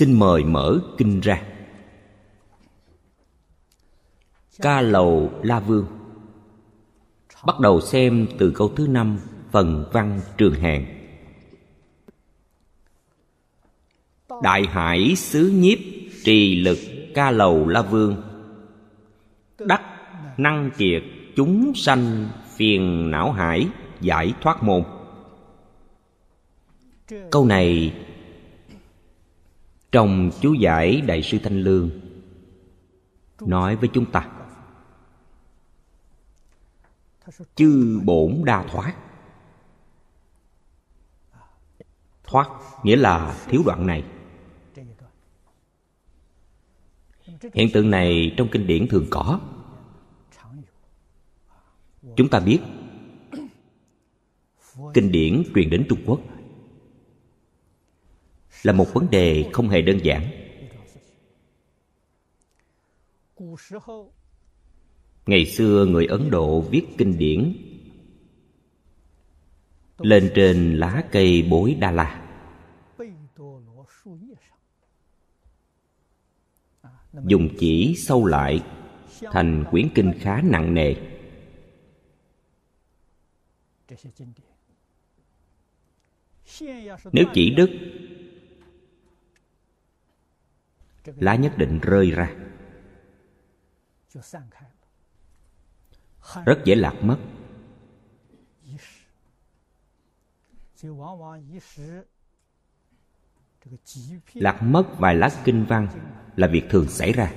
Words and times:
xin 0.00 0.18
mời 0.18 0.44
mở 0.44 0.80
kinh 0.98 1.20
ra. 1.20 1.42
Ca 4.58 4.80
lầu 4.80 5.32
la 5.42 5.60
vương. 5.60 5.86
Bắt 7.46 7.60
đầu 7.60 7.80
xem 7.80 8.26
từ 8.38 8.52
câu 8.54 8.68
thứ 8.76 8.86
năm, 8.86 9.18
phần 9.50 9.90
văn 9.92 10.20
trường 10.38 10.54
hàng. 10.54 10.86
Đại 14.42 14.62
hải 14.66 15.16
xứ 15.16 15.52
nhiếp 15.54 15.78
trì 16.24 16.60
lực 16.60 16.78
ca 17.14 17.30
lầu 17.30 17.68
la 17.68 17.82
vương. 17.82 18.22
Đắc 19.58 19.82
năng 20.36 20.70
kiệt 20.78 21.02
chúng 21.36 21.72
sanh 21.74 22.28
phiền 22.56 23.10
não 23.10 23.32
hải 23.32 23.68
giải 24.00 24.34
thoát 24.40 24.62
môn. 24.62 24.82
Câu 27.30 27.46
này 27.46 27.92
trong 29.92 30.30
chú 30.40 30.54
giải 30.54 31.00
đại 31.00 31.22
sư 31.22 31.38
thanh 31.42 31.60
lương. 31.60 31.90
Nói 33.40 33.76
với 33.76 33.88
chúng 33.92 34.10
ta, 34.12 34.30
chư 37.54 38.00
bổn 38.04 38.42
đa 38.44 38.66
thoát. 38.70 38.94
Thoát 42.24 42.48
nghĩa 42.84 42.96
là 42.96 43.44
thiếu 43.48 43.62
đoạn 43.66 43.86
này. 43.86 44.04
Hiện 47.52 47.68
tượng 47.72 47.90
này 47.90 48.34
trong 48.36 48.48
kinh 48.52 48.66
điển 48.66 48.88
thường 48.88 49.06
có. 49.10 49.40
Chúng 52.16 52.28
ta 52.28 52.40
biết, 52.40 52.58
kinh 54.94 55.12
điển 55.12 55.42
truyền 55.54 55.70
đến 55.70 55.86
trung 55.88 55.98
quốc 56.06 56.20
là 58.62 58.72
một 58.72 58.94
vấn 58.94 59.10
đề 59.10 59.50
không 59.52 59.68
hề 59.68 59.82
đơn 59.82 59.98
giản. 60.02 60.30
Ngày 65.26 65.46
xưa 65.46 65.86
người 65.86 66.06
ấn 66.06 66.30
độ 66.30 66.60
viết 66.60 66.82
kinh 66.98 67.18
điển 67.18 67.56
lên 69.98 70.32
trên 70.34 70.76
lá 70.76 71.04
cây 71.12 71.42
bối 71.50 71.76
đa 71.80 71.90
la. 71.90 72.26
Dùng 77.12 77.48
chỉ 77.58 77.94
sâu 77.96 78.26
lại 78.26 78.62
thành 79.20 79.64
quyển 79.70 79.88
kinh 79.94 80.12
khá 80.20 80.42
nặng 80.42 80.74
nề. 80.74 80.94
Nếu 87.12 87.24
chỉ 87.34 87.50
Đức 87.50 87.70
lá 91.04 91.34
nhất 91.34 91.52
định 91.58 91.80
rơi 91.80 92.10
ra. 92.10 92.34
Rất 96.46 96.62
dễ 96.64 96.74
lạc 96.74 96.94
mất. 97.02 97.18
Lạc 104.34 104.62
mất 104.62 104.84
vài 104.98 105.14
lá 105.14 105.30
kinh 105.44 105.64
văn 105.64 105.88
là 106.36 106.46
việc 106.46 106.62
thường 106.70 106.88
xảy 106.88 107.12
ra. 107.12 107.32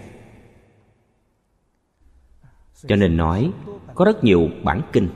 Cho 2.88 2.96
nên 2.96 3.18
nói, 3.18 3.54
có 3.96 4.06
rất 4.06 4.24
nhiều 4.24 4.50
bản 4.64 4.82
kinh, 4.94 5.10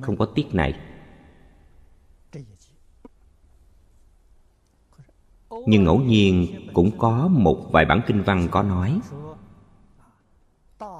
không 0.00 0.16
có 0.16 0.26
tiết 0.26 0.46
này. 0.52 0.83
Nhưng 5.66 5.84
ngẫu 5.84 6.00
nhiên 6.00 6.46
cũng 6.72 6.90
có 6.98 7.28
một 7.28 7.72
vài 7.72 7.84
bản 7.84 8.00
kinh 8.06 8.22
văn 8.22 8.48
có 8.50 8.62
nói, 8.62 9.00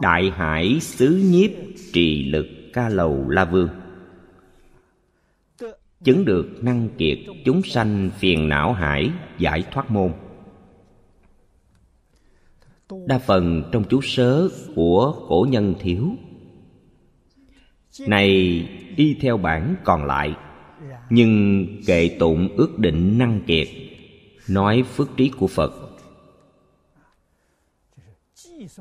đại 0.01 0.31
hải 0.31 0.81
xứ 0.81 1.23
nhiếp 1.33 1.51
trì 1.93 2.25
lực 2.25 2.47
ca 2.73 2.89
lầu 2.89 3.29
la 3.29 3.45
vương. 3.45 3.69
Chứng 6.05 6.25
được 6.25 6.49
năng 6.63 6.89
kiệt 6.99 7.19
chúng 7.45 7.63
sanh 7.63 8.11
phiền 8.19 8.49
não 8.49 8.73
hải 8.73 9.11
giải 9.39 9.65
thoát 9.73 9.91
môn. 9.91 10.13
Đa 13.07 13.19
phần 13.19 13.63
trong 13.73 13.85
chú 13.85 14.01
sớ 14.03 14.49
của 14.75 15.15
cổ 15.29 15.47
nhân 15.51 15.75
thiếu, 15.81 16.11
này 18.09 18.29
đi 18.97 19.17
theo 19.21 19.37
bản 19.37 19.77
còn 19.85 20.05
lại, 20.05 20.35
nhưng 21.11 21.67
kệ 21.87 22.17
tụng 22.19 22.49
ước 22.57 22.79
định 22.79 23.19
năng 23.19 23.41
kiệt 23.47 23.69
nói 24.49 24.83
phước 24.83 25.09
trí 25.17 25.31
của 25.39 25.47
phật. 25.47 25.73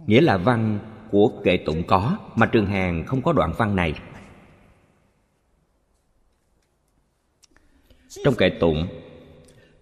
Nghĩa 0.08 0.22
là 0.22 0.38
văn 0.38 0.80
của 1.12 1.32
kệ 1.44 1.58
tụng 1.58 1.84
có, 1.88 2.18
mà 2.36 2.46
trường 2.46 2.66
hàng 2.66 3.06
không 3.06 3.22
có 3.22 3.34
đoạn 3.34 3.54
văn 3.58 3.76
này. 3.76 3.94
Trong 8.24 8.36
kệ 8.36 8.50
tụng, 8.50 8.88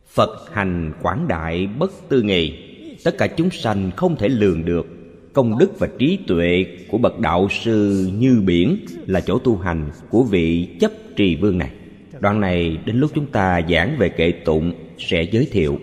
phật 0.08 0.50
hành 0.52 0.94
quảng 1.02 1.28
đại 1.28 1.68
bất 1.68 1.92
tư 2.10 2.22
nghị 2.22 2.72
tất 3.04 3.18
cả 3.18 3.28
chúng 3.28 3.50
sanh 3.50 3.92
không 3.92 4.16
thể 4.16 4.30
lường 4.30 4.66
được 4.66 4.86
công 5.34 5.58
đức 5.58 5.80
và 5.80 5.88
trí 6.00 6.20
tuệ 6.28 6.66
của 6.90 6.98
bậc 6.98 7.20
đạo 7.20 7.48
sư 7.50 8.10
như 8.14 8.42
biển 8.46 8.86
là 9.06 9.22
chỗ 9.22 9.40
tu 9.40 9.58
hành 9.58 9.90
của 10.10 10.24
vị 10.24 10.78
chấp 10.80 10.92
trì 11.16 11.36
vương 11.36 11.58
này. 11.58 11.72
Đoạn 12.20 12.40
này 12.40 12.78
đến 12.86 13.00
lúc 13.00 13.12
chúng 13.16 13.26
ta 13.26 13.62
giảng 13.70 13.96
về 14.00 14.10
kệ 14.10 14.32
tụng 14.32 14.74
sẽ 15.02 15.24
giới 15.32 15.48
thiệu. 15.52 15.80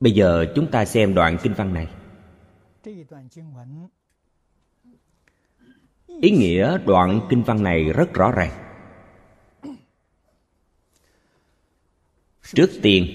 Bây 0.00 0.12
giờ 0.12 0.46
chúng 0.54 0.70
ta 0.70 0.84
xem 0.84 1.14
đoạn 1.14 1.36
kinh 1.42 1.54
văn 1.54 1.74
này. 1.74 1.88
Ý 6.20 6.30
nghĩa 6.30 6.78
đoạn 6.86 7.20
kinh 7.30 7.42
văn 7.42 7.62
này 7.62 7.84
rất 7.84 8.14
rõ 8.14 8.32
ràng. 8.32 8.52
Trước 12.42 12.70
tiên, 12.82 13.06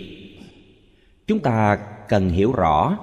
chúng 1.28 1.40
ta 1.40 1.76
cần 2.10 2.30
hiểu 2.30 2.52
rõ 2.52 2.98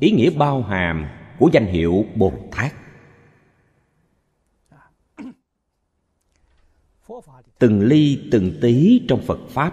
ý 0.00 0.10
nghĩa 0.10 0.30
bao 0.30 0.62
hàm 0.62 1.06
của 1.38 1.50
danh 1.52 1.66
hiệu 1.66 2.04
bồ 2.14 2.32
tát. 2.52 2.72
Từng 7.58 7.82
ly 7.82 8.28
từng 8.30 8.52
tí 8.60 9.02
trong 9.08 9.20
phật 9.20 9.38
pháp, 9.48 9.72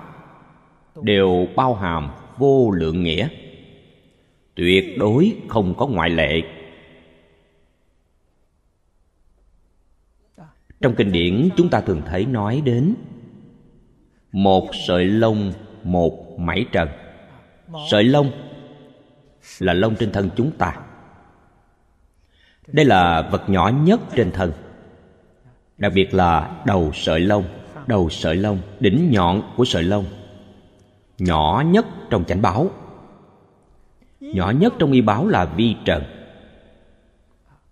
đều 1.02 1.48
bao 1.56 1.76
hàm 1.76 2.10
vô 2.38 2.72
lượng 2.72 3.04
nghĩa, 3.04 3.28
tuyệt 4.56 4.98
đối 5.00 5.36
không 5.48 5.74
có 5.78 5.88
ngoại 5.88 6.10
lệ. 6.10 6.42
Trong 10.82 10.96
kinh 10.96 11.12
điển, 11.12 11.50
chúng 11.58 11.70
ta 11.70 11.82
thường 11.82 12.02
thấy 12.06 12.26
nói 12.26 12.62
đến 12.66 12.96
một 14.32 14.70
sợi 14.88 15.06
lông, 15.06 15.54
một 15.84 16.40
mảy 16.40 16.66
trần. 16.72 16.90
Sợi 17.92 18.04
lông 18.04 18.32
là 19.60 19.74
lông 19.74 19.96
trên 19.96 20.12
thân 20.12 20.30
chúng 20.36 20.52
ta. 20.52 20.76
Đây 22.68 22.86
là 22.86 23.22
vật 23.22 23.50
nhỏ 23.50 23.72
nhất 23.84 24.00
trên 24.16 24.32
thân, 24.32 24.52
đặc 25.78 25.92
biệt 25.96 26.14
là 26.14 26.64
đầu 26.66 26.92
sợi 26.94 27.20
lông 27.20 27.44
đầu 27.92 28.10
sợi 28.10 28.36
lông, 28.36 28.60
đỉnh 28.80 29.12
nhọn 29.12 29.54
của 29.58 29.66
sợi 29.66 29.84
lông. 29.84 30.06
Nhỏ 31.18 31.64
nhất 31.66 31.86
trong 32.10 32.26
chánh 32.26 32.42
báo. 32.42 32.70
Nhỏ 34.20 34.50
nhất 34.50 34.74
trong 34.80 34.92
y 34.92 35.02
báo 35.02 35.28
là 35.28 35.46
vi 35.46 35.76
trần. 35.86 36.04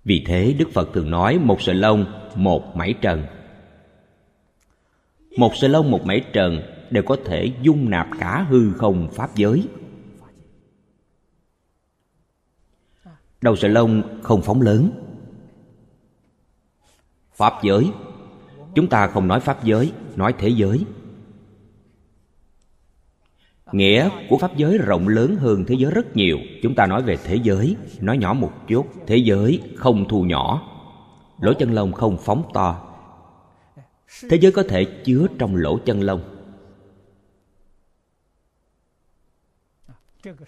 Vì 0.04 0.24
thế, 0.28 0.56
đức 0.60 0.70
phật 0.74 0.90
thường 0.94 1.10
nói 1.10 1.40
một 1.40 1.62
sợi 1.62 1.76
lông, 1.76 2.06
một 2.36 2.76
mảy 2.76 2.94
trần. 3.02 3.24
Một 5.38 5.52
sợi 5.56 5.70
lông, 5.70 5.92
một 5.92 6.06
mảy 6.06 6.26
trần 6.34 6.62
đều 6.90 7.04
có 7.04 7.18
thể 7.26 7.52
dung 7.62 7.90
nạp 7.90 8.08
cả 8.20 8.46
hư 8.50 8.74
không 8.74 9.10
pháp 9.12 9.36
giới. 9.36 9.68
Đầu 13.42 13.56
sợi 13.56 13.72
lông 13.72 14.20
không 14.24 14.42
phóng 14.42 14.62
lớn. 14.62 14.92
Pháp 17.34 17.54
giới. 17.64 17.92
Chúng 18.76 18.88
ta 18.88 19.08
không 19.08 19.28
nói 19.28 19.40
pháp 19.40 19.64
giới 19.64 19.92
nói 20.20 20.34
thế 20.38 20.50
giới. 20.50 20.86
Nghĩa 23.72 24.10
của 24.30 24.38
pháp 24.38 24.58
giới 24.58 24.78
rộng 24.78 25.08
lớn 25.08 25.36
hơn 25.36 25.66
thế 25.68 25.76
giới 25.80 25.92
rất 25.92 26.16
nhiều. 26.16 26.38
Chúng 26.64 26.76
ta 26.76 26.88
nói 26.88 27.04
về 27.04 27.18
thế 27.24 27.40
giới, 27.44 27.76
nói 28.00 28.18
nhỏ 28.18 28.34
một 28.34 28.52
chút. 28.68 28.88
Thế 29.08 29.18
giới 29.18 29.62
không 29.76 30.08
thu 30.10 30.24
nhỏ, 30.24 30.46
lỗ 31.42 31.54
chân 31.54 31.74
lông 31.74 31.94
không 31.94 32.18
phóng 32.18 32.50
to. 32.54 32.96
Thế 34.30 34.38
giới 34.42 34.52
có 34.52 34.64
thể 34.64 34.86
chứa 34.86 35.28
trong 35.38 35.56
lỗ 35.56 35.78
chân 35.86 36.02
lông. 36.02 36.22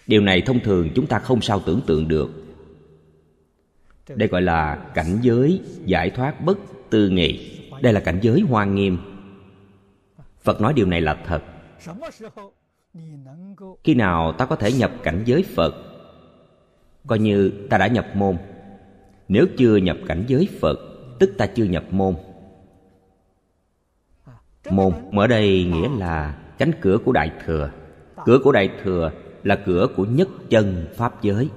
Điều 0.06 0.20
này 0.20 0.40
thông 0.40 0.60
thường 0.60 0.88
chúng 0.94 1.06
ta 1.06 1.18
không 1.18 1.40
sao 1.40 1.60
tưởng 1.60 1.80
tượng 1.86 2.08
được. 2.08 2.30
Đây 4.08 4.28
gọi 4.28 4.42
là 4.42 4.90
cảnh 4.94 5.18
giới 5.22 5.60
giải 5.84 6.10
thoát 6.10 6.44
bất 6.44 6.58
tư 6.90 7.08
nghị. 7.08 7.58
Đây 7.80 7.92
là 7.92 8.00
cảnh 8.00 8.18
giới 8.22 8.40
hoa 8.40 8.64
nghiêm 8.64 9.11
phật 10.42 10.60
nói 10.60 10.72
điều 10.72 10.86
này 10.86 11.00
là 11.00 11.14
thật. 11.26 11.42
Khi 13.84 13.94
nào 13.94 14.32
ta 14.32 14.46
có 14.46 14.56
thể 14.56 14.72
nhập 14.72 14.92
cảnh 15.02 15.22
giới 15.26 15.42
phật? 15.42 15.74
Coi 17.06 17.18
như 17.18 17.66
ta 17.70 17.78
đã 17.78 17.86
nhập 17.86 18.06
môn. 18.14 18.36
Nếu 19.28 19.46
chưa 19.58 19.76
nhập 19.76 19.96
cảnh 20.06 20.24
giới 20.26 20.48
phật, 20.60 20.78
tức 21.18 21.34
ta 21.38 21.46
chưa 21.46 21.64
nhập 21.64 21.84
môn. 21.90 22.16
Môn 24.70 24.92
mở 25.10 25.26
đây 25.26 25.64
nghĩa 25.64 25.88
là 25.98 26.38
cánh 26.58 26.70
cửa 26.80 26.98
của 27.04 27.12
đại 27.12 27.32
thừa. 27.44 27.70
Cửa 28.24 28.38
của 28.44 28.52
đại 28.52 28.70
thừa 28.82 29.12
là 29.42 29.62
cửa 29.66 29.86
của 29.96 30.04
nhất 30.04 30.28
chân 30.50 30.86
pháp 30.96 31.22
giới. 31.22 31.48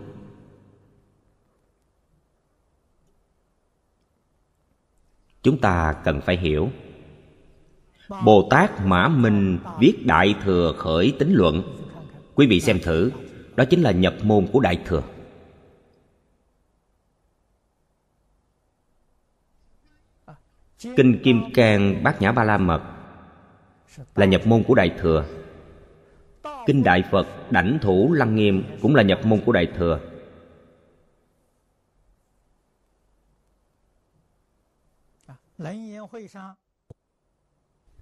Chúng 5.44 5.58
ta 5.58 5.96
cần 6.04 6.22
phải 6.22 6.38
hiểu 6.38 6.70
bồ 8.10 8.48
tát 8.50 8.72
mã 8.86 9.07
minh 9.07 9.60
viết 9.80 10.06
đại 10.06 10.36
thừa 10.44 10.74
khởi 10.78 11.16
tính 11.19 11.34
luận. 11.34 11.63
Quý 12.36 12.48
vị 12.48 12.60
xem 12.60 12.80
thử, 12.84 13.12
đó 13.56 13.66
chính 13.69 13.81
là 13.81 13.92
nhập 13.92 14.13
môn 14.24 14.48
của 14.54 14.60
đại 14.60 14.81
thừa. 14.86 15.04
Kinh 20.96 21.19
kim 21.24 21.42
cang 21.54 22.04
bát 22.04 22.22
nhã 22.22 22.31
ba 22.31 22.44
la 22.44 22.57
mật 22.57 22.81
là 24.16 24.25
nhập 24.25 24.42
môn 24.46 24.63
của 24.63 24.75
đại 24.75 24.96
thừa. 25.00 25.25
Kinh 26.66 26.84
đại 26.84 27.04
phật 27.12 27.28
đảnh 27.52 27.80
thủ 27.81 28.13
lăng 28.13 28.36
nghiêm 28.36 28.63
cũng 28.81 28.96
là 28.96 29.04
nhập 29.04 29.19
môn 29.25 29.42
của 29.46 29.52
đại 29.52 29.68
thừa 29.78 30.00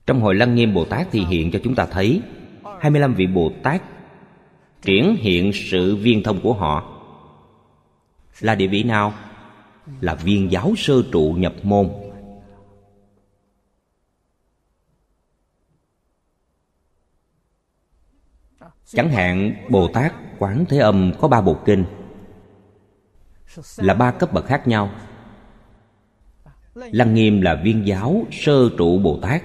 trong 0.05 0.21
hội 0.21 0.35
lăng 0.35 0.55
nghiêm 0.55 0.73
bồ 0.73 0.85
tát 0.85 1.07
thì 1.11 1.25
hiện 1.25 1.51
cho 1.51 1.59
chúng 1.63 1.75
ta 1.75 1.85
thấy 1.85 2.21
25 2.79 3.13
vị 3.13 3.27
bồ 3.27 3.51
tát 3.63 3.81
triển 4.81 5.15
hiện 5.15 5.51
sự 5.53 5.95
viên 5.95 6.23
thông 6.23 6.41
của 6.41 6.53
họ. 6.53 6.89
Là 8.39 8.55
địa 8.55 8.67
vị 8.67 8.83
nào? 8.83 9.13
Là 10.01 10.15
viên 10.15 10.51
giáo 10.51 10.73
sơ 10.77 11.03
trụ 11.11 11.35
nhập 11.37 11.53
môn. 11.63 11.89
Chẳng 18.85 19.09
hạn, 19.09 19.55
bồ 19.69 19.87
tát 19.87 20.13
quán 20.39 20.65
thế 20.69 20.77
âm 20.77 21.11
có 21.19 21.27
ba 21.27 21.41
bộ 21.41 21.57
kinh, 21.65 21.85
là 23.77 23.93
ba 23.93 24.11
cấp 24.11 24.33
bậc 24.33 24.45
khác 24.45 24.67
nhau. 24.67 24.89
Lăng 26.73 27.13
nghiêm 27.13 27.41
là 27.41 27.61
viên 27.63 27.87
giáo 27.87 28.23
sơ 28.31 28.69
trụ 28.77 28.99
bồ 28.99 29.19
tát 29.21 29.43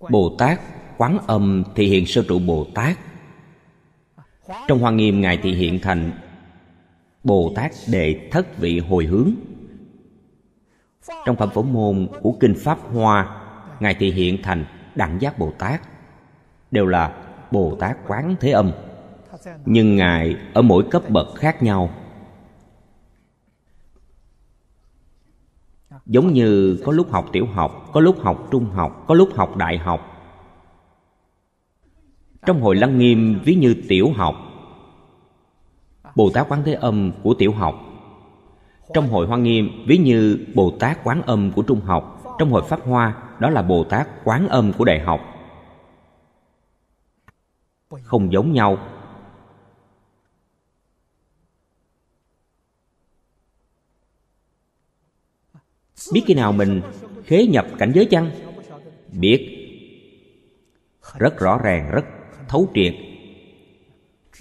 bồ 0.00 0.36
tát 0.38 0.60
quán 0.96 1.18
âm 1.26 1.64
thị 1.74 1.88
hiện 1.88 2.06
sơ 2.06 2.22
trụ 2.28 2.38
bồ 2.38 2.66
tát 2.74 2.98
trong 4.68 4.78
hoa 4.78 4.90
nghiêm, 4.90 5.20
ngài 5.20 5.36
thị 5.36 5.52
hiện 5.54 5.78
thành 5.82 6.10
bồ 7.24 7.52
tát 7.56 7.72
đệ 7.86 8.28
thất 8.30 8.58
vị 8.58 8.78
hồi 8.78 9.04
hướng. 9.04 9.30
Trong 11.26 11.36
phẩm 11.36 11.50
phổ 11.54 11.62
môn 11.62 12.08
của 12.22 12.32
kinh 12.40 12.54
pháp 12.54 12.78
hoa, 12.92 13.40
ngài 13.80 13.94
thị 13.94 14.10
hiện 14.10 14.42
thành 14.42 14.64
đẳng 14.94 15.20
giác 15.20 15.38
bồ 15.38 15.50
tát 15.58 15.80
đều 16.70 16.86
là 16.86 17.12
bồ 17.50 17.76
tát 17.80 17.96
quán 18.06 18.36
thế 18.40 18.50
âm. 18.50 18.72
Nhưng 19.64 19.96
ngài 19.96 20.36
ở 20.54 20.62
mỗi 20.62 20.84
cấp 20.90 21.10
bậc 21.10 21.34
khác 21.34 21.62
nhau. 21.62 21.90
Giống 26.08 26.32
như 26.32 26.78
có 26.84 26.92
lúc 26.92 27.10
học 27.10 27.28
tiểu 27.32 27.46
học, 27.46 27.90
có 27.92 28.00
lúc 28.00 28.20
học 28.20 28.48
trung 28.50 28.66
học, 28.70 29.04
có 29.06 29.14
lúc 29.14 29.28
học 29.34 29.56
đại 29.56 29.78
học. 29.78 30.00
Trong 32.46 32.60
hội 32.60 32.76
lăng 32.76 32.98
nghiêm, 32.98 33.40
ví 33.44 33.54
như 33.54 33.76
tiểu 33.88 34.12
học. 34.16 34.34
Bồ 36.14 36.30
tát 36.30 36.48
quán 36.48 36.62
thế 36.64 36.72
âm 36.72 37.12
của 37.22 37.34
tiểu 37.34 37.52
học. 37.52 37.80
Trong 38.94 39.08
hội 39.08 39.26
hoa 39.26 39.38
nghiêm, 39.38 39.70
ví 39.86 39.98
như 39.98 40.46
bồ 40.54 40.72
tát 40.80 41.04
quán 41.04 41.22
âm 41.22 41.52
của 41.52 41.62
trung 41.62 41.80
học. 41.80 42.22
Trong 42.38 42.50
hội 42.50 42.62
pháp 42.62 42.80
hoa, 42.86 43.14
đó 43.38 43.50
là 43.50 43.62
bồ 43.62 43.84
tát 43.84 44.08
quán 44.24 44.48
âm 44.48 44.72
của 44.72 44.84
đại 44.84 45.00
học. 45.00 45.20
Không 48.02 48.32
giống 48.32 48.52
nhau 48.52 48.78
biết 56.12 56.22
khi 56.26 56.34
nào 56.34 56.52
mình 56.52 56.82
khế 57.24 57.46
nhập 57.46 57.66
cảnh 57.78 57.92
giới 57.94 58.04
chăng? 58.04 58.30
Biết. 59.12 59.54
Rất 61.18 61.38
rõ 61.38 61.58
ràng, 61.64 61.90
rất 61.92 62.04
thấu 62.48 62.70
triệt. 62.74 62.94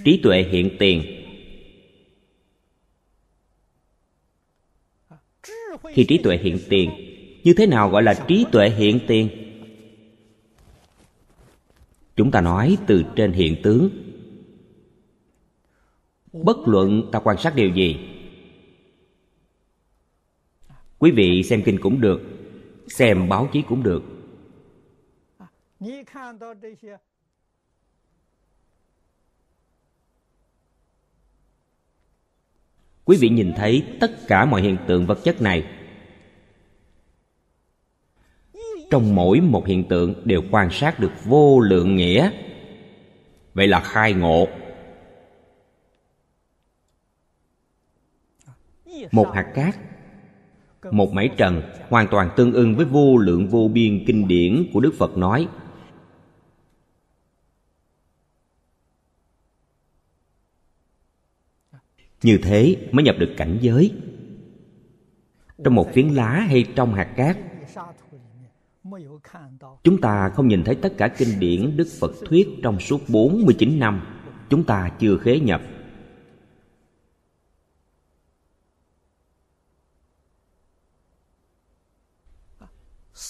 Trí 0.05 0.19
tuệ 0.23 0.43
hiện 0.51 0.75
tiền. 0.79 1.03
Khi 5.93 6.03
trí 6.03 6.17
tuệ 6.17 6.37
hiện 6.37 6.59
tiền, 6.69 6.91
như 7.43 7.53
thế 7.53 7.65
nào 7.65 7.89
gọi 7.89 8.03
là 8.03 8.13
trí 8.27 8.45
tuệ 8.51 8.69
hiện 8.69 8.99
tiền? 9.07 9.29
Chúng 12.15 12.31
ta 12.31 12.41
nói 12.41 12.77
từ 12.87 13.03
trên 13.15 13.31
hiện 13.31 13.55
tướng. 13.63 13.89
Bất 16.33 16.57
luận 16.65 17.09
ta 17.11 17.19
quan 17.19 17.37
sát 17.37 17.55
điều 17.55 17.69
gì 17.69 17.97
quý 20.99 21.11
vị 21.11 21.43
xem 21.43 21.61
kinh 21.65 21.79
cũng 21.81 22.01
được, 22.01 22.21
xem 22.87 23.29
báo 23.29 23.49
chí 23.53 23.63
cũng 23.69 23.83
được. 23.83 24.03
Quý 33.05 33.17
vị 33.21 33.29
nhìn 33.29 33.53
thấy 33.55 33.97
tất 33.99 34.11
cả 34.27 34.45
mọi 34.45 34.61
hiện 34.61 34.77
tượng 34.87 35.05
vật 35.05 35.19
chất 35.23 35.41
này. 35.41 35.73
Trong 38.89 39.15
mỗi 39.15 39.41
một 39.41 39.67
hiện 39.67 39.87
tượng 39.89 40.27
đều 40.27 40.41
quan 40.51 40.69
sát 40.71 40.99
được 40.99 41.11
vô 41.23 41.59
lượng 41.59 41.95
nghĩa. 41.95 42.31
Vậy 43.53 43.67
là 43.67 43.79
khai 43.79 44.13
ngộ. 44.13 44.47
Một 49.11 49.31
hạt 49.33 49.51
cát 49.55 49.75
một 50.91 51.13
mảy 51.13 51.29
trần 51.37 51.61
hoàn 51.89 52.07
toàn 52.07 52.29
tương 52.35 52.53
ưng 52.53 52.75
với 52.75 52.85
vô 52.85 53.17
lượng 53.17 53.47
vô 53.47 53.67
biên 53.67 54.03
kinh 54.07 54.27
điển 54.27 54.63
của 54.73 54.79
đức 54.79 54.93
phật 54.97 55.17
nói. 55.17 55.47
Như 62.23 62.39
thế 62.43 62.75
mới 62.91 63.03
nhập 63.03 63.15
được 63.19 63.33
cảnh 63.37 63.57
giới. 63.61 63.91
Trong 65.63 65.75
một 65.75 65.93
phiến 65.93 66.07
lá 66.07 66.45
hay 66.49 66.65
trong 66.75 66.93
hạt 66.93 67.13
cát, 67.15 67.37
Chúng 69.83 70.01
ta 70.01 70.29
không 70.29 70.47
nhìn 70.47 70.63
thấy 70.63 70.75
tất 70.75 70.93
cả 70.97 71.07
kinh 71.07 71.39
điển 71.39 71.77
Đức 71.77 71.87
Phật 71.99 72.11
thuyết 72.25 72.47
trong 72.63 72.79
suốt 72.79 73.01
49 73.07 73.79
năm. 73.79 74.01
Chúng 74.49 74.63
ta 74.63 74.91
chưa 74.99 75.17
khế 75.17 75.39
nhập. 75.39 75.61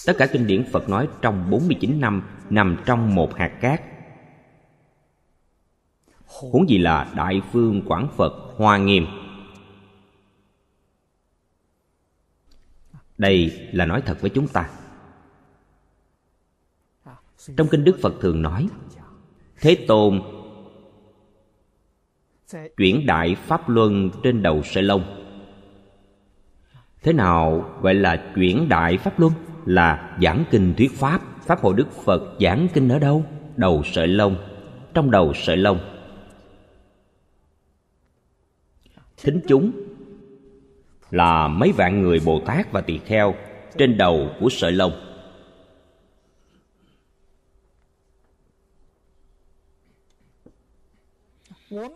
Tất 0.06 0.12
cả 0.18 0.26
kinh 0.26 0.46
điển 0.46 0.64
Phật 0.72 0.88
nói 0.88 1.08
trong 1.22 1.50
49 1.50 2.00
năm 2.00 2.22
nằm 2.50 2.76
trong 2.86 3.14
một 3.14 3.34
hạt 3.34 3.58
cát. 3.60 3.82
Huống 6.26 6.68
gì 6.68 6.78
là 6.78 7.12
Đại 7.16 7.42
Phương 7.52 7.82
Quảng 7.86 8.08
Phật 8.16 8.32
Hoa 8.56 8.76
Nghiêm. 8.78 9.06
Đây 13.18 13.68
là 13.72 13.86
nói 13.86 14.02
thật 14.06 14.20
với 14.20 14.30
chúng 14.30 14.48
ta. 14.48 14.70
Trong 17.56 17.68
kinh 17.70 17.84
đức 17.84 17.98
phật 18.02 18.14
thường 18.20 18.42
nói, 18.42 18.68
thế 19.60 19.84
tôn 19.88 20.22
chuyển 22.76 23.06
đại 23.06 23.34
pháp 23.34 23.68
luân 23.68 24.10
trên 24.22 24.42
đầu 24.42 24.62
sợi 24.62 24.82
lông 24.82 25.18
thế 27.02 27.12
nào 27.12 27.74
gọi 27.82 27.94
là 27.94 28.32
chuyển 28.34 28.68
đại 28.68 28.98
pháp 28.98 29.20
luân? 29.20 29.32
Là 29.68 30.16
giảng 30.22 30.44
kinh 30.50 30.74
thuyết 30.76 30.92
pháp. 30.94 31.20
Pháp 31.46 31.60
hội 31.60 31.74
đức 31.76 31.92
phật 32.04 32.22
giảng 32.40 32.68
kinh 32.74 32.88
ở 32.88 32.98
đâu? 32.98 33.24
Đầu 33.56 33.82
sợi 33.84 34.08
lông. 34.08 34.36
Trong 34.94 35.10
đầu 35.10 35.32
sợi 35.34 35.56
lông. 35.56 35.80
Thính 39.16 39.40
chúng 39.48 39.72
là 41.10 41.48
mấy 41.48 41.72
vạn 41.72 42.02
người 42.02 42.20
bồ 42.24 42.40
tát 42.46 42.72
và 42.72 42.80
tỳ 42.80 42.98
kheo 42.98 43.34
trên 43.78 43.98
đầu 43.98 44.30
của 44.40 44.48
sợi 44.50 44.72
lông. 44.72 44.92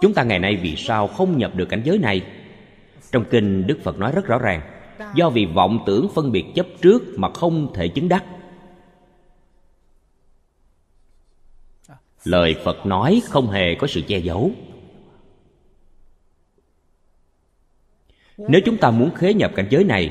Chúng 0.00 0.14
ta 0.14 0.22
ngày 0.22 0.38
nay 0.38 0.56
vì 0.56 0.76
sao 0.76 1.08
không 1.08 1.38
nhập 1.38 1.54
được 1.54 1.66
cảnh 1.68 1.82
giới 1.84 1.98
này? 1.98 2.26
Trong 3.12 3.24
kinh 3.30 3.66
đức 3.66 3.78
phật 3.82 3.98
nói 3.98 4.12
rất 4.14 4.26
rõ 4.26 4.38
ràng 4.38 4.81
do 5.14 5.30
vì 5.30 5.46
vọng 5.46 5.78
tưởng 5.86 6.08
phân 6.14 6.32
biệt 6.32 6.44
chấp 6.54 6.66
trước 6.82 7.02
mà 7.16 7.28
không 7.34 7.72
thể 7.74 7.88
chứng 7.88 8.08
đắc. 8.08 8.24
Lời 12.24 12.54
phật 12.64 12.86
nói 12.86 13.22
không 13.28 13.50
hề 13.50 13.74
có 13.74 13.86
sự 13.86 14.00
che 14.00 14.18
giấu. 14.18 14.50
Nếu 18.38 18.60
chúng 18.64 18.76
ta 18.76 18.90
muốn 18.90 19.10
khế 19.14 19.34
nhập 19.34 19.52
cảnh 19.54 19.66
giới 19.70 19.84
này, 19.84 20.10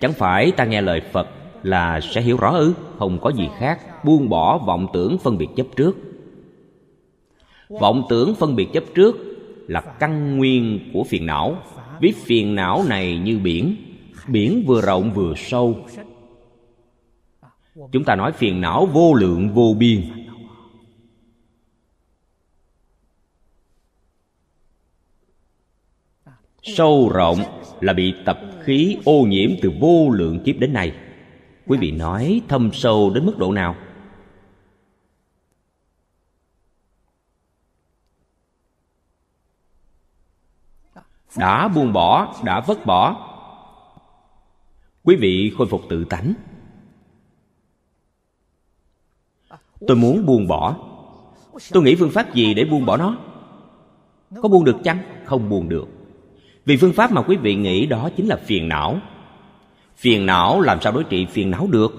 chẳng 0.00 0.12
phải 0.12 0.52
ta 0.56 0.64
nghe 0.64 0.80
lời 0.80 1.00
phật 1.00 1.28
là 1.62 2.00
sẽ 2.00 2.20
hiểu 2.20 2.36
rõ 2.36 2.50
ư? 2.50 2.74
Không 2.98 3.18
có 3.18 3.30
gì 3.30 3.48
khác, 3.58 4.04
buông 4.04 4.28
bỏ 4.28 4.58
vọng 4.58 4.86
tưởng 4.92 5.18
phân 5.18 5.38
biệt 5.38 5.48
chấp 5.56 5.66
trước. 5.76 5.96
Vọng 7.68 8.02
tưởng 8.08 8.34
phân 8.34 8.56
biệt 8.56 8.68
chấp 8.72 8.84
trước 8.94 9.16
là 9.68 9.80
căn 9.80 10.36
nguyên 10.36 10.90
của 10.92 11.04
phiền 11.04 11.26
não. 11.26 11.56
Biết 12.00 12.14
phiền 12.16 12.54
não 12.54 12.84
này 12.88 13.18
như 13.18 13.38
biển 13.38 13.76
biển 14.30 14.64
vừa 14.66 14.80
rộng 14.80 15.12
vừa 15.14 15.34
sâu. 15.36 15.86
Chúng 17.92 18.04
ta 18.04 18.16
nói 18.16 18.32
phiền 18.32 18.60
não 18.60 18.86
vô 18.86 19.14
lượng 19.14 19.54
vô 19.54 19.74
biên. 19.78 20.26
Sâu 26.62 27.10
rộng 27.14 27.38
là 27.80 27.92
bị 27.92 28.14
tập 28.24 28.40
khí 28.60 28.98
ô 29.04 29.22
nhiễm 29.22 29.50
từ 29.62 29.72
vô 29.80 30.10
lượng 30.10 30.40
kiếp 30.44 30.58
đến 30.58 30.72
nay. 30.72 30.92
Quý 31.66 31.78
vị 31.78 31.90
nói 31.90 32.42
thâm 32.48 32.70
sâu 32.72 33.10
đến 33.10 33.26
mức 33.26 33.38
độ 33.38 33.52
nào? 33.52 33.76
Đã 41.36 41.68
buông 41.68 41.92
bỏ, 41.92 42.34
đã 42.44 42.60
vứt 42.60 42.86
bỏ 42.86 43.29
quý 45.04 45.16
vị 45.16 45.52
khôi 45.58 45.66
phục 45.66 45.82
tự 45.88 46.04
tánh. 46.04 46.34
Tôi 49.86 49.96
muốn 49.96 50.26
buông 50.26 50.48
bỏ. 50.48 50.76
Tôi 51.70 51.82
nghĩ 51.82 51.94
phương 51.94 52.10
pháp 52.10 52.34
gì 52.34 52.54
để 52.54 52.64
buông 52.64 52.86
bỏ 52.86 52.96
nó? 52.96 53.18
Có 54.42 54.48
buông 54.48 54.64
được 54.64 54.76
chăng? 54.84 54.98
Không 55.24 55.48
buông 55.48 55.68
được. 55.68 55.88
Vì 56.64 56.76
phương 56.76 56.92
pháp 56.92 57.12
mà 57.12 57.22
quý 57.22 57.36
vị 57.36 57.54
nghĩ 57.54 57.86
đó 57.86 58.10
chính 58.16 58.26
là 58.26 58.36
phiền 58.36 58.68
não. 58.68 58.98
Phiền 59.96 60.26
não 60.26 60.60
làm 60.60 60.80
sao 60.80 60.92
đối 60.92 61.04
trị 61.04 61.26
phiền 61.26 61.50
não 61.50 61.66
được? 61.66 61.92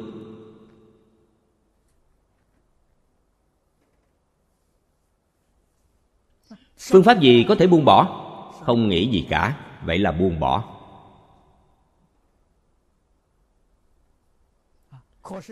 Phương 6.78 7.04
pháp 7.04 7.22
gì 7.22 7.46
có 7.48 7.56
thể 7.56 7.68
buông 7.68 7.86
bỏ? 7.86 8.28
Không 8.62 8.90
nghĩ 8.90 9.08
gì 9.08 9.28
cả. 9.30 9.58
Vậy 9.86 10.00
là 10.00 10.12
buông 10.12 10.40
bỏ. 10.40 10.71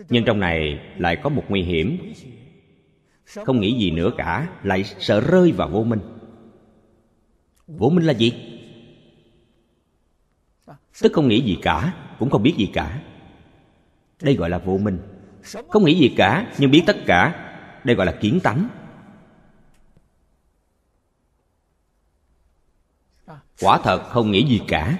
Nhưng 0.08 0.24
trong 0.24 0.40
này 0.40 0.80
lại 0.98 1.16
có 1.16 1.30
một 1.30 1.44
nguy 1.48 1.62
hiểm. 1.62 2.12
Không 3.44 3.60
nghĩ 3.60 3.78
gì 3.78 3.90
nữa 3.90 4.10
cả, 4.16 4.48
lại 4.62 4.84
sợ 4.84 5.20
rơi 5.20 5.52
vào 5.52 5.68
vô 5.68 5.84
minh. 5.84 6.00
Vô 7.66 7.88
minh 7.88 8.04
là 8.04 8.12
gì? 8.12 8.32
Tức 11.02 11.12
không 11.12 11.28
nghĩ 11.28 11.40
gì 11.40 11.58
cả, 11.62 11.94
cũng 12.18 12.30
không 12.30 12.42
biết 12.42 12.54
gì 12.56 12.70
cả. 12.72 13.02
Đây 14.22 14.34
gọi 14.34 14.50
là 14.50 14.58
vô 14.58 14.78
minh. 14.78 14.98
Không 15.68 15.84
nghĩ 15.84 15.98
gì 15.98 16.14
cả, 16.16 16.52
nhưng 16.58 16.70
biết 16.70 16.82
tất 16.86 16.96
cả. 17.06 17.46
Đây 17.84 17.96
gọi 17.96 18.06
là 18.06 18.12
kiến 18.12 18.40
tánh. 18.42 18.68
Quả 23.60 23.78
thật 23.82 24.02
không 24.08 24.30
nghĩ 24.30 24.46
gì 24.46 24.60
cả. 24.68 24.98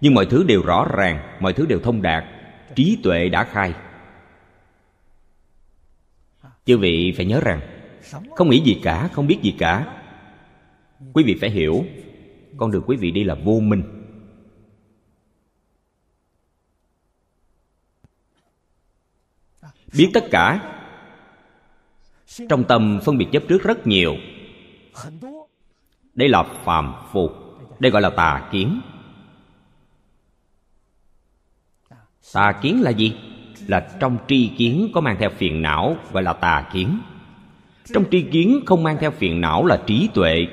Nhưng 0.00 0.14
mọi 0.14 0.26
thứ 0.26 0.44
đều 0.44 0.62
rõ 0.62 0.86
ràng, 0.96 1.36
mọi 1.40 1.52
thứ 1.52 1.66
đều 1.66 1.80
thông 1.80 2.02
đạt. 2.02 2.24
Trí 2.74 2.98
tuệ 3.02 3.28
đã 3.28 3.44
khai 3.44 3.74
chư 6.64 6.78
vị 6.78 7.12
phải 7.16 7.26
nhớ 7.26 7.40
rằng, 7.40 7.60
không 8.36 8.50
nghĩ 8.50 8.60
gì 8.60 8.80
cả, 8.82 9.08
không 9.12 9.26
biết 9.26 9.38
gì 9.42 9.54
cả. 9.58 10.02
Quý 11.12 11.24
vị 11.24 11.36
phải 11.40 11.50
hiểu, 11.50 11.84
con 12.56 12.70
đường 12.70 12.84
quý 12.86 12.96
vị 12.96 13.10
đi 13.10 13.24
là 13.24 13.34
vô 13.34 13.60
minh. 13.60 13.82
Biết 19.92 20.10
tất 20.14 20.24
cả, 20.30 20.76
trong 22.48 22.64
tâm 22.64 23.00
phân 23.04 23.18
biệt 23.18 23.26
chấp 23.32 23.42
trước 23.48 23.62
rất 23.62 23.86
nhiều. 23.86 24.16
Đây 26.14 26.28
là 26.28 26.42
phàm 26.42 26.94
phu, 27.12 27.30
đây 27.78 27.92
gọi 27.92 28.02
là 28.02 28.10
tà 28.10 28.48
kiến. 28.52 28.80
Tà 32.32 32.58
kiến 32.62 32.82
là 32.82 32.90
gì? 32.90 33.16
Là 33.66 33.96
trong 34.00 34.18
tri 34.28 34.50
kiến 34.58 34.90
có 34.94 35.00
mang 35.00 35.16
theo 35.18 35.30
phiền 35.30 35.62
não 35.62 35.96
gọi 36.12 36.22
là 36.22 36.32
tà 36.32 36.68
kiến. 36.72 37.00
Trong 37.94 38.04
tri 38.10 38.22
kiến 38.22 38.60
không 38.66 38.82
mang 38.82 38.96
theo 39.00 39.10
phiền 39.10 39.40
não 39.40 39.66
là 39.66 39.82
trí 39.86 40.08
tuệ. 40.14 40.46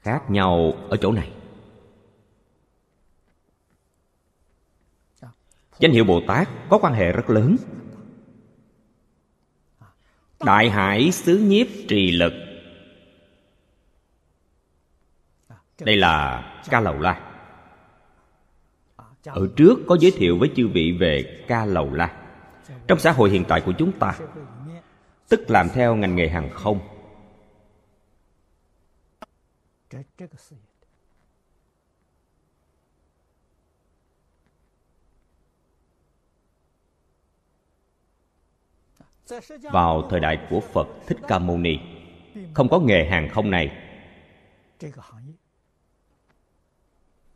Khác 0.00 0.30
nhau 0.30 0.72
ở 0.88 0.96
chỗ 0.96 1.12
này. 1.12 1.30
Danh 5.78 5.92
hiệu 5.92 6.04
bồ 6.04 6.20
tát 6.26 6.48
có 6.68 6.78
quan 6.78 6.94
hệ 6.94 7.12
rất 7.12 7.30
lớn. 7.30 7.56
Đại 10.44 10.70
hải 10.70 11.12
xứ 11.12 11.38
nhiếp 11.38 11.66
trì 11.88 12.10
lực. 12.10 12.32
Đây 15.80 15.96
là 15.96 16.42
ca 16.70 16.80
lầu 16.80 16.98
la 17.00 17.27
ở 19.28 19.48
trước 19.56 19.78
có 19.86 19.96
giới 20.00 20.10
thiệu 20.10 20.38
với 20.38 20.50
chư 20.56 20.68
vị 20.68 20.96
về 21.00 21.44
ca 21.48 21.64
lầu 21.64 21.92
la. 21.92 22.22
Trong 22.86 22.98
xã 22.98 23.12
hội 23.12 23.30
hiện 23.30 23.44
tại 23.48 23.60
của 23.66 23.72
chúng 23.78 23.92
ta, 23.98 24.18
tức 25.28 25.50
làm 25.50 25.68
theo 25.68 25.96
ngành 25.96 26.16
nghề 26.16 26.28
hàng 26.28 26.50
không. 26.50 26.80
Vào 39.72 40.08
thời 40.10 40.20
đại 40.20 40.46
của 40.50 40.60
phật 40.60 40.88
thích 41.06 41.18
ca 41.28 41.38
mâu 41.38 41.58
ni, 41.58 41.78
không 42.54 42.68
có 42.68 42.80
nghề 42.80 43.04
hàng 43.04 43.28
không 43.28 43.50
này 43.50 43.70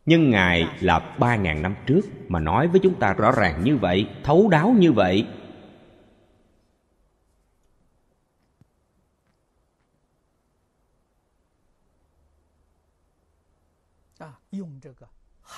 nhưng 0.06 0.30
ngài 0.30 0.68
là 0.80 0.99
ba 1.18 1.37
ngàn 1.37 1.62
năm 1.62 1.75
trước 1.87 2.00
mà 2.28 2.40
nói 2.40 2.68
với 2.68 2.80
chúng 2.82 2.94
ta 2.94 3.12
rõ 3.12 3.32
ràng 3.32 3.64
như 3.64 3.76
vậy, 3.76 4.06
thấu 4.23 4.49
đáo 4.49 4.75
như 4.78 4.92
vậy. 4.92 5.26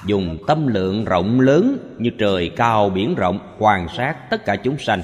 Dùng 0.07 0.39
tâm 0.47 0.67
lượng 0.67 1.05
rộng 1.05 1.41
lớn 1.41 1.95
như 1.99 2.11
trời 2.19 2.53
cao 2.57 2.91
biển 2.91 3.15
rộng, 3.15 3.57
quan 3.59 3.89
sát 3.97 4.31
tất 4.31 4.45
cả 4.45 4.57
chúng 4.57 4.79
sanh. 4.79 5.03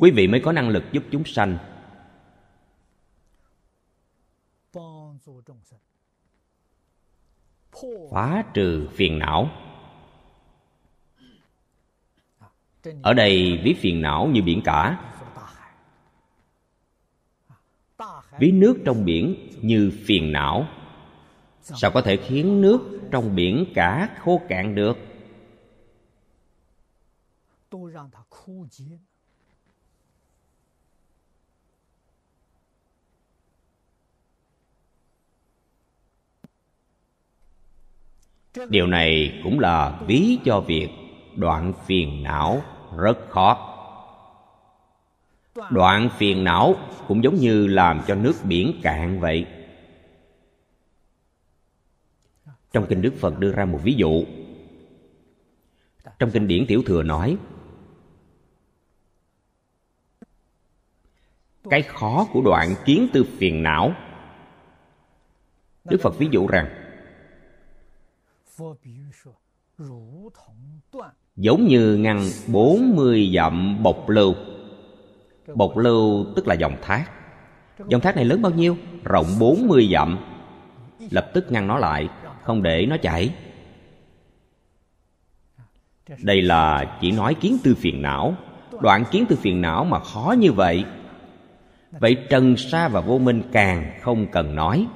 Quý 0.00 0.10
vị 0.10 0.26
mới 0.26 0.40
có 0.40 0.52
năng 0.52 0.68
lực 0.68 0.84
giúp 0.92 1.02
chúng 1.10 1.24
sanh. 1.24 1.58
Phá 8.10 8.44
trừ 8.54 8.88
phiền 8.92 9.18
não. 9.18 9.50
Ở 13.02 13.14
đây 13.14 13.60
ví 13.64 13.74
phiền 13.80 14.02
não 14.02 14.26
như 14.26 14.42
biển 14.42 14.62
cả. 14.64 15.04
Ví 18.38 18.50
nước 18.50 18.78
trong 18.84 19.04
biển 19.04 19.50
như 19.62 19.92
phiền 20.06 20.32
não. 20.32 20.66
Sao 21.62 21.90
có 21.90 22.02
thể 22.02 22.16
khiến 22.16 22.60
nước 22.60 23.00
trong 23.10 23.34
biển 23.34 23.64
cả 23.74 24.16
khô 24.20 24.40
cạn 24.48 24.74
được? 24.74 24.96
Điều 38.68 38.86
này 38.86 39.40
cũng 39.44 39.60
là 39.60 40.00
ví 40.06 40.38
cho 40.44 40.60
việc 40.60 40.88
đoạn 41.36 41.72
phiền 41.86 42.22
não 42.22 42.62
rất 42.98 43.18
khó. 43.28 43.74
Đoạn 45.70 46.08
phiền 46.16 46.44
não 46.44 46.74
cũng 47.08 47.24
giống 47.24 47.34
như 47.34 47.66
làm 47.66 48.00
cho 48.06 48.14
nước 48.14 48.34
biển 48.44 48.80
cạn 48.82 49.20
vậy. 49.20 49.46
Trong 52.72 52.86
kinh 52.88 53.02
đức 53.02 53.14
phật 53.18 53.38
đưa 53.38 53.52
ra 53.52 53.64
một 53.64 53.80
ví 53.82 53.94
dụ. 53.94 54.24
Trong 56.18 56.30
kinh 56.30 56.48
điển 56.48 56.66
tiểu 56.66 56.82
thừa 56.86 57.02
nói, 57.02 57.36
cái 61.70 61.82
khó 61.82 62.26
của 62.32 62.42
đoạn 62.44 62.74
kiến 62.84 63.08
tư 63.12 63.24
phiền 63.38 63.62
não. 63.62 63.92
Đức 65.84 66.00
phật 66.02 66.18
ví 66.18 66.28
dụ 66.30 66.46
rằng 66.46 66.87
giống 71.36 71.66
như 71.66 71.96
ngăn 71.96 72.20
40 72.46 73.32
dặm 73.34 73.82
bộc 73.82 74.08
lưu. 74.08 74.34
Bộc 75.54 75.76
lưu 75.76 76.26
tức 76.36 76.46
là 76.46 76.54
dòng 76.54 76.76
thác. 76.82 77.10
Dòng 77.88 78.00
thác 78.00 78.16
này 78.16 78.24
lớn 78.24 78.42
bao 78.42 78.52
nhiêu? 78.52 78.76
Rộng 79.04 79.26
40 79.40 79.88
dặm. 79.92 80.18
Lập 81.10 81.30
tức 81.34 81.52
ngăn 81.52 81.66
nó 81.66 81.78
lại, 81.78 82.08
không 82.42 82.62
để 82.62 82.86
nó 82.86 82.96
chảy. 82.96 83.34
Đây 86.22 86.42
là 86.42 86.98
chỉ 87.00 87.10
nói 87.10 87.34
kiến 87.34 87.58
tư 87.64 87.74
phiền 87.74 88.02
não. 88.02 88.34
Đoạn 88.80 89.04
kiến 89.10 89.26
tư 89.28 89.36
phiền 89.36 89.60
não 89.60 89.84
mà 89.84 89.98
khó 90.00 90.34
như 90.38 90.52
vậy. 90.52 90.84
Vậy 91.90 92.16
trần 92.30 92.56
sa 92.56 92.88
và 92.88 93.00
vô 93.00 93.18
minh 93.18 93.42
càng 93.52 93.98
không 94.02 94.26
cần 94.32 94.54
nói. 94.54 94.86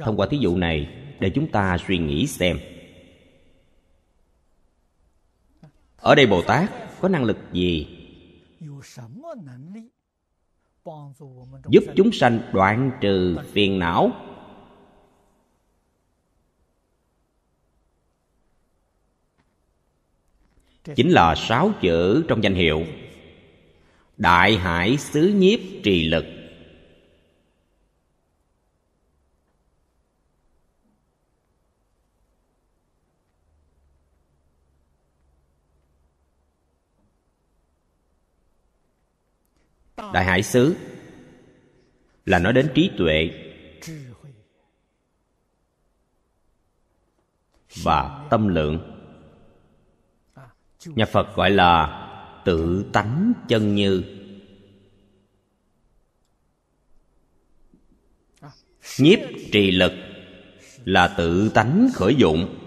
Thông 0.00 0.16
qua 0.16 0.26
thí 0.30 0.38
dụ 0.38 0.56
này, 0.56 0.88
để 1.20 1.30
chúng 1.30 1.50
ta 1.50 1.78
suy 1.86 1.98
nghĩ 1.98 2.26
xem. 2.26 2.58
Ở 5.96 6.14
đây 6.14 6.26
bồ 6.26 6.42
tát 6.42 6.70
có 7.00 7.08
năng 7.08 7.24
lực 7.24 7.38
gì? 7.52 7.98
Giúp 11.68 11.84
chúng 11.96 12.12
sanh 12.12 12.40
đoạn 12.52 12.90
trừ 13.00 13.38
phiền 13.52 13.78
não. 13.78 14.10
Chính 20.96 21.10
là 21.10 21.34
sáu 21.34 21.72
chữ 21.80 22.24
trong 22.28 22.42
danh 22.42 22.54
hiệu 22.54 22.86
đại 24.16 24.56
hải 24.56 24.96
xứ 24.96 25.32
nhiếp 25.36 25.60
trì 25.84 26.08
lực. 26.08 26.24
Đại 40.12 40.24
hải 40.24 40.42
xứ, 40.42 40.76
là 42.26 42.38
nói 42.38 42.52
đến 42.52 42.70
trí 42.74 42.90
tuệ. 42.98 43.30
Và 47.82 48.26
tâm 48.30 48.48
lượng. 48.48 48.98
Nhà 50.86 51.04
phật 51.06 51.36
gọi 51.36 51.50
là 51.50 51.98
tự 52.44 52.84
tánh 52.92 53.32
chân 53.48 53.74
như. 53.74 54.02
Nhiếp 58.98 59.18
trì 59.52 59.70
lực 59.70 59.92
là 60.84 61.14
tự 61.18 61.48
tánh 61.48 61.88
khởi 61.94 62.14
dụng. 62.14 62.58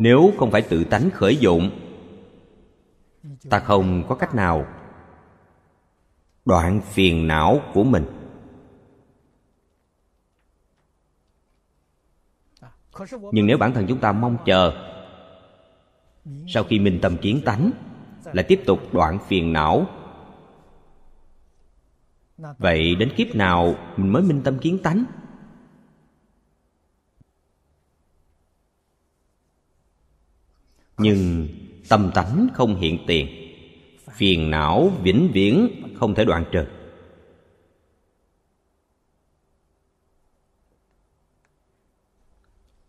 Nếu 0.00 0.32
không 0.38 0.50
phải 0.50 0.62
tự 0.62 0.84
tánh 0.84 1.10
khởi 1.10 1.36
dụng 1.36 1.91
ta 3.50 3.58
không 3.58 4.04
có 4.08 4.14
cách 4.14 4.34
nào. 4.34 4.66
Đoạn 6.44 6.80
phiền 6.80 7.26
não 7.26 7.60
của 7.74 7.84
mình. 7.84 8.04
Nhưng 13.32 13.46
nếu 13.46 13.58
bản 13.58 13.74
thân 13.74 13.86
chúng 13.88 14.00
ta 14.00 14.12
mong 14.12 14.38
chờ, 14.46 14.72
sau 16.46 16.64
khi 16.64 16.78
minh 16.78 16.98
tâm 17.02 17.16
kiến 17.16 17.42
tánh, 17.44 17.70
lại 18.24 18.44
tiếp 18.48 18.62
tục 18.66 18.78
đoạn 18.92 19.18
phiền 19.28 19.52
não, 19.52 19.86
vậy 22.58 22.94
đến 22.94 23.12
kiếp 23.16 23.34
nào 23.34 23.74
mình 23.96 24.12
mới 24.12 24.22
minh 24.22 24.40
tâm 24.44 24.58
kiến 24.58 24.78
tánh? 24.82 25.04
Nhưng 30.98 31.48
tâm 31.88 32.10
tánh 32.14 32.48
không 32.54 32.76
hiện 32.76 33.04
tiền, 33.06 33.28
phiền 34.10 34.50
não 34.50 34.92
vĩnh 35.02 35.30
viễn 35.32 35.82
không 35.98 36.14
thể 36.14 36.24
đoạn 36.24 36.44
trừ. 36.52 36.66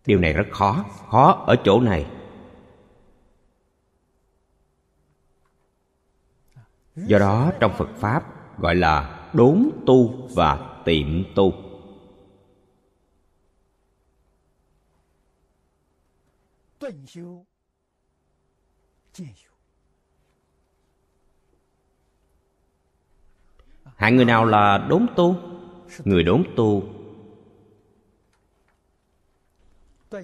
Điều 0.05 0.19
này 0.19 0.33
rất 0.33 0.47
khó 0.51 0.85
khó 1.09 1.43
ở 1.47 1.55
chỗ 1.63 1.81
này. 1.81 2.05
Do 6.95 7.19
đó, 7.19 7.51
trong 7.59 7.73
phật 7.77 7.89
pháp 7.95 8.23
gọi 8.59 8.75
là 8.75 9.29
đốn 9.33 9.69
tu 9.85 10.27
và 10.35 10.81
tiệm 10.85 11.23
tu 11.35 11.53
hạng 23.95 24.15
người 24.15 24.25
nào 24.25 24.45
là 24.45 24.87
đốn 24.89 25.05
tu? 25.15 25.35
Người 26.03 26.23
đốn 26.23 26.43
tu 26.55 26.83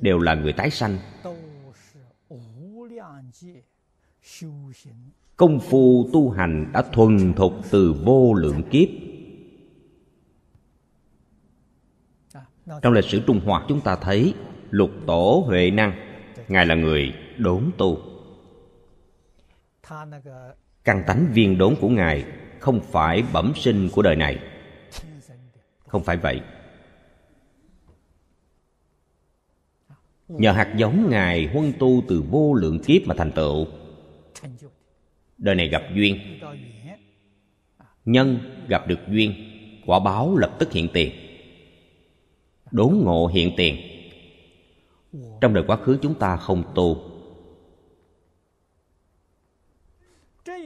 đều 0.01 0.19
là 0.19 0.35
người 0.35 0.53
tái 0.53 0.69
sanh. 0.69 0.97
Công 5.37 5.59
phu 5.59 6.09
tu 6.13 6.29
hành 6.29 6.71
đã 6.73 6.81
thuần 6.81 7.33
thục 7.33 7.53
từ 7.71 7.95
vô 8.05 8.33
lượng 8.33 8.63
kiếp. 8.71 8.89
Trong 12.81 12.93
lịch 12.93 13.05
sử 13.05 13.21
trung 13.27 13.41
hoa, 13.45 13.65
chúng 13.67 13.81
ta 13.81 13.95
thấy 13.95 14.33
lục 14.69 14.91
tổ 15.07 15.43
huệ 15.45 15.71
năng, 15.71 15.93
ngài 16.47 16.65
là 16.65 16.75
người 16.75 17.13
đốn 17.37 17.71
tu 17.77 18.18
căn 20.83 21.03
tánh 21.07 21.27
viên 21.33 21.57
đốn 21.57 21.75
của 21.81 21.89
ngài 21.89 22.25
không 22.59 22.81
phải 22.81 23.23
bẩm 23.33 23.53
sinh 23.55 23.89
của 23.93 24.01
đời 24.01 24.15
này. 24.15 24.39
Không 25.87 26.03
phải 26.03 26.17
vậy. 26.17 26.41
Nhờ 30.27 30.51
hạt 30.51 30.73
giống 30.77 31.09
ngài 31.09 31.47
huân 31.47 31.73
tu 31.79 32.03
từ 32.07 32.23
vô 32.29 32.53
lượng 32.53 32.79
kiếp 32.79 33.01
mà 33.07 33.15
thành 33.17 33.31
tựu. 33.31 33.67
Đời 35.37 35.55
này 35.55 35.67
gặp 35.67 35.83
duyên. 35.95 36.39
Nhân 38.05 38.39
gặp 38.67 38.87
được 38.87 38.99
duyên, 39.09 39.33
quả 39.85 39.99
báo 39.99 40.35
lập 40.35 40.55
tức 40.59 40.71
hiện 40.71 40.87
tiền. 40.93 41.11
Đốn 42.71 43.01
ngộ 43.03 43.27
hiện 43.27 43.53
tiền. 43.57 43.77
Trong 45.41 45.53
đời 45.53 45.63
quá 45.67 45.77
khứ 45.77 45.97
chúng 46.01 46.15
ta 46.15 46.37
không 46.37 46.63
tu. 46.75 47.18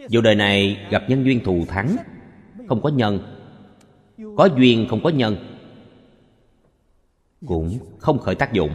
Dù 0.10 0.22
đời 0.22 0.36
này 0.36 0.88
gặp 0.90 1.04
nhân 1.08 1.26
duyên 1.26 1.44
thù 1.44 1.66
thắng. 1.68 1.96
Không 2.68 2.82
có 2.82 2.90
nhân. 2.90 3.20
Có 4.38 4.50
duyên, 4.58 4.88
không 4.90 5.04
có 5.04 5.10
nhân. 5.10 5.36
Cũng 7.48 7.80
không 7.98 8.20
khởi 8.20 8.36
tác 8.36 8.54
dụng. 8.54 8.72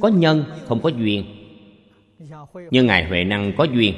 Có 0.00 0.08
nhân, 0.08 0.44
không 0.66 0.80
có 0.82 0.88
duyên. 0.88 1.24
Như 2.70 2.82
ngài 2.82 3.04
huệ 3.04 3.24
năng 3.24 3.52
có 3.56 3.64
duyên 3.64 3.94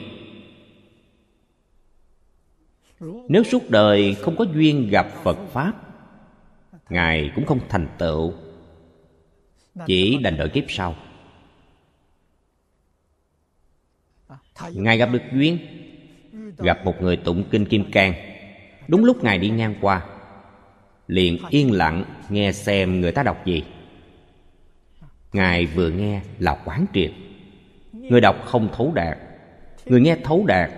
nếu 3.01 3.45
suốt 3.45 3.71
đời 3.71 4.15
không 4.15 4.37
có 4.37 4.45
duyên 4.55 4.89
gặp 4.91 5.07
phật 5.23 5.39
pháp, 5.53 5.73
ngài 6.91 7.31
cũng 7.35 7.47
không 7.47 7.61
thành 7.69 7.89
tựu, 7.99 8.33
chỉ 9.87 10.19
đành 10.23 10.37
đợi 10.37 10.49
kiếp 10.49 10.65
sau. 10.69 10.95
Ngài 14.73 14.99
gặp 14.99 15.09
được 15.13 15.23
duyên, 15.33 15.59
gặp 16.59 16.85
một 16.85 17.03
người 17.03 17.17
tụng 17.17 17.45
kinh 17.51 17.67
kim 17.67 17.91
cang. 17.91 18.15
Đúng 18.89 19.05
lúc 19.05 19.25
ngài 19.25 19.39
đi 19.39 19.51
ngang 19.51 19.75
qua, 19.81 20.07
liền 21.07 21.39
yên 21.51 21.73
lặng 21.73 22.05
nghe 22.29 22.53
xem 22.53 23.01
người 23.01 23.13
ta 23.13 23.23
đọc 23.23 23.47
gì. 23.47 23.65
Ngài 25.33 25.67
vừa 25.67 25.91
nghe 25.91 26.23
là 26.39 26.63
quán 26.65 26.87
triệt. 26.95 27.13
Người 27.93 28.21
đọc 28.21 28.37
không 28.45 28.69
thấu 28.77 28.93
đạt, 28.95 29.19
người 29.87 30.01
nghe 30.01 30.17
thấu 30.25 30.47
đạt 30.47 30.71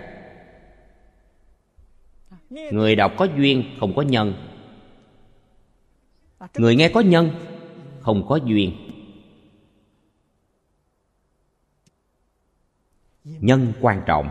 người 2.51 2.95
đọc 2.95 3.13
có 3.17 3.27
duyên, 3.37 3.63
không 3.79 3.95
có 3.95 4.01
nhân. 4.01 4.33
Người 6.57 6.75
nghe 6.75 6.89
có 6.89 6.99
nhân, 6.99 7.29
không 7.99 8.27
có 8.27 8.35
duyên. 8.35 8.75
Nhân 13.23 13.73
quan 13.81 14.01
trọng. 14.05 14.29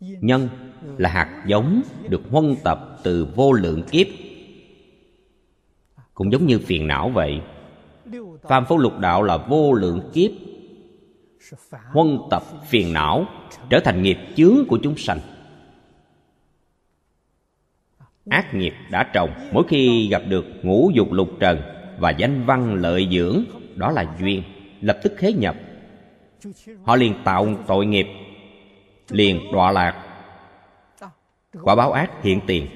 Nhân 0.00 0.48
là 0.98 1.08
hạt 1.10 1.44
giống 1.46 1.82
được 2.08 2.22
huân 2.30 2.56
tập 2.64 2.98
từ 3.02 3.28
vô 3.36 3.52
lượng 3.52 3.82
kiếp. 3.90 4.06
Cũng 6.14 6.32
giống 6.32 6.46
như 6.46 6.58
phiền 6.58 6.86
não 6.86 7.10
vậy. 7.14 7.40
Phàm 8.42 8.66
phu 8.66 8.78
lục 8.78 8.98
đạo 8.98 9.22
là 9.22 9.36
vô 9.36 9.72
lượng 9.72 10.10
kiếp. 10.12 10.30
Huân 11.92 12.18
tập 12.30 12.42
phiền 12.68 12.92
não, 12.92 13.26
trở 13.70 13.80
thành 13.84 14.02
nghiệp 14.02 14.18
chướng 14.36 14.64
của 14.68 14.78
chúng 14.82 14.96
sanh 14.96 15.18
ác 18.30 18.54
nghiệp 18.54 18.74
đã 18.90 19.10
trồng, 19.12 19.30
mỗi 19.52 19.64
khi 19.68 20.08
gặp 20.08 20.22
được 20.28 20.44
ngũ 20.62 20.90
dục 20.94 21.12
lục 21.12 21.28
trần 21.40 21.60
và 21.98 22.10
danh 22.10 22.46
văn 22.46 22.74
lợi 22.74 23.08
dưỡng, 23.12 23.44
đó 23.74 23.90
là 23.90 24.16
duyên, 24.20 24.42
lập 24.80 24.98
tức 25.02 25.12
khế 25.16 25.32
nhập. 25.32 25.56
Họ 26.84 26.96
liền 26.96 27.14
tạo 27.24 27.48
tội 27.66 27.86
nghiệp, 27.86 28.06
liền 29.10 29.40
đọa 29.52 29.72
lạc. 29.72 30.08
Quả 31.62 31.74
báo 31.74 31.92
ác 31.92 32.22
hiện 32.22 32.40
tiền. 32.46 32.66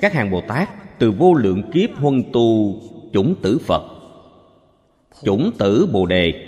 Các 0.00 0.12
hàng 0.12 0.30
bồ 0.30 0.40
tát 0.40 0.68
từ 0.98 1.10
vô 1.10 1.34
lượng 1.34 1.70
kiếp 1.72 1.90
huân 1.94 2.22
tu 2.32 2.80
chủng 3.12 3.34
tử 3.42 3.58
phật, 3.58 3.82
chủng 5.22 5.50
tử 5.58 5.88
bồ 5.92 6.06
đề 6.06 6.47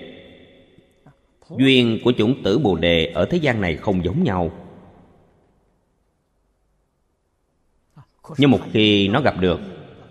duyên 1.59 1.99
của 2.05 2.13
chủng 2.19 2.43
tử 2.43 2.59
bồ 2.59 2.77
đề 2.77 3.07
ở 3.07 3.25
thế 3.25 3.39
gian 3.39 3.61
này 3.61 3.77
không 3.77 4.05
giống 4.05 4.25
nhau. 4.25 4.51
Nhưng 8.39 8.51
một 8.51 8.61
khi 8.73 9.09
nó 9.09 9.21
gặp 9.21 9.35
được, 9.41 9.61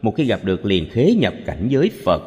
một 0.02 0.14
khi 0.18 0.26
gặp 0.26 0.40
được 0.44 0.66
liền 0.66 0.90
khế 0.90 1.14
nhập 1.20 1.34
cảnh 1.46 1.68
giới 1.72 1.92
phật. 2.04 2.22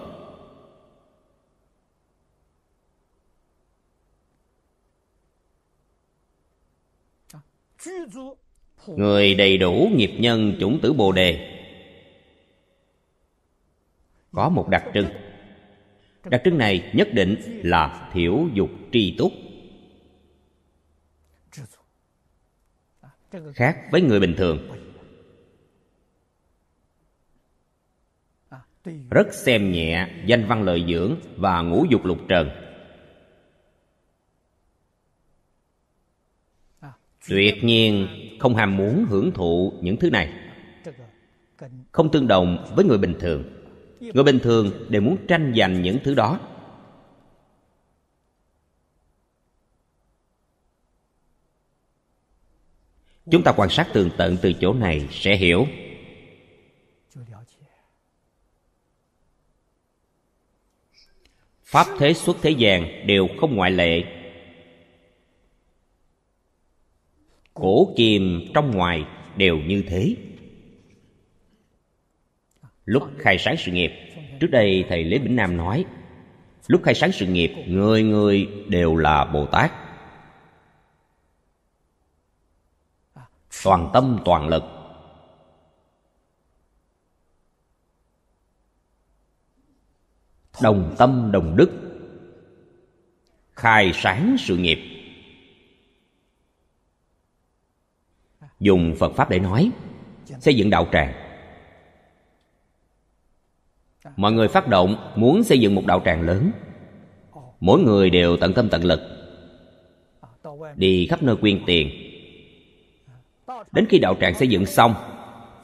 Người 8.86 9.34
đầy 9.34 9.58
đủ 9.58 9.88
nghiệp 9.94 10.10
nhân 10.18 10.56
chủng 10.60 10.78
tử 10.82 10.92
bồ 10.92 11.12
đề. 11.12 11.58
Có 14.32 14.48
một 14.48 14.68
đặc 14.68 14.84
trưng 14.94 15.06
đặc 16.24 16.40
trưng 16.44 16.58
này 16.58 16.90
nhất 16.94 17.08
định 17.12 17.60
là 17.64 18.10
thiểu 18.12 18.48
dục 18.54 18.70
tri 18.92 19.16
túc. 19.18 19.32
Khác 23.54 23.78
với 23.90 24.02
người 24.02 24.20
bình 24.20 24.34
thường. 24.38 24.68
Rất 29.10 29.34
xem 29.34 29.72
nhẹ 29.72 30.08
danh 30.26 30.46
văn 30.48 30.62
lợi 30.62 30.84
dưỡng 30.88 31.16
và 31.36 31.62
ngũ 31.62 31.84
dục 31.90 32.04
lục 32.04 32.18
trần. 32.28 32.50
Tuyệt 37.28 37.64
nhiên 37.64 38.08
không 38.40 38.54
ham 38.54 38.76
muốn 38.76 39.04
hưởng 39.08 39.32
thụ 39.32 39.72
những 39.82 39.96
thứ 39.96 40.10
này. 40.10 40.32
Không 41.92 42.10
tương 42.10 42.28
đồng 42.28 42.72
với 42.76 42.84
người 42.84 42.98
bình 42.98 43.14
thường 43.20 43.61
người 44.02 44.24
bình 44.24 44.38
thường 44.42 44.86
đều 44.88 45.02
muốn 45.02 45.16
tranh 45.28 45.52
giành 45.56 45.82
những 45.82 45.98
thứ 46.04 46.14
đó. 46.14 46.40
Chúng 53.30 53.42
ta 53.42 53.52
quan 53.56 53.70
sát 53.70 53.88
tường 53.92 54.10
tận 54.16 54.36
từ 54.42 54.52
chỗ 54.52 54.72
này 54.72 55.08
sẽ 55.10 55.36
hiểu. 55.36 55.66
Pháp 61.64 61.86
thế 61.98 62.14
xuất 62.14 62.36
thế 62.42 62.50
gian 62.50 63.06
đều 63.06 63.28
không 63.40 63.56
ngoại 63.56 63.70
lệ. 63.70 64.02
Cổ 67.54 67.94
kim 67.96 68.50
trong 68.54 68.70
ngoài 68.70 69.04
đều 69.36 69.58
như 69.58 69.84
thế 69.88 70.16
lúc 72.84 73.02
khai 73.18 73.38
sáng 73.38 73.56
sự 73.58 73.72
nghiệp, 73.72 73.92
trước 74.40 74.50
đây 74.50 74.84
thầy 74.88 75.04
lê 75.04 75.18
Bỉnh 75.18 75.36
nam 75.36 75.56
nói, 75.56 75.84
lúc 76.68 76.80
khai 76.84 76.94
sáng 76.94 77.12
sự 77.12 77.26
nghiệp, 77.26 77.54
người 77.66 78.02
người 78.02 78.48
đều 78.68 78.96
là 78.96 79.24
bồ 79.24 79.46
tát 79.46 79.72
toàn 83.64 83.90
tâm, 83.92 84.18
toàn 84.24 84.48
lực. 84.48 84.62
Đồng 90.62 90.94
tâm, 90.98 91.30
đồng 91.32 91.56
đức. 91.56 91.70
Khai 93.56 93.92
sáng 93.94 94.36
sự 94.38 94.56
nghiệp. 94.56 94.78
Dùng 98.60 98.94
phật 98.98 99.12
pháp 99.16 99.30
để 99.30 99.38
nói, 99.38 99.70
xây 100.40 100.54
dựng 100.54 100.70
đạo 100.70 100.88
tràng 100.92 101.21
mọi 104.16 104.32
người 104.32 104.48
phát 104.48 104.68
động 104.68 105.12
muốn 105.16 105.44
xây 105.44 105.60
dựng 105.60 105.74
một 105.74 105.86
đạo 105.86 106.02
tràng 106.04 106.22
lớn. 106.22 106.50
Mỗi 107.60 107.80
người 107.80 108.10
đều 108.10 108.36
tận 108.36 108.52
tâm 108.52 108.68
tận 108.68 108.84
lực. 108.84 109.00
Đi 110.76 111.06
khắp 111.06 111.22
nơi 111.22 111.36
quyên 111.36 111.62
tiền. 111.66 111.90
Đến 113.72 113.86
khi 113.88 113.98
đạo 113.98 114.16
tràng 114.20 114.34
xây 114.34 114.48
dựng 114.48 114.66
xong, 114.66 114.94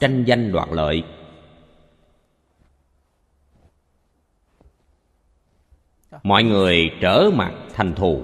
tranh 0.00 0.24
danh 0.24 0.52
đoạt 0.52 0.68
lợi. 0.72 1.02
Mọi 6.22 6.42
người 6.42 6.90
trở 7.00 7.30
mặt 7.34 7.52
thành 7.74 7.94
thù. 7.94 8.22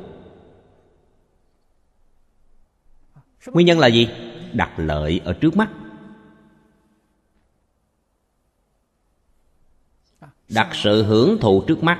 Nguyên 3.46 3.66
nhân 3.66 3.78
là 3.78 3.86
gì? 3.86 4.08
Đặt 4.52 4.70
lợi 4.76 5.20
ở 5.24 5.32
trước 5.32 5.56
mắt. 5.56 5.70
Đặt 10.48 10.68
sự 10.72 11.02
hưởng 11.04 11.38
thụ 11.40 11.64
trước 11.68 11.82
mắt. 11.82 11.98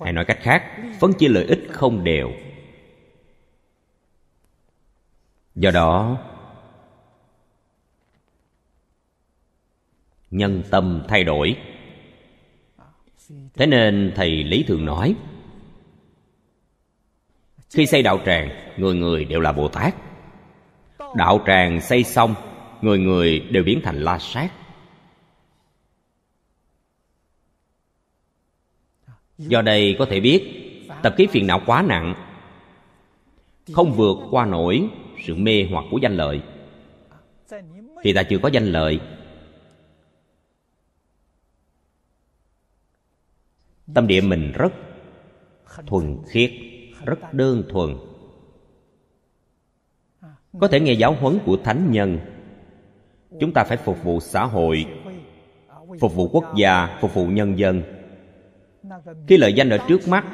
Hay 0.00 0.12
nói 0.12 0.24
cách 0.24 0.38
khác, 0.40 0.76
phân 1.00 1.12
chia 1.12 1.28
lợi 1.28 1.44
ích 1.44 1.66
không 1.70 2.04
đều. 2.04 2.30
Do 5.54 5.70
đó, 5.70 6.18
nhân 10.30 10.62
tâm 10.70 11.04
thay 11.08 11.24
đổi. 11.24 11.56
Thế 13.54 13.66
nên 13.66 14.12
thầy 14.16 14.30
lý 14.44 14.64
thường 14.68 14.84
nói, 14.84 15.14
khi 17.70 17.86
xây 17.86 18.02
đạo 18.02 18.20
tràng, 18.26 18.48
người 18.76 18.94
người 18.94 19.24
đều 19.24 19.40
là 19.40 19.52
bồ 19.52 19.68
tát. 19.68 19.94
Đạo 21.16 21.44
tràng 21.46 21.80
xây 21.80 22.04
xong 22.04 22.34
người 22.84 22.98
người 22.98 23.40
đều 23.40 23.64
biến 23.64 23.80
thành 23.84 24.00
la 24.00 24.18
sát. 24.18 24.52
Do 29.38 29.62
đây 29.62 29.96
có 29.98 30.06
thể 30.10 30.20
biết, 30.20 30.42
tập 31.02 31.14
khí 31.16 31.26
phiền 31.26 31.46
não 31.46 31.62
quá 31.66 31.82
nặng, 31.82 32.14
không 33.72 33.92
vượt 33.92 34.16
qua 34.30 34.46
nổi 34.46 34.88
sự 35.24 35.34
mê 35.34 35.66
hoặc 35.70 35.84
của 35.90 35.98
danh 36.02 36.16
lợi. 36.16 36.42
Thì 38.02 38.12
ta 38.12 38.22
chưa 38.22 38.38
có 38.38 38.48
danh 38.48 38.66
lợi. 38.66 39.00
Tâm 43.94 44.06
địa 44.06 44.20
mình 44.20 44.52
rất 44.52 44.72
thuần 45.86 46.18
khiết, 46.28 46.52
rất 47.04 47.34
đơn 47.34 47.62
thuần. 47.68 47.96
Có 50.60 50.68
thể 50.68 50.80
nghe 50.80 50.92
giáo 50.92 51.16
huấn 51.20 51.38
của 51.46 51.56
thánh 51.64 51.90
nhân 51.90 52.33
chúng 53.40 53.52
ta 53.52 53.64
phải 53.64 53.76
phục 53.76 54.02
vụ 54.04 54.20
xã 54.20 54.44
hội, 54.44 54.86
phục 56.00 56.14
vụ 56.14 56.28
quốc 56.28 56.44
gia, 56.56 56.98
phục 57.00 57.14
vụ 57.14 57.26
nhân 57.26 57.58
dân. 57.58 57.82
Khi 59.28 59.36
lợi 59.36 59.52
danh 59.52 59.70
ở 59.70 59.78
trước 59.88 60.08
mắt, 60.08 60.24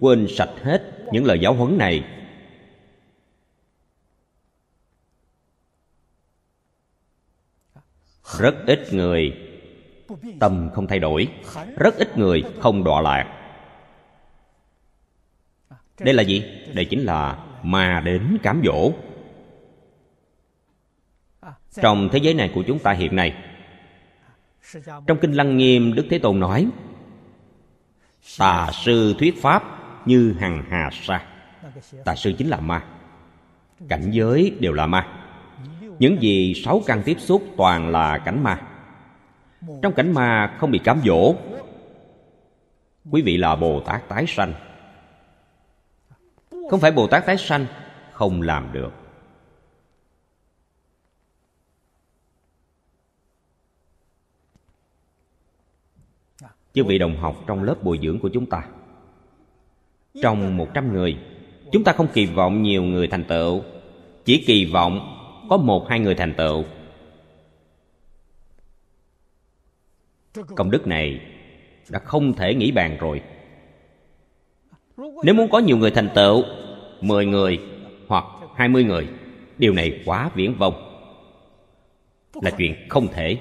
quên 0.00 0.26
sạch 0.30 0.50
hết 0.62 0.82
những 1.12 1.24
lời 1.24 1.38
giáo 1.40 1.54
huấn 1.54 1.78
này. 1.78 2.04
Rất 8.38 8.54
ít 8.66 8.92
người, 8.92 9.32
tâm 10.40 10.70
không 10.74 10.86
thay 10.86 10.98
đổi. 10.98 11.28
Rất 11.76 11.96
ít 11.96 12.18
người 12.18 12.42
không 12.60 12.84
đọa 12.84 13.00
lạc. 13.00 13.34
Đây 16.00 16.14
là 16.14 16.22
gì? 16.22 16.44
Đây 16.74 16.84
chính 16.84 17.00
là 17.00 17.44
mà 17.62 18.00
đến 18.00 18.38
cám 18.42 18.62
dỗ. 18.64 18.92
Dạ. 21.70 21.82
trong 21.82 22.08
thế 22.12 22.18
giới 22.18 22.34
này 22.34 22.50
của 22.54 22.62
chúng 22.66 22.78
ta 22.78 22.92
hiện 22.92 23.16
nay, 23.16 23.34
trong 25.06 25.18
kinh 25.20 25.32
lăng 25.32 25.56
nghiêm, 25.56 25.94
đức 25.94 26.06
thế 26.10 26.18
tôn 26.18 26.40
nói, 26.40 26.68
tà 28.38 28.70
sư 28.72 29.14
thuyết 29.18 29.42
pháp 29.42 29.62
như 30.06 30.34
hằng 30.40 30.64
hà 30.70 30.90
sa. 30.92 31.24
Tà 32.04 32.14
sư 32.14 32.32
chính 32.38 32.48
là 32.48 32.60
ma. 32.60 32.84
Cảnh 33.88 34.10
giới 34.10 34.56
đều 34.60 34.72
là 34.72 34.86
ma. 34.86 35.06
Những 35.98 36.22
gì 36.22 36.54
sáu 36.64 36.82
căn 36.86 37.02
tiếp 37.04 37.16
xúc 37.20 37.42
toàn 37.56 37.88
là 37.88 38.18
cảnh 38.18 38.42
ma. 38.42 38.60
Trong 39.82 39.92
cảnh 39.94 40.12
ma 40.12 40.56
không 40.58 40.70
bị 40.70 40.78
cám 40.78 41.00
dỗ. 41.04 41.34
Quý 43.10 43.22
vị 43.22 43.36
là 43.36 43.56
bồ 43.56 43.80
tát 43.80 44.08
tái 44.08 44.24
sanh. 44.28 44.52
Không 46.70 46.80
phải 46.80 46.90
bồ 46.90 47.06
tát 47.06 47.26
tái 47.26 47.36
sanh 47.36 47.66
không 48.12 48.42
làm 48.42 48.72
được. 48.72 48.92
Chư 56.74 56.84
vị 56.84 56.98
đồng 56.98 57.16
học 57.16 57.44
trong 57.46 57.62
lớp 57.62 57.82
bồi 57.82 57.98
dưỡng 58.02 58.18
của 58.18 58.28
chúng 58.28 58.46
ta. 58.46 58.62
Trong 60.22 60.56
một 60.56 60.68
trăm 60.74 60.92
người, 60.92 61.18
Chúng 61.72 61.84
ta 61.84 61.92
không 61.92 62.08
kỳ 62.12 62.26
vọng 62.26 62.62
nhiều 62.62 62.82
người 62.82 63.08
thành 63.08 63.24
tựu, 63.24 63.62
Chỉ 64.24 64.44
kỳ 64.46 64.64
vọng 64.64 65.14
có 65.50 65.56
một 65.56 65.88
hai 65.88 66.00
người 66.00 66.14
thành 66.14 66.34
tựu. 66.34 66.64
Công 70.56 70.70
đức 70.70 70.86
này 70.86 71.20
đã 71.88 71.98
không 71.98 72.32
thể 72.32 72.54
nghĩ 72.54 72.70
bàn 72.70 72.96
rồi. 73.00 73.22
Nếu 74.96 75.34
muốn 75.34 75.50
có 75.50 75.58
nhiều 75.58 75.76
người 75.76 75.90
thành 75.90 76.08
tựu, 76.14 76.44
mười 77.00 77.26
người 77.26 77.58
hoặc 78.08 78.24
hai 78.54 78.68
mươi 78.68 78.84
người, 78.84 79.08
Điều 79.58 79.72
này 79.72 80.02
quá 80.04 80.30
viễn 80.34 80.54
vông. 80.54 80.74
Là 82.42 82.50
chuyện 82.50 82.74
không 82.88 83.08
thể. 83.08 83.38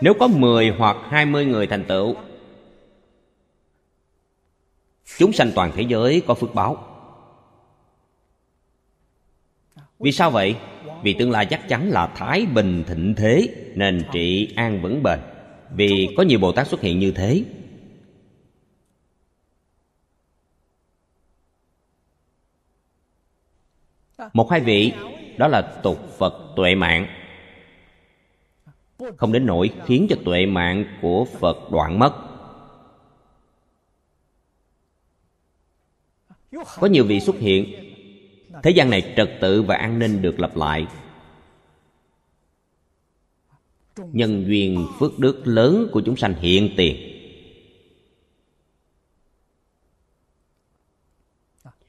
Nếu 0.00 0.14
có 0.14 0.28
10 0.28 0.68
hoặc 0.78 0.96
20 1.08 1.46
người 1.46 1.66
thành 1.66 1.84
tựu, 1.84 2.14
Chúng 5.18 5.32
sanh 5.32 5.52
toàn 5.54 5.72
thế 5.74 5.82
giới 5.82 6.22
có 6.26 6.34
phước 6.34 6.54
báo. 6.54 6.84
Vì 9.98 10.12
sao 10.12 10.30
vậy? 10.30 10.56
Vì 11.02 11.12
tương 11.12 11.30
lai 11.30 11.46
chắc 11.46 11.68
chắn 11.68 11.90
là 11.90 12.06
thái 12.06 12.46
bình 12.46 12.84
thịnh 12.86 13.14
thế, 13.14 13.48
Nên 13.74 14.04
trị 14.12 14.52
an 14.56 14.82
vững 14.82 15.02
bền. 15.02 15.18
Vì 15.70 16.08
có 16.16 16.22
nhiều 16.22 16.38
Bồ 16.38 16.52
Tát 16.52 16.68
xuất 16.68 16.80
hiện 16.80 16.98
như 16.98 17.12
thế. 17.12 17.44
Một 24.32 24.50
hai 24.50 24.60
vị, 24.60 24.92
Đó 25.36 25.48
là 25.48 25.62
tục 25.82 25.98
Phật 26.18 26.34
tuệ 26.56 26.74
mạng 26.74 27.17
không 29.16 29.32
đến 29.32 29.46
nỗi 29.46 29.70
khiến 29.86 30.06
cho 30.10 30.16
tuệ 30.24 30.46
mạng 30.46 30.84
của 31.02 31.24
phật 31.24 31.56
đoạn 31.72 31.98
mất. 31.98 32.14
Có 36.50 36.86
nhiều 36.86 37.04
vị 37.04 37.20
xuất 37.20 37.36
hiện. 37.36 37.74
Thế 38.62 38.70
gian 38.70 38.90
này 38.90 39.14
trật 39.16 39.30
tự 39.40 39.62
và 39.62 39.76
an 39.76 39.98
ninh 39.98 40.22
được 40.22 40.40
lập 40.40 40.56
lại. 40.56 40.86
Nhân 43.96 44.44
duyên 44.46 44.86
phước 44.98 45.18
đức 45.18 45.42
lớn 45.44 45.88
của 45.92 46.02
chúng 46.06 46.16
sanh 46.16 46.34
hiện 46.34 46.74
tiền. 46.76 46.96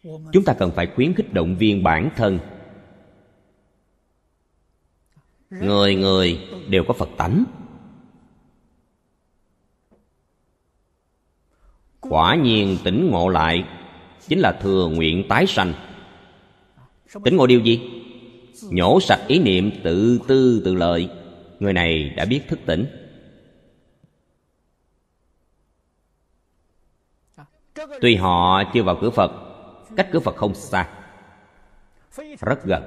Chúng 0.03 0.43
ta 0.45 0.53
cần 0.53 0.71
phải 0.75 0.87
khuyến 0.95 1.13
khích 1.13 1.33
động 1.33 1.55
viên 1.55 1.83
bản 1.83 2.09
thân 2.15 2.39
người 5.49 5.95
người 5.95 6.47
đều 6.67 6.83
có 6.88 6.93
phật 6.93 7.09
tánh. 7.17 7.43
Quả 11.99 12.35
nhiên 12.35 12.77
tỉnh 12.83 13.09
ngộ 13.12 13.29
lại 13.29 13.63
chính 14.27 14.39
là 14.39 14.51
thừa 14.62 14.88
nguyện 14.88 15.25
tái 15.29 15.47
sanh. 15.47 15.73
Tỉnh 17.23 17.38
ngộ 17.38 17.47
điều 17.47 17.59
gì? 17.59 17.91
Nhổ 18.71 18.99
sạch 18.99 19.21
ý 19.27 19.39
niệm 19.39 19.71
tự 19.83 20.19
tư 20.27 20.62
tự 20.65 20.75
lợi. 20.75 21.09
Người 21.59 21.73
này 21.73 22.09
đã 22.09 22.25
biết 22.25 22.41
thức 22.47 22.59
tỉnh. 22.65 22.85
Tuy 28.01 28.15
họ 28.15 28.63
chưa 28.73 28.83
vào 28.83 28.97
cửa 29.01 29.09
phật, 29.09 29.31
cách 29.95 30.09
cửa 30.12 30.19
phật 30.19 30.35
không 30.35 30.55
xa. 30.55 30.89
Rất 32.39 32.63
gần 32.63 32.83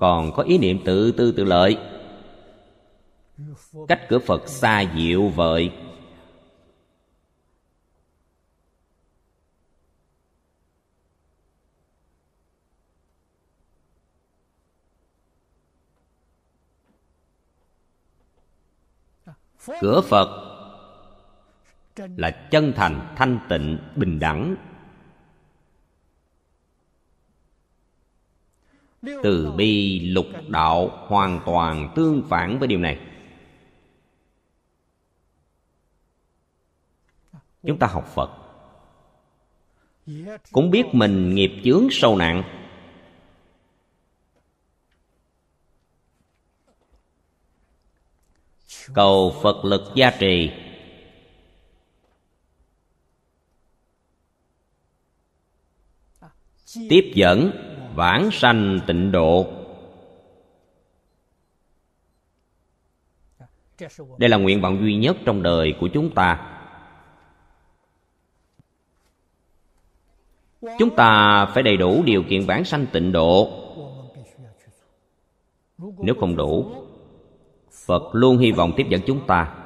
còn 0.00 0.32
có 0.32 0.42
ý 0.42 0.58
niệm 0.58 0.78
tự 0.84 1.12
tư 1.12 1.32
tự 1.32 1.44
lợi. 1.44 1.78
Cách 3.88 4.00
cửa 4.08 4.18
phật 4.18 4.48
xa 4.48 4.84
diệu 4.96 5.28
vời. 5.28 5.70
Cửa 19.80 20.00
phật 20.00 20.28
là 21.96 22.30
chân 22.30 22.72
thành, 22.76 23.14
thanh 23.16 23.38
tịnh, 23.48 23.78
bình 23.96 24.18
đẳng. 24.18 24.56
Từ 29.02 29.52
bi 29.56 30.00
lục 30.00 30.26
đạo 30.48 30.88
hoàn 31.06 31.40
toàn 31.46 31.92
tương 31.96 32.22
phản 32.28 32.58
với 32.58 32.68
điều 32.68 32.78
này. 32.78 32.98
Chúng 37.62 37.78
ta 37.78 37.86
học 37.86 38.06
phật. 38.14 38.30
Cũng 40.52 40.70
biết 40.70 40.84
mình 40.92 41.34
nghiệp 41.34 41.60
chướng 41.64 41.88
sâu 41.90 42.16
nặng. 42.16 42.42
Cầu 48.94 49.40
phật 49.42 49.64
lực 49.64 49.82
gia 49.94 50.10
trì. 50.10 50.50
Tiếp 56.88 57.12
dẫn 57.14 57.69
vãng 58.00 58.30
sanh 58.30 58.80
tịnh 58.86 59.12
độ. 59.12 59.46
Đây 64.18 64.28
là 64.28 64.36
nguyện 64.36 64.60
vọng 64.60 64.78
duy 64.80 64.96
nhất 64.96 65.16
trong 65.24 65.42
đời 65.42 65.74
của 65.80 65.88
chúng 65.94 66.14
ta. 66.14 66.56
Chúng 70.78 70.96
ta 70.96 71.44
phải 71.54 71.62
đầy 71.62 71.76
đủ 71.76 72.02
điều 72.06 72.22
kiện 72.22 72.46
vãng 72.46 72.64
sanh 72.64 72.86
tịnh 72.92 73.12
độ. 73.12 73.50
Nếu 75.78 76.14
không 76.20 76.36
đủ, 76.36 76.72
phật 77.86 78.02
luôn 78.12 78.38
hy 78.38 78.52
vọng 78.52 78.72
tiếp 78.76 78.86
dẫn 78.90 79.00
chúng 79.06 79.26
ta. 79.26 79.56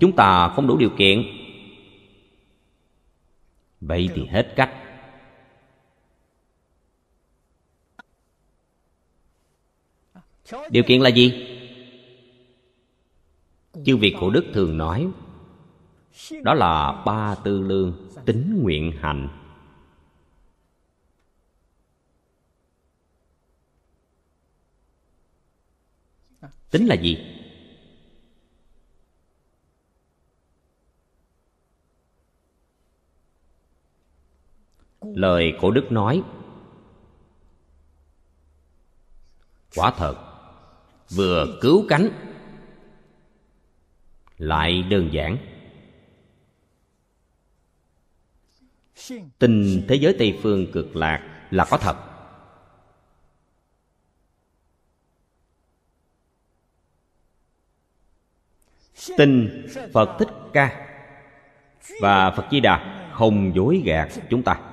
Chúng 0.00 0.16
ta 0.16 0.48
không 0.48 0.66
đủ 0.66 0.76
điều 0.76 0.90
kiện 0.98 1.41
vậy 3.82 4.08
thì 4.14 4.26
hết 4.26 4.52
cách. 4.56 4.70
Điều 10.70 10.82
kiện 10.82 11.00
là 11.00 11.08
gì? 11.08 11.48
Chư 13.84 13.96
vị 13.96 14.16
cổ 14.20 14.30
đức 14.30 14.44
thường 14.54 14.78
nói, 14.78 15.08
đó 16.42 16.54
là 16.54 17.02
ba 17.06 17.34
tư 17.34 17.60
lương 17.60 18.08
tính 18.24 18.60
nguyện 18.62 18.92
hạnh 19.00 19.28
tính 26.70 26.86
là 26.86 26.94
gì? 26.94 27.31
Lời 35.14 35.54
cổ 35.60 35.70
đức 35.70 35.92
nói, 35.92 36.22
quả 39.76 39.92
thật, 39.96 40.14
vừa 41.10 41.58
cứu 41.60 41.84
cánh, 41.88 42.08
lại 44.38 44.82
đơn 44.82 45.08
giản. 45.12 45.36
Tin 49.38 49.84
thế 49.88 49.94
giới 49.94 50.16
tây 50.18 50.38
phương 50.42 50.72
cực 50.72 50.96
lạc 50.96 51.46
là 51.50 51.66
có 51.70 51.76
thật. 51.76 51.96
Tin 59.16 59.66
phật 59.92 60.16
thích 60.18 60.28
ca 60.52 60.88
và 62.00 62.30
phật 62.30 62.44
di 62.50 62.60
đà 62.60 63.08
không 63.14 63.52
dối 63.54 63.82
gạt 63.84 64.08
chúng 64.30 64.42
ta. 64.42 64.71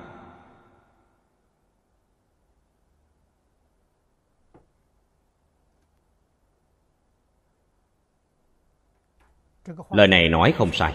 Lời 9.90 10.08
này 10.08 10.28
nói 10.28 10.54
không 10.56 10.72
sai. 10.72 10.94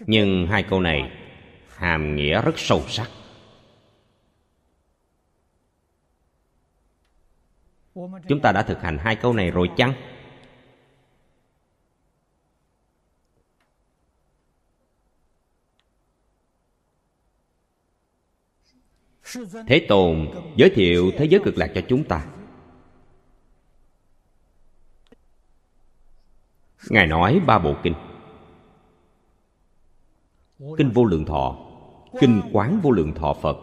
Nhưng 0.00 0.46
hai 0.46 0.62
câu 0.62 0.80
này 0.80 1.10
hàm 1.76 2.16
nghĩa 2.16 2.42
rất 2.42 2.58
sâu 2.58 2.82
sắc. 2.88 3.10
Chúng 8.28 8.40
ta 8.42 8.52
đã 8.52 8.62
thực 8.62 8.82
hành 8.82 8.98
hai 8.98 9.16
câu 9.16 9.32
này 9.32 9.50
rồi 9.50 9.70
chăng? 9.76 9.94
Thế 19.66 19.86
tôn 19.88 20.28
giới 20.56 20.70
thiệu 20.70 21.10
thế 21.18 21.24
giới 21.24 21.40
cực 21.44 21.58
lạc 21.58 21.70
cho 21.74 21.80
chúng 21.88 22.04
ta. 22.04 22.26
Ngài 26.90 27.06
nói 27.06 27.40
ba 27.46 27.58
bộ 27.58 27.74
kinh. 27.82 27.94
Kinh 30.78 30.90
vô 30.90 31.04
lượng 31.04 31.24
thọ, 31.24 31.56
kinh 32.20 32.42
quán 32.52 32.80
vô 32.82 32.90
lượng 32.90 33.14
thọ 33.14 33.34
phật. 33.34 33.56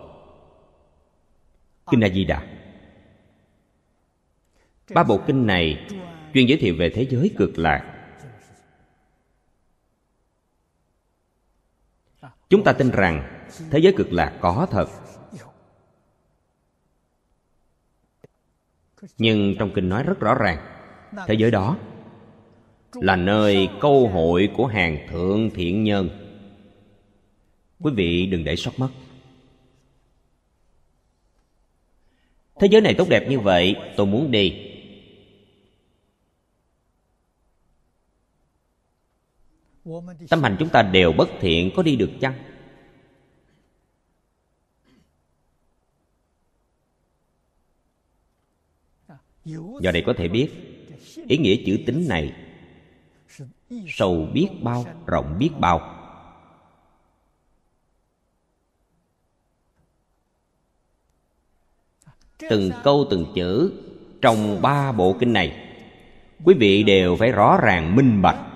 Kinh 1.92 2.04
a 2.04 2.10
di 2.10 2.26
đà. 2.26 2.48
Ba 4.94 5.04
bộ 5.04 5.20
kinh 5.28 5.48
này 5.48 5.88
chuyên 6.34 6.48
giới 6.48 6.58
thiệu 6.58 6.76
về 6.80 6.92
thế 6.96 7.08
giới 7.10 7.36
cực 7.38 7.58
lạc. 7.58 7.98
Chúng 12.50 12.64
ta 12.64 12.74
tin 12.74 12.92
rằng 12.92 13.44
thế 13.72 13.80
giới 13.80 13.94
cực 13.98 14.14
lạc 14.14 14.38
có 14.42 14.68
thật. 14.72 14.88
Nhưng 19.18 19.56
trong 19.60 19.72
kinh 19.76 19.90
nói 19.90 20.04
rất 20.04 20.20
rõ 20.20 20.36
ràng, 20.36 20.58
thế 21.28 21.34
giới 21.34 21.52
đó 21.52 21.78
là 22.94 23.16
nơi 23.16 23.70
câu 23.82 24.08
hội 24.08 24.50
của 24.54 24.66
hàng 24.66 25.08
thượng 25.10 25.50
thiện 25.50 25.84
nhân. 25.84 26.10
Quý 27.80 27.92
vị 27.96 28.26
đừng 28.26 28.44
để 28.44 28.56
sót 28.56 28.72
mất 28.78 28.90
thế 32.62 32.68
giới 32.72 32.82
này 32.82 32.96
tốt 32.98 33.10
đẹp 33.10 33.30
như 33.30 33.40
vậy, 33.40 33.76
tôi 33.98 34.06
muốn 34.06 34.32
đi. 34.32 34.68
Tâm 40.30 40.44
hành 40.44 40.56
chúng 40.60 40.70
ta 40.70 40.82
đều 40.82 41.12
bất 41.12 41.30
thiện, 41.40 41.72
có 41.76 41.84
đi 41.84 41.96
được 41.96 42.12
chăng? 42.22 42.34
Do 49.82 49.92
đây 49.92 50.04
có 50.06 50.14
thể 50.18 50.28
biết, 50.28 50.50
ý 51.28 51.38
nghĩa 51.38 51.56
chữ 51.66 51.80
tính 51.86 52.06
này 52.10 52.34
sâu 53.88 54.30
biết 54.34 54.50
bao, 54.62 54.86
rộng 55.08 55.36
biết 55.40 55.50
bao. 55.60 55.98
Từng 62.50 62.72
câu 62.84 63.08
từng 63.10 63.26
chữ 63.36 63.74
trong 64.22 64.62
ba 64.62 64.92
bộ 64.92 65.16
kinh 65.20 65.34
này, 65.34 65.78
quý 66.44 66.56
vị 66.60 66.84
đều 66.84 67.16
phải 67.16 67.32
rõ 67.32 67.60
ràng 67.64 67.96
minh 67.96 68.22
bạch. 68.22 68.48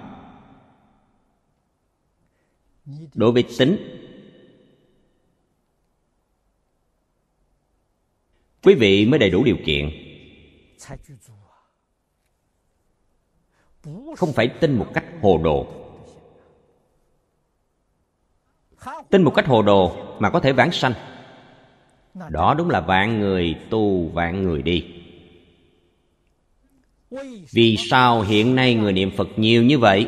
Đối 3.13 3.32
với 3.32 3.43
tính, 3.60 3.78
quý 8.63 8.75
vị 8.75 9.06
mới 9.06 9.19
đầy 9.19 9.30
đủ 9.30 9.43
điều 9.43 9.58
kiện 9.65 9.89
không 14.17 14.33
phải 14.33 14.47
tin 14.47 14.77
một 14.77 14.87
cách 14.93 15.05
hồ 15.21 15.39
đồ. 15.43 15.67
Tin 19.09 19.23
một 19.23 19.33
cách 19.35 19.47
hồ 19.47 19.61
đồ 19.61 19.95
mà 20.19 20.29
có 20.29 20.39
thể 20.39 20.53
vãng 20.53 20.71
sanh. 20.71 20.93
Đó 22.29 22.53
đúng 22.57 22.69
là 22.69 22.81
vạn 22.81 23.19
người 23.19 23.55
tu, 23.69 24.07
vạn 24.07 24.43
người 24.43 24.61
đi. 24.61 24.85
Vì 27.51 27.77
sao 27.89 28.21
hiện 28.21 28.55
nay 28.55 28.73
người 28.73 28.93
niệm 28.93 29.11
phật 29.17 29.27
nhiều 29.35 29.63
như 29.63 29.79
vậy? 29.79 30.07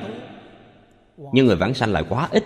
Nhưng 1.33 1.45
người 1.45 1.55
vãng 1.55 1.73
sanh 1.73 1.91
lại 1.91 2.03
quá 2.09 2.27
ít. 2.31 2.43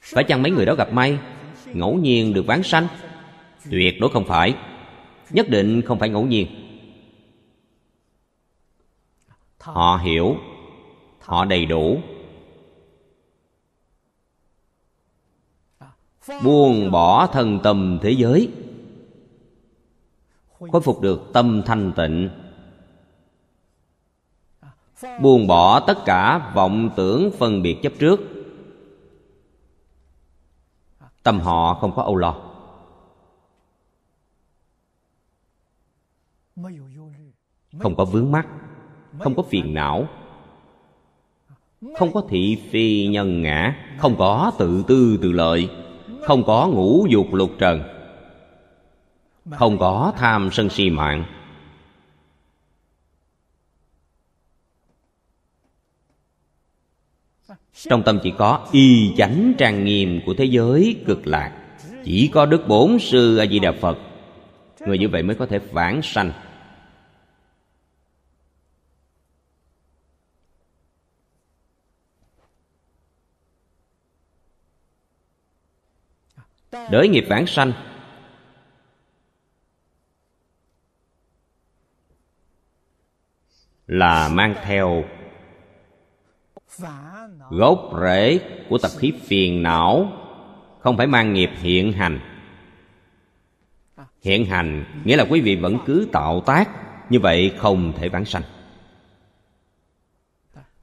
Phải 0.00 0.24
chăng 0.24 0.42
mấy 0.42 0.50
người 0.50 0.66
đó 0.66 0.74
gặp 0.74 0.92
may, 0.92 1.18
ngẫu 1.66 1.94
nhiên 1.94 2.34
được 2.34 2.46
vãng 2.46 2.62
sanh? 2.62 2.88
Tuyệt 3.70 3.94
đối 4.00 4.10
không 4.10 4.24
phải 4.24 4.54
nhất 5.30 5.46
định 5.48 5.82
không 5.82 5.98
phải 5.98 6.08
ngẫu 6.08 6.26
nhiên. 6.26 6.46
Họ 9.60 10.00
hiểu. 10.02 10.36
Họ 11.20 11.44
đầy 11.44 11.66
đủ. 11.66 12.00
Buông 16.44 16.90
bỏ 16.90 17.26
thân 17.26 17.60
tâm 17.62 17.98
thế 18.02 18.10
giới. 18.10 18.52
Khôi 20.72 20.80
phục 20.80 21.00
được 21.00 21.30
tâm 21.32 21.62
thanh 21.66 21.92
tịnh. 21.96 22.30
Buông 25.22 25.46
bỏ 25.46 25.80
tất 25.80 25.98
cả 26.04 26.52
vọng 26.54 26.90
tưởng 26.96 27.30
phân 27.38 27.62
biệt 27.62 27.78
chấp 27.82 27.92
trước. 27.98 28.20
Tâm 31.22 31.40
họ 31.40 31.74
không 31.74 31.92
có 31.94 32.02
âu 32.02 32.16
lo. 32.16 32.47
Không 37.78 37.96
có 37.96 38.04
vướng 38.04 38.32
mắc, 38.32 38.46
không 39.18 39.34
có 39.34 39.42
phiền 39.42 39.74
não, 39.74 40.08
không 41.98 42.12
có 42.12 42.22
thị 42.28 42.58
phi 42.70 43.06
nhân 43.06 43.42
ngã, 43.42 43.76
không 43.98 44.16
có 44.18 44.52
tự 44.58 44.84
tư 44.88 45.18
tự 45.22 45.32
lợi, 45.32 45.68
không 46.22 46.44
có 46.44 46.68
ngũ 46.68 47.06
dục 47.10 47.34
lục 47.34 47.50
trần, 47.58 47.82
không 49.50 49.78
có 49.78 50.12
tham 50.16 50.48
sân 50.52 50.68
si 50.68 50.90
mạng. 50.90 51.24
Trong 57.74 58.02
tâm 58.02 58.18
chỉ 58.22 58.32
có 58.38 58.66
y 58.72 59.14
chánh 59.16 59.54
trang 59.58 59.84
nghiêm 59.84 60.20
của 60.26 60.34
thế 60.34 60.44
giới 60.44 60.96
cực 61.06 61.26
lạc. 61.26 61.52
Chỉ 62.04 62.30
có 62.32 62.46
đức 62.46 62.68
bổn 62.68 62.98
sư 62.98 63.36
a 63.36 63.46
di 63.46 63.58
đà 63.58 63.72
phật. 63.72 63.98
Người 64.80 64.98
như 64.98 65.08
vậy 65.08 65.22
mới 65.22 65.36
có 65.36 65.46
thể 65.46 65.58
vãng 65.58 66.02
sanh. 66.02 66.32
Đới 76.90 77.08
nghiệp 77.08 77.24
vãng 77.28 77.46
sanh. 77.46 77.72
Là 83.86 84.28
mang 84.28 84.54
theo 84.62 85.04
gốc 87.50 87.90
rễ 88.02 88.40
của 88.68 88.78
tập 88.78 88.90
khí 88.98 89.12
phiền 89.26 89.62
não, 89.62 90.12
không 90.80 90.96
phải 90.96 91.06
mang 91.06 91.32
nghiệp 91.32 91.50
hiện 91.60 91.92
hành. 91.92 92.20
Hiện 94.22 94.44
hành 94.44 94.84
nghĩa 95.04 95.16
là 95.16 95.24
quý 95.30 95.40
vị 95.40 95.56
vẫn 95.56 95.78
cứ 95.86 96.08
tạo 96.12 96.40
tác, 96.46 96.70
như 97.10 97.20
vậy 97.20 97.54
không 97.58 97.92
thể 97.96 98.08
vãng 98.08 98.24
sanh. 98.24 98.42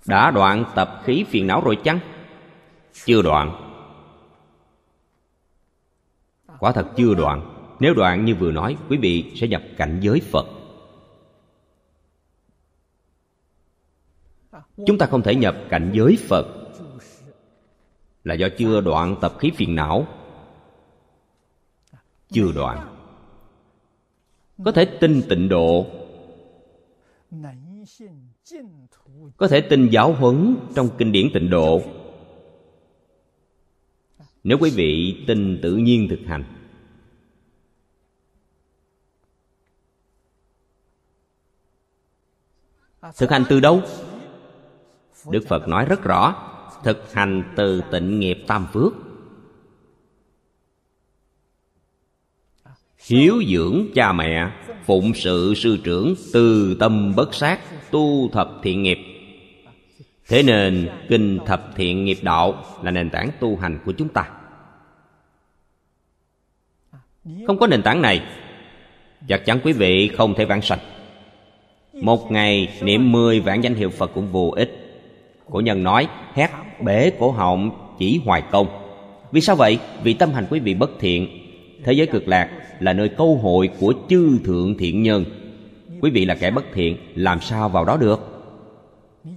Đã 0.06 0.32
đoạn 0.32 0.66
tập 0.76 1.02
khí 1.04 1.26
phiền 1.30 1.48
não 1.48 1.62
rồi 1.62 1.78
chăng? 1.84 2.00
Chưa 3.06 3.22
đoạn 3.22 3.65
quả 6.60 6.72
thật 6.72 6.88
chưa 6.96 7.14
đoạn. 7.14 7.52
Nếu 7.80 7.94
đoạn 7.94 8.26
như 8.26 8.36
vừa 8.36 8.52
nói, 8.52 8.78
quý 8.90 8.98
vị 8.98 9.32
sẽ 9.36 9.48
nhập 9.48 9.64
cảnh 9.78 10.00
giới 10.02 10.20
phật. 10.20 10.46
Chúng 14.86 14.98
ta 14.98 15.06
không 15.06 15.22
thể 15.22 15.36
nhập 15.36 15.56
cảnh 15.70 15.92
giới 15.94 16.18
phật. 16.28 16.46
Là 18.24 18.34
do 18.34 18.48
chưa 18.58 18.82
đoạn 18.82 19.16
tập 19.22 19.34
khí 19.40 19.52
phiền 19.56 19.76
não. 19.76 20.08
Chưa 22.32 22.52
đoạn. 22.56 22.96
Có 24.66 24.72
thể 24.72 24.86
tin 24.86 25.22
tịnh 25.30 25.50
độ. 25.50 25.88
Có 29.38 29.48
thể 29.48 29.62
tin 29.62 29.90
giáo 29.90 30.14
huấn 30.14 30.56
trong 30.76 30.90
kinh 30.98 31.12
điển 31.12 31.28
tịnh 31.34 31.50
độ 31.50 31.82
nếu 34.46 34.58
quý 34.62 34.70
vị 34.76 35.24
tin 35.28 35.60
tự 35.62 35.76
nhiên 35.76 36.08
thực 36.10 36.20
hành 36.28 36.44
thực 43.18 43.32
hành 43.32 43.44
từ 43.50 43.60
đâu? 43.60 43.82
Đức 45.30 45.48
phật 45.48 45.68
nói 45.68 45.86
rất 45.86 46.04
rõ, 46.04 46.36
thực 46.84 47.14
hành 47.14 47.54
từ 47.56 47.82
tịnh 47.92 48.20
nghiệp 48.20 48.38
tam 48.48 48.68
phước. 48.74 48.94
Hiếu 53.08 53.44
dưỡng 53.54 53.86
cha 53.96 54.14
mẹ, 54.14 54.52
phụng 54.86 55.14
sự 55.14 55.54
sư 55.56 55.78
trưởng 55.84 56.16
từ 56.34 56.76
tâm 56.80 57.14
bất 57.16 57.34
sát, 57.34 57.60
tu 57.92 58.30
thập 58.32 58.50
thiện 58.64 58.84
nghiệp 58.84 59.15
thế 60.30 60.44
nên 60.44 60.90
kinh 61.10 61.40
thập 61.46 61.72
thiện 61.76 62.06
nghiệp 62.06 62.18
đạo 62.22 62.64
là 62.84 62.92
nền 62.92 63.10
tảng 63.10 63.30
tu 63.40 63.58
hành 63.58 63.80
của 63.86 63.92
chúng 63.92 64.10
ta. 64.10 64.30
Không 67.48 67.60
có 67.60 67.68
nền 67.68 67.82
tảng 67.82 68.02
này, 68.02 68.22
chắc 69.28 69.46
chắn 69.46 69.60
quý 69.64 69.74
vị 69.74 70.08
không 70.08 70.34
thể 70.36 70.46
vãng 70.46 70.62
sanh. 70.62 70.80
Một 71.94 72.32
ngày 72.32 72.80
niệm 72.82 73.12
mười 73.12 73.40
vạn 73.40 73.64
danh 73.64 73.76
hiệu 73.76 73.90
phật 73.90 74.12
cũng 74.14 74.28
vô 74.28 74.54
ích. 74.56 74.82
Cổ 75.52 75.60
nhân 75.60 75.84
nói, 75.84 76.08
hét 76.34 76.50
bể 76.82 77.12
cổ 77.20 77.32
họng, 77.32 77.96
chỉ 78.00 78.22
hoài 78.26 78.44
công. 78.52 78.68
Vì 79.32 79.42
sao 79.42 79.56
vậy? 79.56 79.80
Vì 80.04 80.14
tâm 80.14 80.32
hành 80.32 80.46
quý 80.50 80.60
vị 80.60 80.74
bất 80.74 80.92
thiện. 81.00 81.28
Thế 81.84 81.94
giới 81.94 82.08
cực 82.08 82.28
lạc 82.28 82.50
là 82.80 82.94
nơi 82.94 83.10
câu 83.10 83.38
hội 83.38 83.70
của 83.80 83.94
chư 84.10 84.40
thượng 84.46 84.78
thiện 84.78 85.04
nhân. 85.04 85.26
Quý 86.02 86.12
vị 86.12 86.26
là 86.26 86.36
kẻ 86.36 86.52
bất 86.52 86.66
thiện, 86.74 86.98
làm 87.16 87.42
sao 87.42 87.70
vào 87.70 87.86
đó 87.86 87.98
được? 87.98 88.35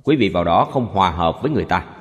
Quý 0.05 0.17
vị 0.17 0.29
vào 0.29 0.45
đó 0.45 0.69
không 0.73 0.87
hòa 0.87 1.11
hợp 1.11 1.39
với 1.43 1.51
người 1.51 1.65
ta. 1.65 1.95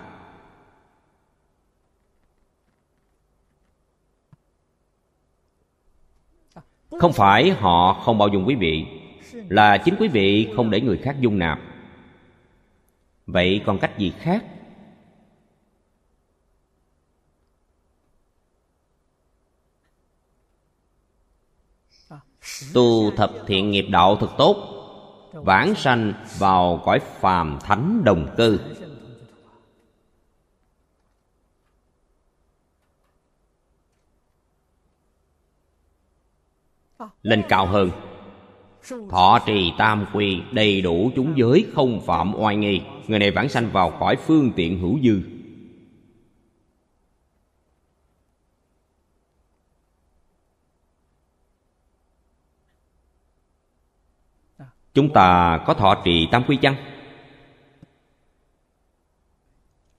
Không 6.99 7.13
phải 7.13 7.49
họ 7.49 7.93
không 7.93 8.17
bao 8.17 8.27
dung 8.27 8.47
quý 8.47 8.55
vị, 8.55 8.85
là 9.33 9.77
chính 9.77 9.95
quý 9.99 10.07
vị 10.07 10.53
không 10.55 10.69
để 10.69 10.81
người 10.81 10.97
khác 10.97 11.15
dung 11.19 11.39
nạp. 11.39 11.59
Vậy 13.27 13.61
còn 13.65 13.79
cách 13.79 13.91
gì 13.97 14.13
khác? 14.19 14.45
Tu 22.73 23.11
thập 23.11 23.31
thiện 23.47 23.71
nghiệp 23.71 23.85
đạo 23.89 24.15
thực 24.15 24.29
tốt 24.37 24.76
vãng 25.31 25.75
sanh 25.75 26.13
vào 26.39 26.81
cõi 26.85 26.99
phàm 26.99 27.59
thánh 27.61 28.01
đồng 28.05 28.35
cư. 28.37 28.59
Lên 37.23 37.43
cao 37.49 37.65
hơn. 37.65 37.91
Thọ 39.09 39.39
trì 39.45 39.73
tam 39.77 40.05
quy 40.13 40.41
đầy 40.51 40.81
đủ 40.81 41.11
chúng 41.15 41.37
giới 41.37 41.65
không 41.75 42.01
phạm 42.05 42.33
oai 42.35 42.55
nghi. 42.55 42.81
Người 43.07 43.19
này 43.19 43.31
vãng 43.31 43.49
sanh 43.49 43.69
vào 43.71 43.97
cõi 43.99 44.15
phương 44.15 44.51
tiện 44.55 44.79
hữu 44.79 44.99
dư. 45.03 45.36
Chúng 54.97 55.13
ta 55.13 55.59
có 55.65 55.73
thọ 55.73 56.01
trì 56.03 56.27
tam 56.31 56.43
quy 56.47 56.57
chăng? 56.61 56.75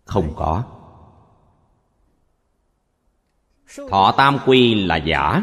Không 0.05 0.33
có. 0.37 0.65
Thọ 3.91 4.15
tam 4.17 4.39
quy 4.47 4.75
là 4.75 4.97
giả. 4.97 5.43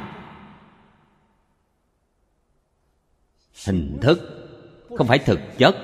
Hình 3.66 3.97
thức 4.01 4.20
không 4.97 5.08
phải 5.08 5.20
thực 5.20 5.39
chất. 5.58 5.76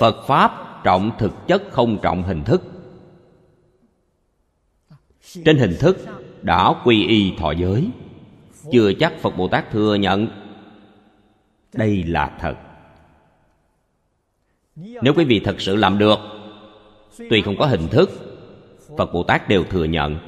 Phật 0.00 0.24
pháp 0.26 0.80
trọng 0.84 1.10
thực 1.18 1.32
chất 1.46 1.62
không 1.70 1.98
trọng 2.02 2.22
hình 2.22 2.44
thức. 2.44 2.62
Trên 5.44 5.58
hình 5.58 5.76
thức 5.80 5.96
đã 6.42 6.74
quy 6.84 7.06
y 7.06 7.36
thọ 7.36 7.52
giới. 7.52 7.90
Chưa 8.72 8.92
chắc 9.00 9.12
phật 9.20 9.36
bồ 9.36 9.48
tát 9.48 9.70
thừa 9.70 9.94
nhận 9.94 10.47
đây 11.72 12.02
là 12.02 12.36
thật. 12.40 12.54
Nếu 14.76 15.14
quý 15.16 15.24
vị 15.24 15.40
thật 15.44 15.60
sự 15.60 15.76
làm 15.76 15.98
được, 15.98 16.18
tuy 17.30 17.42
không 17.42 17.56
có 17.58 17.66
hình 17.66 17.88
thức, 17.88 18.10
phật 18.98 19.12
bồ 19.12 19.22
tát 19.22 19.48
đều 19.48 19.64
thừa 19.64 19.84
nhận. 19.84 20.18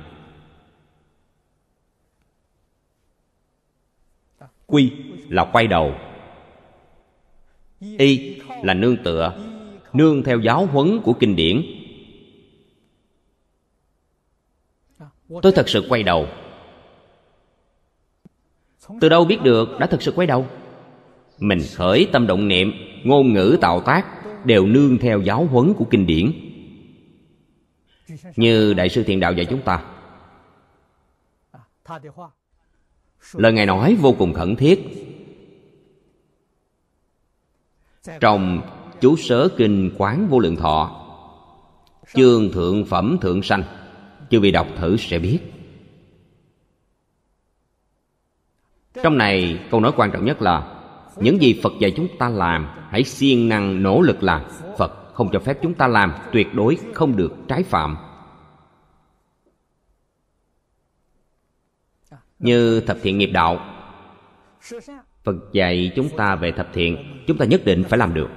Quy 4.67 4.93
là 5.29 5.45
quay 5.53 5.67
đầu. 5.67 5.95
Y 7.81 8.41
là 8.63 8.75
nương 8.75 8.97
tựa, 9.05 9.39
nương 9.93 10.23
theo 10.23 10.41
giáo 10.41 10.67
huấn 10.67 11.01
của 11.05 11.13
kinh 11.13 11.37
điển. 11.37 11.63
Tôi 15.43 15.53
thật 15.53 15.69
sự 15.69 15.87
quay 15.89 16.03
đầu. 16.03 16.27
Từ 19.01 19.09
đâu 19.09 19.25
biết 19.25 19.39
được 19.43 19.69
đã 19.79 19.87
thật 19.87 20.03
sự 20.03 20.13
quay 20.17 20.27
đầu? 20.27 20.47
Mình 21.41 21.59
khởi 21.77 22.09
tâm 22.13 22.27
động 22.27 22.49
niệm, 22.49 22.73
ngôn 23.05 23.33
ngữ 23.33 23.59
tạo 23.61 23.81
tác 23.81 24.07
đều 24.45 24.67
nương 24.67 24.99
theo 24.99 25.21
giáo 25.21 25.45
huấn 25.45 25.75
của 25.75 25.85
kinh 25.91 26.07
điển. 26.07 26.33
Như 28.37 28.75
đại 28.75 28.89
sư 28.89 29.03
thiện 29.03 29.21
đạo 29.21 29.33
dạy 29.33 29.47
chúng 29.47 29.63
ta. 29.63 29.85
Lời 33.33 33.53
ngài 33.53 33.67
nói 33.67 33.97
vô 34.01 34.15
cùng 34.19 34.33
khẩn 34.33 34.57
thiết. 34.57 34.81
Trong 38.21 38.63
chú 39.01 39.17
sớ 39.17 39.49
kinh 39.57 39.91
quán 39.99 40.29
vô 40.31 40.39
lượng 40.39 40.57
thọ, 40.57 41.07
chương 42.15 42.53
thượng 42.53 42.85
phẩm 42.85 43.19
thượng 43.21 43.43
sanh 43.43 43.63
chưa 44.31 44.41
bị 44.41 44.51
đọc 44.51 44.67
thử 44.77 44.97
sẽ 44.97 45.19
biết. 45.19 45.39
Trong 49.03 49.19
này 49.19 49.61
câu 49.71 49.81
nói 49.81 49.93
quan 49.97 50.11
trọng 50.11 50.25
nhất 50.25 50.43
là 50.43 50.80
những 51.21 51.43
gì 51.43 51.61
phật 51.63 51.73
dạy 51.81 51.93
chúng 51.97 52.09
ta 52.19 52.29
làm, 52.29 52.69
hãy 52.91 53.05
siêng 53.05 53.49
năng 53.49 53.83
nỗ 53.83 54.01
lực 54.01 54.23
làm. 54.23 54.43
Phật 54.79 55.15
không 55.15 55.29
cho 55.33 55.39
phép 55.39 55.59
chúng 55.63 55.75
ta 55.75 55.87
làm, 55.87 56.13
tuyệt 56.33 56.55
đối 56.55 56.79
không 56.95 57.17
được 57.17 57.33
trái 57.49 57.63
phạm. 57.63 57.97
Như 62.39 62.81
thập 62.81 62.99
thiện 63.03 63.19
nghiệp 63.19 63.31
đạo. 63.33 63.77
Phật 65.25 65.37
dạy 65.53 65.93
chúng 65.97 66.09
ta 66.17 66.37
về 66.37 66.53
thập 66.53 66.69
thiện, 66.73 67.23
chúng 67.27 67.39
ta 67.39 67.45
nhất 67.45 67.65
định 67.65 67.85
phải 67.89 67.99
làm 67.99 68.15
được. 68.15 68.29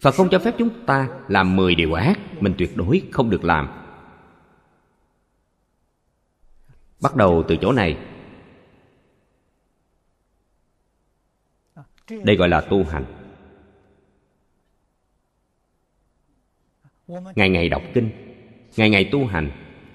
Phật 0.00 0.14
không 0.14 0.28
cho 0.30 0.38
phép 0.38 0.54
chúng 0.58 0.86
ta 0.86 1.08
làm 1.28 1.56
mười 1.56 1.74
điều 1.74 1.92
ác, 1.92 2.18
mình 2.40 2.54
tuyệt 2.58 2.76
đối 2.76 3.02
không 3.12 3.30
được 3.30 3.44
làm. 3.44 3.68
Bắt 7.02 7.16
đầu 7.16 7.44
từ 7.48 7.56
chỗ 7.56 7.72
này. 7.72 7.98
Đây 12.10 12.36
gọi 12.36 12.48
là 12.48 12.60
tu 12.60 12.84
hành. 12.84 13.04
Ngày 17.34 17.48
ngày 17.48 17.68
đọc 17.68 17.82
kinh, 17.94 18.10
ngày 18.76 18.90
ngày 18.90 19.08
tu 19.12 19.26
hành, 19.26 19.50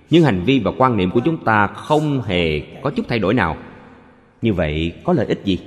nhưng 0.09 0.23
hành 0.23 0.43
vi 0.43 0.59
và 0.59 0.71
quan 0.77 0.97
niệm 0.97 1.11
của 1.11 1.21
chúng 1.25 1.43
ta 1.45 1.67
không 1.67 2.21
hề 2.21 2.61
có 2.81 2.91
chút 2.95 3.05
thay 3.09 3.19
đổi 3.19 3.33
nào. 3.33 3.57
Như 4.41 4.53
vậy 4.53 4.93
có 5.03 5.13
lợi 5.13 5.25
ích 5.25 5.41
gì? 5.45 5.59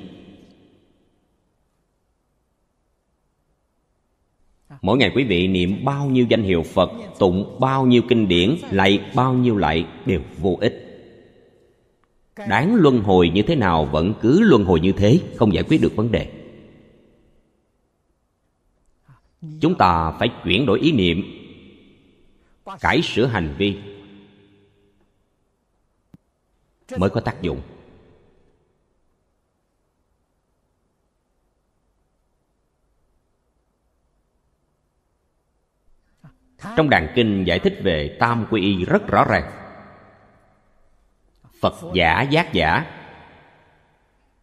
Mỗi 4.83 4.99
ngày 4.99 5.13
quý 5.15 5.25
vị 5.25 5.49
niệm 5.49 5.85
bao 5.85 6.07
nhiêu 6.07 6.27
danh 6.29 6.43
hiệu 6.43 6.63
phật, 6.63 6.91
tụng 7.19 7.57
bao 7.61 7.87
nhiêu 7.87 8.03
kinh 8.09 8.29
điển, 8.29 8.57
lạy 8.71 9.11
bao 9.15 9.35
nhiêu 9.35 9.57
lạy 9.57 9.87
đều 10.07 10.21
vô 10.39 10.59
ích 10.61 10.86
đáng 12.37 12.75
luân 12.75 13.01
hồi 13.01 13.31
như 13.35 13.43
thế 13.43 13.55
nào 13.55 13.85
vẫn 13.85 14.15
cứ 14.23 14.41
luân 14.41 14.65
hồi 14.65 14.81
như 14.81 14.93
thế, 14.93 15.21
không 15.37 15.55
giải 15.55 15.65
quyết 15.69 15.79
được 15.83 15.97
vấn 15.97 16.13
đề. 16.13 16.33
Chúng 19.61 19.75
ta 19.79 20.11
phải 20.19 20.29
chuyển 20.45 20.67
đổi 20.67 20.81
ý 20.81 20.93
niệm, 20.93 21.23
cải 22.81 23.03
sửa 23.03 23.27
hành 23.27 23.55
vi 23.59 23.79
mới 26.99 27.11
có 27.11 27.21
tác 27.21 27.43
dụng. 27.43 27.61
Trong 36.77 36.91
đàn 36.91 37.13
kinh 37.15 37.45
giải 37.45 37.59
thích 37.59 37.81
về 37.83 38.17
tam 38.21 38.47
quy 38.51 38.61
y 38.61 38.85
rất 38.85 39.09
rõ 39.09 39.25
ràng 39.29 39.66
phật 41.71 41.95
giả 41.95 42.23
giác 42.23 42.53
giả, 42.53 42.85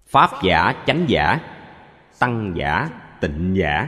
pháp 0.05 0.29
giả 0.43 0.83
chánh 0.87 1.05
giả, 1.07 1.39
tăng 2.19 2.53
giả 2.57 2.89
tịnh 3.21 3.55
giả. 3.57 3.87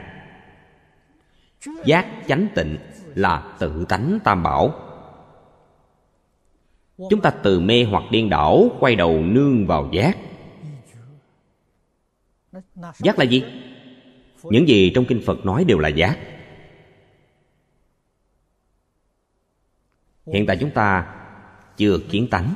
Giác 1.85 2.07
chánh 2.27 2.47
tịnh 2.55 2.77
là 3.15 3.55
tự 3.59 3.85
tánh 3.89 4.19
tam 4.23 4.43
bảo. 4.43 4.73
Chúng 7.09 7.21
ta 7.21 7.29
từ 7.29 7.59
mê 7.59 7.83
hoặc 7.83 8.03
điên 8.11 8.29
đảo 8.29 8.69
quay 8.79 8.95
đầu 8.95 9.21
nương 9.21 9.67
vào 9.67 9.89
giác. 9.91 10.17
Giác 12.97 13.19
là 13.19 13.25
gì? 13.25 13.43
Những 14.43 14.67
gì 14.67 14.91
trong 14.95 15.05
kinh 15.05 15.21
phật 15.25 15.45
nói 15.45 15.63
đều 15.67 15.79
là 15.79 15.89
giác. 15.89 16.17
Hiện 20.33 20.45
tại 20.45 20.57
chúng 20.59 20.71
ta 20.71 21.15
chưa 21.77 21.99
kiến 22.09 22.27
tánh 22.31 22.53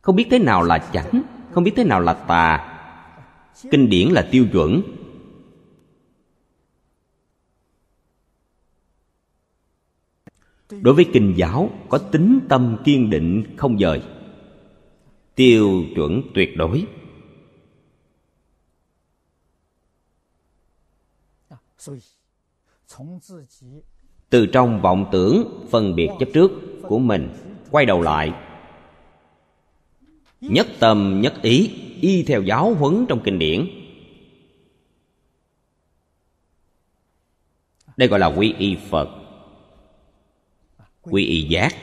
không 0.00 0.16
biết 0.16 0.26
thế 0.30 0.38
nào 0.38 0.62
là 0.62 0.90
chánh, 0.92 1.22
không 1.50 1.64
biết 1.64 1.72
thế 1.76 1.84
nào 1.84 2.00
là 2.00 2.12
tà. 2.12 2.68
Kinh 3.70 3.88
điển 3.88 4.08
là 4.08 4.28
tiêu 4.30 4.46
chuẩn. 4.52 4.82
Đối 10.70 10.94
với 10.94 11.06
kinh 11.12 11.34
giáo, 11.36 11.70
có 11.88 11.98
tính 11.98 12.40
tâm 12.48 12.76
kiên 12.84 13.10
định, 13.10 13.56
không 13.56 13.78
dời. 13.78 14.02
Tiêu 15.34 15.82
chuẩn 15.94 16.22
tuyệt 16.34 16.56
đối. 16.56 16.86
Từ 24.30 24.46
trong 24.46 24.82
vọng 24.82 25.08
tưởng, 25.12 25.66
phân 25.70 25.94
biệt 25.94 26.08
chấp 26.18 26.28
trước 26.34 26.50
của 26.82 26.98
mình, 26.98 27.28
quay 27.70 27.86
đầu 27.86 28.00
lại 28.00 28.32
nhất 30.42 30.66
tâm, 30.78 31.20
nhất 31.20 31.42
ý, 31.42 31.70
y 32.00 32.22
theo 32.22 32.42
giáo 32.42 32.74
huấn 32.74 33.06
trong 33.08 33.20
kinh 33.24 33.38
điển. 33.38 33.66
Đây 37.96 38.08
gọi 38.08 38.20
là 38.20 38.26
quy 38.26 38.54
y 38.58 38.76
phật, 38.90 39.08
quy 41.02 41.24
y 41.24 41.42
giác. 41.42 41.74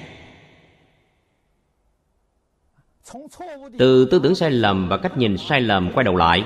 Từ 3.78 4.06
tư 4.12 4.20
tưởng 4.24 4.36
sai 4.36 4.52
lầm 4.52 4.88
và 4.90 4.98
cách 4.98 5.18
nhìn 5.18 5.38
sai 5.38 5.62
lầm 5.62 5.92
quay 5.94 6.04
đầu 6.04 6.16
lại, 6.16 6.46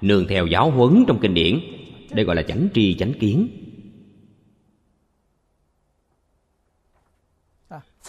nương 0.00 0.26
theo 0.28 0.46
giáo 0.46 0.70
huấn 0.70 1.04
trong 1.08 1.18
kinh 1.22 1.34
điển. 1.34 1.60
Đây 2.10 2.24
gọi 2.24 2.36
là 2.36 2.42
chánh 2.42 2.68
tri, 2.74 2.94
chánh 2.94 3.12
kiến. 3.20 3.48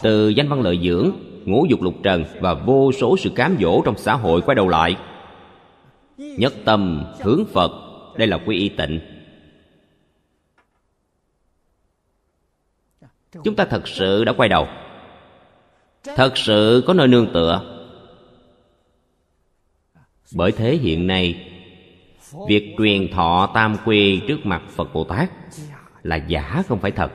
Từ 0.01 0.29
danh 0.29 0.49
văn 0.49 0.61
lợi 0.61 0.79
dưỡng 0.83 1.11
ngũ 1.45 1.65
dục 1.65 1.81
lục 1.81 1.95
trần 2.03 2.25
và 2.39 2.53
vô 2.53 2.91
số 2.91 3.17
sự 3.17 3.29
cám 3.35 3.57
dỗ 3.61 3.81
trong 3.85 3.97
xã 3.97 4.13
hội 4.13 4.41
quay 4.41 4.55
đầu 4.55 4.67
lại. 4.67 4.97
Nhất 6.17 6.53
tâm 6.65 7.05
hướng 7.19 7.45
phật, 7.45 7.71
đây 8.17 8.27
là 8.27 8.37
quy 8.45 8.57
y 8.57 8.69
tịnh. 8.69 8.99
Chúng 13.43 13.55
ta 13.55 13.65
thật 13.65 13.87
sự 13.87 14.23
đã 14.23 14.33
quay 14.33 14.49
đầu. 14.49 14.67
Thật 16.03 16.37
sự 16.37 16.83
có 16.87 16.93
nơi 16.93 17.07
nương 17.07 17.33
tựa. 17.33 17.61
Bởi 20.35 20.51
thế 20.51 20.75
hiện 20.75 21.07
nay, 21.07 21.47
việc 22.47 22.75
truyền 22.77 23.11
thọ 23.11 23.51
tam 23.53 23.77
quy 23.85 24.21
trước 24.27 24.45
mặt 24.45 24.61
phật 24.69 24.93
bồ 24.93 25.03
tát 25.03 25.31
là 26.03 26.15
giả 26.15 26.63
không 26.67 26.79
phải 26.79 26.91
thật. 26.91 27.11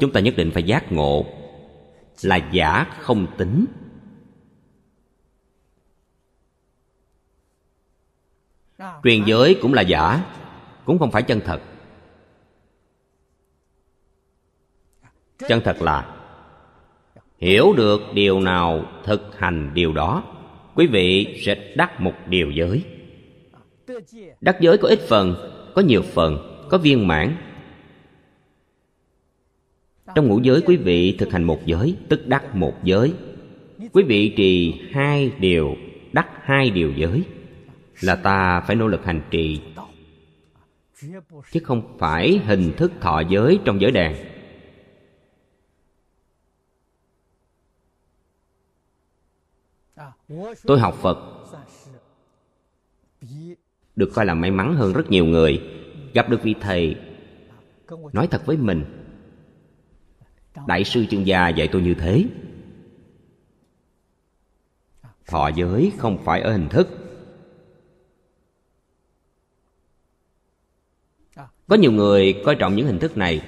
Chúng 0.00 0.12
ta 0.12 0.20
nhất 0.20 0.34
định 0.36 0.50
phải 0.50 0.62
giác 0.62 0.92
ngộ 0.92 1.26
là 2.22 2.36
giả 2.52 2.86
không 3.00 3.26
tính. 3.38 3.66
Truyền 9.04 9.24
giới 9.24 9.58
cũng 9.62 9.74
là 9.74 9.82
giả, 9.82 10.24
cũng 10.84 10.98
không 10.98 11.10
phải 11.10 11.22
chân 11.22 11.40
thật. 11.44 11.60
Chân 15.48 15.60
thật 15.64 15.82
là 15.82 16.16
hiểu 17.38 17.72
được 17.76 18.00
điều 18.14 18.40
nào 18.40 18.84
thực 19.04 19.38
hành 19.38 19.70
điều 19.74 19.92
đó, 19.92 20.24
quý 20.74 20.86
vị 20.86 21.40
sẽ 21.46 21.72
đắc 21.76 22.00
một 22.00 22.14
điều 22.26 22.50
giới. 22.50 22.84
Đắc 24.40 24.56
giới 24.60 24.78
có 24.78 24.88
ít 24.88 25.00
phần, 25.08 25.34
có 25.74 25.82
nhiều 25.82 26.02
phần, 26.02 26.38
có 26.70 26.78
viên 26.78 27.08
mãn 27.08 27.36
trong 30.14 30.28
ngũ 30.28 30.40
giới 30.40 30.62
quý 30.66 30.76
vị 30.76 31.16
thực 31.18 31.32
hành 31.32 31.44
một 31.44 31.66
giới, 31.66 31.96
tức 32.08 32.26
đắc 32.26 32.54
một 32.54 32.74
giới. 32.84 33.14
Quý 33.92 34.02
vị 34.02 34.34
trì 34.36 34.80
hai 34.92 35.32
điều, 35.38 35.76
đắc 36.12 36.28
hai 36.42 36.70
điều 36.70 36.92
giới, 36.92 37.22
là 38.00 38.16
ta 38.16 38.60
phải 38.60 38.76
nỗ 38.76 38.86
lực 38.86 39.04
hành 39.04 39.22
trì. 39.30 39.60
Chứ 41.50 41.60
không 41.62 41.98
phải 41.98 42.38
hình 42.38 42.72
thức 42.76 42.92
thọ 43.00 43.20
giới 43.20 43.58
trong 43.64 43.80
giới 43.80 43.90
đàn. 43.90 44.14
Tôi 50.62 50.80
học 50.80 50.94
phật. 50.94 51.18
Được 53.96 54.10
coi 54.14 54.26
là 54.26 54.34
may 54.34 54.50
mắn 54.50 54.74
hơn 54.74 54.92
rất 54.92 55.10
nhiều 55.10 55.24
người. 55.24 55.62
Gặp 56.14 56.28
được 56.28 56.42
vị 56.42 56.54
thầy, 56.60 56.96
nói 58.12 58.26
thật 58.30 58.46
với 58.46 58.56
mình 58.56 58.99
đại 60.66 60.84
sư 60.84 61.06
chương 61.10 61.26
gia 61.26 61.48
dạy 61.48 61.68
tôi 61.72 61.82
như 61.82 61.94
thế. 61.94 62.24
Thọ 65.26 65.48
giới 65.48 65.92
không 65.98 66.18
phải 66.24 66.40
ở 66.40 66.52
hình 66.52 66.68
thức. 66.68 66.88
Có 71.68 71.76
nhiều 71.76 71.92
người 71.92 72.42
coi 72.44 72.56
trọng 72.56 72.76
những 72.76 72.86
hình 72.86 72.98
thức 72.98 73.16
này. 73.16 73.42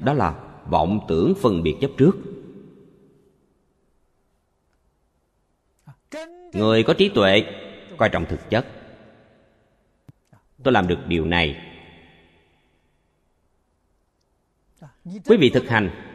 Đó 0.00 0.12
là 0.12 0.34
vọng 0.68 1.00
tưởng 1.08 1.34
phân 1.42 1.62
biệt 1.62 1.76
chấp 1.80 1.90
trước. 1.98 2.12
Người 6.52 6.82
có 6.82 6.94
trí 6.94 7.08
tuệ 7.08 7.42
coi 7.96 8.08
trọng 8.08 8.26
thực 8.26 8.50
chất. 8.50 8.66
Tôi 10.62 10.72
làm 10.72 10.88
được 10.88 10.98
điều 11.08 11.24
này. 11.24 11.56
Quý 15.04 15.36
vị 15.36 15.50
thực 15.50 15.68
hành 15.68 16.13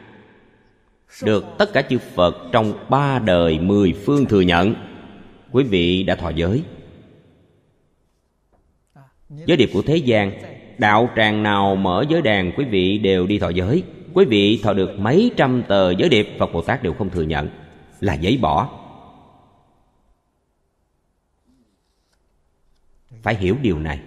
được 1.22 1.44
tất 1.58 1.72
cả 1.72 1.82
chư 1.82 1.98
phật 1.98 2.36
trong 2.52 2.74
ba 2.88 3.18
đời 3.18 3.58
mười 3.58 3.92
phương 3.92 4.26
thừa 4.26 4.40
nhận. 4.40 4.74
Quý 5.52 5.64
vị 5.64 6.02
đã 6.02 6.14
thọ 6.14 6.30
giới. 6.30 6.62
Giới 9.46 9.56
điệp 9.56 9.70
của 9.72 9.82
thế 9.82 9.96
gian, 9.96 10.32
đạo 10.78 11.10
tràng 11.16 11.42
nào 11.42 11.76
mở 11.76 12.04
giới 12.08 12.22
đàn, 12.22 12.52
quý 12.56 12.64
vị 12.64 12.98
đều 12.98 13.26
đi 13.26 13.38
thọ 13.38 13.48
giới. 13.48 13.82
Quý 14.14 14.24
vị 14.24 14.60
thọ 14.62 14.72
được 14.72 14.98
mấy 14.98 15.30
trăm 15.36 15.62
tờ 15.68 15.90
giới 15.90 16.08
điệp, 16.08 16.28
phật 16.38 16.52
bồ 16.52 16.62
tát 16.62 16.82
đều 16.82 16.92
không 16.92 17.10
thừa 17.10 17.22
nhận, 17.22 17.48
là 18.00 18.14
giấy 18.14 18.38
bỏ. 18.42 18.70
Phải 23.22 23.34
hiểu 23.34 23.56
điều 23.62 23.78
này. 23.78 24.00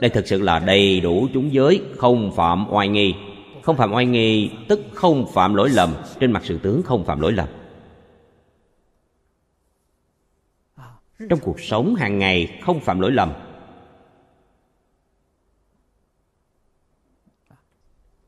Đây 0.00 0.10
thực 0.10 0.26
sự 0.26 0.42
là 0.42 0.58
đầy 0.58 1.00
đủ 1.00 1.28
chúng 1.34 1.52
giới, 1.52 1.82
không 1.96 2.32
phạm 2.36 2.66
oai 2.70 2.88
nghi. 2.88 3.14
Không 3.62 3.76
phạm 3.76 3.92
oai 3.92 4.06
nghi, 4.06 4.50
tức 4.68 4.80
không 4.94 5.26
phạm 5.32 5.54
lỗi 5.54 5.70
lầm. 5.70 5.94
Trên 6.20 6.32
mặt 6.32 6.42
sự 6.44 6.58
tướng 6.62 6.82
không 6.82 7.04
phạm 7.04 7.20
lỗi 7.20 7.32
lầm. 7.32 7.48
Trong 11.28 11.38
cuộc 11.42 11.60
sống 11.60 11.94
hàng 11.94 12.18
ngày, 12.18 12.58
không 12.62 12.80
phạm 12.80 13.00
lỗi 13.00 13.12
lầm. 13.12 13.32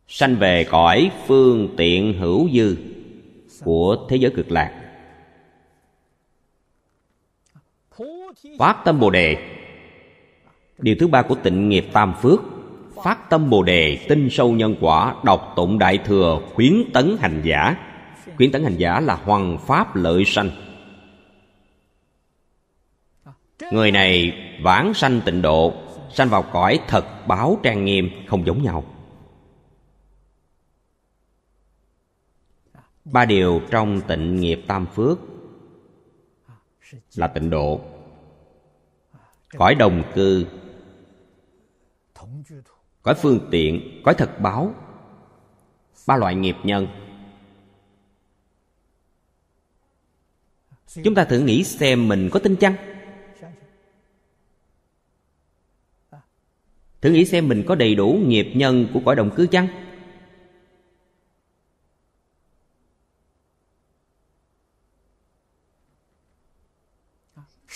Sanh 0.08 0.36
về 0.36 0.64
cõi 0.70 1.10
phương 1.26 1.74
tiện 1.76 2.18
hữu 2.18 2.50
dư 2.50 2.76
của 3.64 4.06
thế 4.08 4.16
giới 4.16 4.32
cực 4.36 4.50
lạc. 4.50 4.78
Phát 8.58 8.82
tâm 8.84 9.00
bồ 9.00 9.10
đề 9.10 9.51
điều 10.82 10.96
thứ 11.00 11.06
ba 11.06 11.22
của 11.22 11.34
tịnh 11.34 11.68
nghiệp 11.68 11.86
tam 11.92 12.14
phước, 12.22 12.40
phát 13.04 13.30
tâm 13.30 13.50
bồ 13.50 13.62
đề 13.62 14.06
tinh 14.08 14.28
sâu 14.30 14.52
nhân 14.52 14.76
quả, 14.80 15.14
đọc 15.24 15.52
tụng 15.56 15.78
đại 15.78 15.98
thừa, 15.98 16.40
khuyến 16.54 16.74
tấn 16.94 17.16
hành 17.20 17.42
giả. 17.44 17.76
Khuyến 18.36 18.52
tấn 18.52 18.64
hành 18.64 18.76
giả 18.76 19.00
là 19.00 19.14
hoàng 19.14 19.58
pháp 19.66 19.96
lợi 19.96 20.24
sanh. 20.24 20.50
Người 23.72 23.90
này 23.90 24.32
vãng 24.62 24.94
sanh 24.94 25.20
tịnh 25.24 25.42
độ, 25.42 25.74
sanh 26.14 26.28
vào 26.28 26.42
cõi 26.42 26.80
thật 26.88 27.26
báo 27.26 27.58
trang 27.62 27.84
nghiêm, 27.84 28.10
không 28.26 28.46
giống 28.46 28.62
nhau. 28.62 28.84
Ba 33.04 33.24
điều 33.24 33.60
trong 33.70 34.00
tịnh 34.00 34.36
nghiệp 34.40 34.62
tam 34.66 34.86
phước 34.86 35.18
là 37.14 37.26
tịnh 37.26 37.50
độ, 37.50 37.80
cõi 39.56 39.74
đồng 39.74 40.02
cư 40.14 40.46
cõi 43.02 43.14
phương 43.14 43.48
tiện 43.50 44.00
cõi 44.04 44.14
thật 44.18 44.40
báo. 44.40 44.74
Ba 46.06 46.16
loại 46.16 46.34
nghiệp 46.34 46.56
nhân. 46.62 46.86
Chúng 51.04 51.14
ta 51.14 51.24
thử 51.24 51.40
nghĩ 51.40 51.64
xem 51.64 52.08
mình 52.08 52.30
có 52.32 52.40
tin 52.40 52.56
chăng? 52.56 52.74
Thử 57.00 57.10
nghĩ 57.10 57.24
xem 57.24 57.48
mình 57.48 57.64
có 57.68 57.74
đầy 57.74 57.94
đủ 57.94 58.22
nghiệp 58.26 58.52
nhân 58.54 58.88
của 58.92 59.00
cõi 59.04 59.16
đồng 59.16 59.30
cư 59.36 59.46
chăng? 59.46 59.68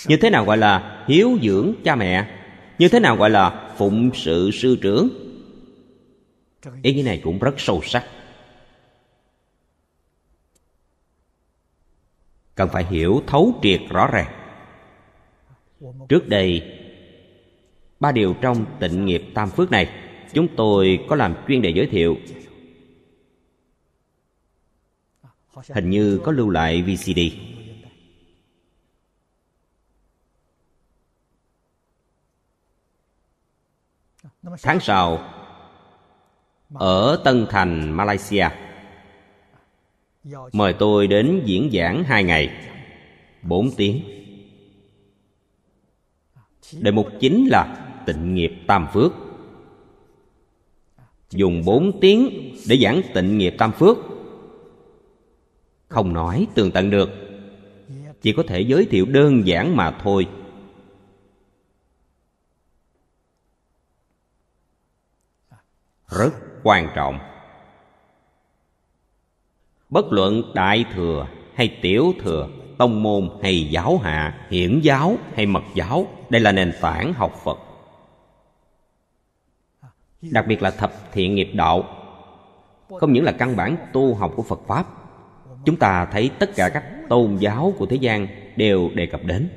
Như 0.07 0.17
thế 0.21 0.31
nào 0.31 0.45
gọi 0.45 0.57
là 0.57 1.05
hiếu 1.09 1.39
dưỡng 1.43 1.75
cha 1.85 1.97
mẹ? 1.97 2.46
Như 2.79 2.89
thế 2.89 3.01
nào 3.01 3.17
gọi 3.17 3.31
là 3.31 3.75
phụng 3.77 4.11
sự 4.15 4.51
sư 4.51 4.79
trưởng? 4.83 5.09
Ý 6.83 6.95
nghĩa 6.95 7.03
này 7.03 7.21
cũng 7.25 7.39
rất 7.39 7.55
sâu 7.59 7.81
sắc. 7.85 8.05
Cần 12.55 12.69
phải 12.73 12.85
hiểu 12.85 13.23
thấu 13.27 13.55
triệt 13.63 13.81
rõ 13.91 14.07
ràng. 14.13 14.33
Trước 16.09 16.29
đây, 16.29 16.63
ba 18.01 18.13
điều 18.13 18.35
trong 18.41 18.67
tịnh 18.81 19.07
nghiệp 19.07 19.23
tam 19.35 19.51
phước 19.51 19.71
này, 19.71 19.91
chúng 20.33 20.49
tôi 20.57 20.99
có 21.09 21.17
làm 21.17 21.35
chuyên 21.49 21.63
đề 21.63 21.71
giới 21.71 21.87
thiệu. 21.87 22.17
Hình 25.69 25.91
như 25.91 26.21
có 26.25 26.33
lưu 26.33 26.51
lại 26.51 26.83
vcd 26.83 27.21
tháng 34.63 34.81
sau, 34.81 35.19
ở 36.75 37.21
tân 37.25 37.47
thành, 37.51 37.93
malaysia, 37.93 38.49
mời 40.53 40.73
tôi 40.73 41.07
đến 41.07 41.43
diễn 41.45 41.71
giảng 41.73 42.05
hai 42.05 42.25
ngày, 42.25 42.51
bốn 43.43 43.71
tiếng. 43.77 44.01
Đề 46.81 46.91
mục 46.91 47.09
chính 47.21 47.47
là 47.51 47.87
tịnh 48.07 48.35
nghiệp 48.35 48.53
tam 48.67 48.87
phước. 48.93 49.13
Dùng 51.31 51.63
bốn 51.65 52.01
tiếng 52.01 52.55
để 52.69 52.79
giảng 52.83 53.03
tịnh 53.15 53.39
nghiệp 53.39 53.55
tam 53.59 53.73
phước. 53.73 53.97
Không 55.89 56.13
nói 56.13 56.47
tường 56.55 56.71
tận 56.71 56.91
được, 56.91 57.11
chỉ 58.23 58.33
có 58.33 58.43
thể 58.47 58.61
giới 58.61 58.87
thiệu 58.87 59.07
đơn 59.07 59.47
giản 59.47 59.77
mà 59.77 59.91
thôi. 60.03 60.27
Rất 66.09 66.31
quan 66.63 66.89
trọng. 66.95 67.19
Bất 69.89 70.13
luận 70.13 70.43
đại 70.55 70.85
thừa 70.95 71.27
hay 71.55 71.79
tiểu 71.83 72.13
thừa, 72.21 72.49
tông 72.79 73.03
môn 73.03 73.31
hay 73.43 73.69
giáo 73.71 73.99
hạ, 73.99 74.47
hiển 74.51 74.81
giáo 74.81 75.17
hay 75.35 75.47
mật 75.47 75.65
giáo, 75.75 76.07
đây 76.31 76.41
là 76.41 76.53
nền 76.53 76.73
tảng 76.81 77.13
học 77.13 77.35
phật. 77.45 77.59
Đặc 80.23 80.47
biệt 80.49 80.63
là 80.63 80.71
thập 80.71 80.93
thiện 81.13 81.35
nghiệp 81.35 81.51
đạo, 81.55 81.85
không 82.89 83.13
những 83.13 83.25
là 83.25 83.33
căn 83.33 83.57
bản 83.57 83.77
tu 83.93 84.15
học 84.15 84.33
của 84.37 84.43
phật 84.43 84.61
pháp, 84.67 84.87
chúng 85.65 85.77
ta 85.77 86.09
thấy 86.13 86.31
tất 86.39 86.51
cả 86.57 86.69
các 86.69 86.85
tôn 87.09 87.37
giáo 87.37 87.75
của 87.79 87.87
thế 87.87 87.97
gian 87.97 88.27
đều 88.57 88.91
đề 88.95 89.07
cập 89.07 89.21
đến 89.25 89.49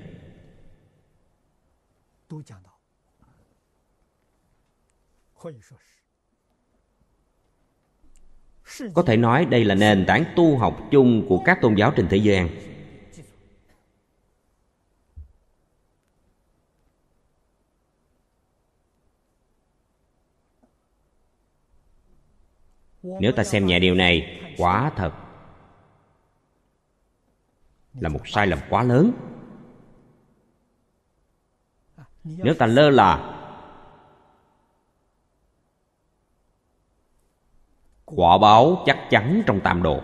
có 8.93 9.01
thể 9.01 9.17
nói 9.17 9.45
đây 9.45 9.65
là 9.65 9.75
nền 9.75 10.05
tảng 10.05 10.25
tu 10.35 10.57
học 10.57 10.87
chung 10.91 11.25
của 11.29 11.41
các 11.45 11.59
tôn 11.61 11.75
giáo 11.75 11.93
trên 11.95 12.07
thế 12.09 12.17
gian. 12.17 12.49
Nếu 23.03 23.31
ta 23.31 23.43
xem 23.43 23.65
nhẹ 23.65 23.79
điều 23.79 23.95
này, 23.95 24.41
quả 24.57 24.91
thật 24.95 25.11
là 27.99 28.09
một 28.09 28.21
sai 28.25 28.47
lầm 28.47 28.59
quá 28.69 28.83
lớn. 28.83 29.11
Nếu 32.23 32.53
ta 32.53 32.65
lơ 32.65 32.89
là 32.89 33.38
quả 38.15 38.37
báo 38.37 38.83
chắc 38.85 39.07
chắn 39.09 39.43
trong 39.45 39.59
tam 39.63 39.83
độ 39.83 40.01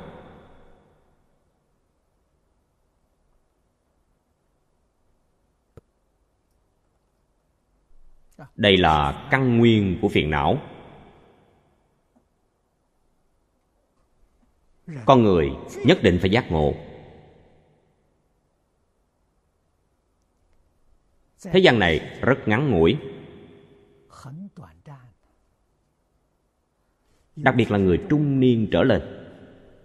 đây 8.55 8.77
là 8.77 9.27
căn 9.31 9.57
nguyên 9.57 9.97
của 10.01 10.09
phiền 10.09 10.29
não. 10.29 10.57
Con 15.05 15.23
người 15.23 15.51
nhất 15.85 15.97
định 16.03 16.17
phải 16.21 16.29
giác 16.29 16.51
ngộ. 16.51 16.73
Thế 21.43 21.59
gian 21.59 21.79
này 21.79 22.19
rất 22.21 22.47
ngắn 22.47 22.71
ngủi. 22.71 22.97
Đặc 27.35 27.55
biệt 27.55 27.71
là 27.71 27.77
người 27.77 27.99
trung 28.09 28.39
niên 28.39 28.67
trở 28.71 28.83
lên. 28.83 29.01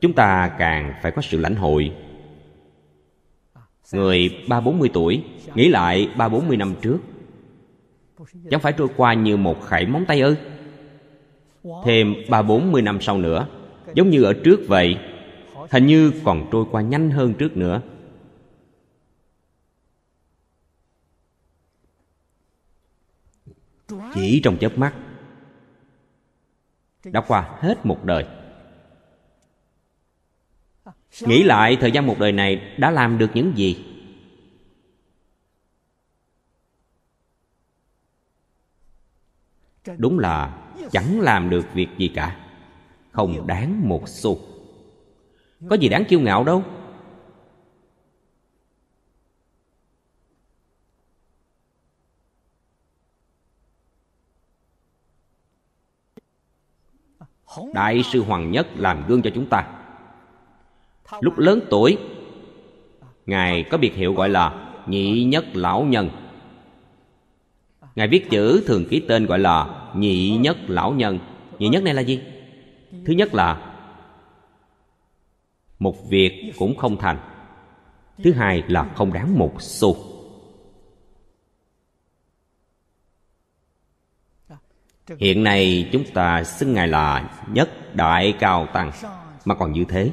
Chúng 0.00 0.12
ta 0.12 0.54
càng 0.58 0.94
phải 1.02 1.12
có 1.12 1.22
sự 1.22 1.38
lãnh 1.38 1.56
hội. 1.56 1.92
Người 3.92 4.44
ba 4.48 4.60
bốn 4.60 4.78
mươi 4.78 4.90
tuổi, 4.92 5.24
nghĩ 5.54 5.68
lại 5.68 6.08
ba 6.16 6.28
bốn 6.28 6.48
mươi 6.48 6.56
năm 6.56 6.74
trước. 6.82 6.98
Chẳng 8.50 8.60
phải 8.60 8.72
trôi 8.72 8.88
qua 8.96 9.14
như 9.14 9.36
một 9.36 9.66
khải 9.66 9.86
móng 9.86 10.04
tay 10.08 10.20
ư? 10.20 10.36
Thêm 11.84 12.14
ba 12.28 12.42
bốn 12.42 12.72
mươi 12.72 12.82
năm 12.82 13.00
sau 13.00 13.18
nữa, 13.18 13.46
giống 13.94 14.10
như 14.10 14.22
ở 14.22 14.34
trước 14.44 14.60
vậy, 14.68 14.96
hình 15.70 15.86
như 15.86 16.12
còn 16.24 16.48
trôi 16.52 16.64
qua 16.70 16.82
nhanh 16.82 17.10
hơn 17.10 17.34
trước 17.34 17.56
nữa. 17.56 17.82
Chỉ 24.14 24.40
trong 24.44 24.56
chớp 24.58 24.78
mắt 24.78 24.94
đã 27.04 27.20
qua 27.20 27.56
hết 27.60 27.86
một 27.86 28.04
đời. 28.04 28.26
Nghĩ 31.20 31.42
lại, 31.42 31.76
thời 31.80 31.92
gian 31.92 32.06
một 32.06 32.18
đời 32.18 32.32
này 32.32 32.74
đã 32.78 32.90
làm 32.90 33.18
được 33.18 33.30
những 33.34 33.52
gì? 33.56 33.84
Đúng 39.96 40.18
là 40.18 40.58
chẳng 40.90 41.20
làm 41.20 41.50
được 41.50 41.66
việc 41.74 41.88
gì 41.98 42.08
cả. 42.14 42.46
Không 43.10 43.46
đáng 43.46 43.88
một 43.88 44.08
xu. 44.08 44.38
Có 45.70 45.76
gì 45.76 45.88
đáng 45.88 46.04
kiêu 46.04 46.20
ngạo 46.20 46.44
đâu. 46.44 46.64
Đại 57.72 58.02
sư 58.02 58.22
hoàng 58.22 58.50
nhất 58.50 58.66
làm 58.76 59.04
gương 59.08 59.22
cho 59.22 59.30
chúng 59.34 59.46
ta. 59.46 59.66
Lúc 61.20 61.38
lớn 61.38 61.60
tuổi, 61.70 61.98
ngài 63.26 63.62
có 63.62 63.78
biệt 63.78 63.94
hiệu 63.94 64.14
gọi 64.14 64.28
là 64.28 64.72
nhị 64.86 65.24
nhất 65.24 65.44
lão 65.54 65.82
nhân. 65.82 66.10
Ngài 67.96 68.08
viết 68.08 68.30
chữ 68.30 68.64
thường 68.66 68.84
ký 68.90 69.00
tên 69.08 69.26
gọi 69.26 69.38
là 69.38 69.66
nhị 69.94 70.36
nhất 70.36 70.56
lão 70.68 70.92
nhân. 70.92 71.18
Nhị 71.58 71.68
nhất 71.68 71.82
này 71.82 71.94
là 71.94 72.02
gì? 72.02 72.20
Thứ 73.06 73.12
nhất 73.12 73.34
là 73.34 73.72
một 75.78 76.08
việc 76.08 76.52
cũng 76.58 76.76
không 76.76 76.96
thành. 76.96 77.18
Thứ 78.24 78.32
hai 78.32 78.62
là 78.68 78.84
không 78.94 79.12
đáng 79.12 79.38
một 79.38 79.62
xu. 79.62 80.09
Hiện 85.18 85.44
nay 85.44 85.88
chúng 85.92 86.04
ta 86.14 86.44
xưng 86.44 86.74
ngài 86.74 86.88
là 86.88 87.30
nhất 87.48 87.94
đại 87.94 88.34
cao 88.40 88.66
tăng. 88.72 88.92
Mà 89.44 89.54
còn 89.54 89.72
như 89.72 89.84
thế, 89.88 90.10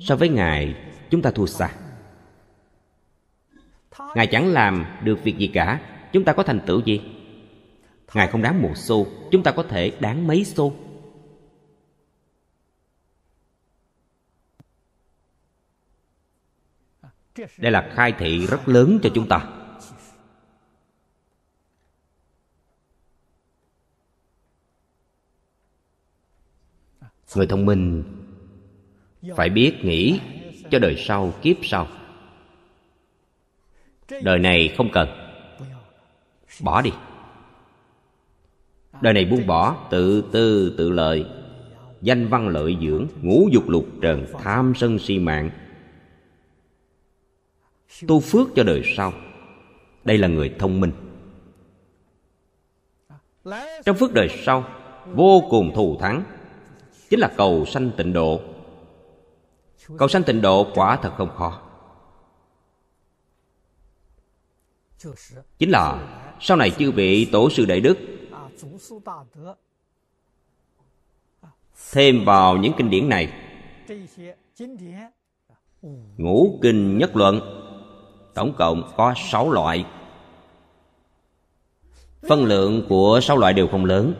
so 0.00 0.16
với 0.16 0.28
ngài, 0.28 0.74
chúng 1.10 1.22
ta 1.22 1.30
thua 1.30 1.46
xa. 1.46 1.70
Ngài 4.14 4.26
chẳng 4.26 4.52
làm 4.52 4.86
được 5.02 5.24
việc 5.24 5.38
gì 5.38 5.46
cả. 5.46 5.80
Chúng 6.12 6.24
ta 6.24 6.32
có 6.32 6.42
thành 6.42 6.60
tựu 6.66 6.80
gì? 6.84 7.00
Ngài 8.14 8.26
không 8.26 8.42
đáng 8.42 8.62
một 8.62 8.72
xu. 8.76 9.06
Chúng 9.30 9.42
ta 9.42 9.50
có 9.52 9.62
thể 9.62 9.92
đáng 10.00 10.26
mấy 10.26 10.44
xu. 10.44 10.74
Đây 17.58 17.72
là 17.72 17.90
khai 17.94 18.12
thị 18.18 18.46
rất 18.46 18.68
lớn 18.68 18.98
cho 19.02 19.10
chúng 19.14 19.28
ta. 19.28 19.59
Người 27.36 27.46
thông 27.46 27.66
minh 27.66 28.02
phải 29.36 29.50
biết 29.50 29.74
nghĩ 29.82 30.20
cho 30.70 30.78
đời 30.78 30.96
sau 30.96 31.32
kiếp 31.42 31.56
sau. 31.62 31.86
Đời 34.22 34.38
này 34.38 34.74
không 34.76 34.88
cần, 34.92 35.08
bỏ 36.60 36.82
đi. 36.82 36.90
Đời 39.00 39.12
này 39.12 39.24
buông 39.24 39.46
bỏ, 39.46 39.88
tự 39.90 40.24
tư, 40.32 40.74
tự 40.78 40.90
lợi, 40.90 41.26
danh 42.00 42.28
văn 42.28 42.48
lợi 42.48 42.76
dưỡng, 42.80 43.06
ngũ 43.22 43.48
dục 43.52 43.68
lục 43.68 43.86
trần, 44.02 44.26
tham 44.42 44.72
sân 44.76 44.98
si 44.98 45.18
mạng. 45.18 45.50
Tu 48.06 48.20
phước 48.20 48.48
cho 48.56 48.62
đời 48.62 48.82
sau, 48.96 49.12
đây 50.04 50.18
là 50.18 50.28
người 50.28 50.54
thông 50.58 50.80
minh. 50.80 50.92
Trong 53.84 53.96
phước 53.96 54.14
đời 54.14 54.28
sau, 54.28 54.64
vô 55.14 55.42
cùng 55.50 55.72
thù 55.74 55.98
thắng 56.00 56.24
chính 57.10 57.20
là 57.20 57.30
cầu 57.36 57.66
sanh 57.66 57.90
tịnh 57.96 58.12
độ. 58.12 58.40
Cầu 59.98 60.08
sanh 60.08 60.22
tịnh 60.22 60.42
độ 60.42 60.66
quả 60.74 60.98
thật 61.02 61.12
không 61.16 61.30
khó. 61.36 61.60
Chính 65.58 65.70
là 65.70 65.98
sau 66.40 66.56
này 66.56 66.70
chư 66.70 66.90
vị 66.90 67.28
tổ 67.32 67.50
sư 67.50 67.64
đại 67.64 67.80
đức 67.80 67.98
thêm 71.92 72.24
vào 72.24 72.56
những 72.56 72.72
kinh 72.78 72.90
điển 72.90 73.08
này, 73.08 73.32
ngũ 76.16 76.58
kinh 76.62 76.98
nhất 76.98 77.16
luận, 77.16 77.40
tổng 78.34 78.54
cộng 78.58 78.90
có 78.96 79.14
sáu 79.16 79.50
loại. 79.50 79.84
Phân 82.28 82.44
lượng 82.44 82.86
của 82.88 83.20
sáu 83.22 83.36
loại 83.36 83.52
đều 83.52 83.68
không 83.68 83.84
lớn. 83.84 84.14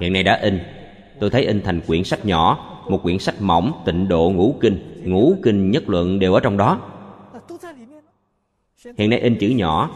Hiện 0.00 0.12
nay 0.12 0.22
đã 0.22 0.40
in 0.42 0.81
tôi 1.22 1.30
thấy 1.30 1.44
in 1.44 1.62
thành 1.62 1.80
quyển 1.86 2.04
sách 2.04 2.24
nhỏ, 2.24 2.78
một 2.88 3.02
quyển 3.02 3.18
sách 3.18 3.34
mỏng, 3.40 3.82
tịnh 3.86 4.08
độ, 4.08 4.30
ngũ 4.30 4.56
kinh. 4.60 5.02
Ngũ 5.04 5.36
kinh 5.42 5.70
nhất 5.70 5.88
luận 5.88 6.18
đều 6.18 6.34
ở 6.34 6.40
trong 6.40 6.56
đó. 6.56 6.80
Hiện 8.98 9.10
nay 9.10 9.20
in 9.20 9.36
chữ 9.40 9.48
nhỏ. 9.48 9.90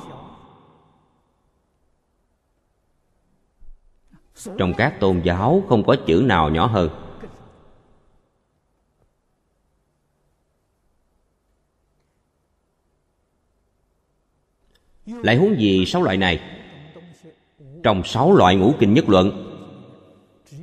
Trong 4.58 4.74
các 4.76 5.00
tôn 5.00 5.20
giáo 5.24 5.62
không 5.68 5.84
có 5.84 5.96
chữ 6.06 6.22
nào 6.26 6.50
nhỏ 6.50 6.66
hơn. 6.66 6.90
Lại 15.06 15.36
huống 15.36 15.60
gì 15.60 15.86
sáu 15.86 16.02
loại 16.02 16.16
này? 16.16 16.40
Trong 17.82 18.04
sáu 18.04 18.32
loại 18.32 18.56
ngũ 18.56 18.74
kinh 18.78 18.94
nhất 18.94 19.08
luận 19.08 19.45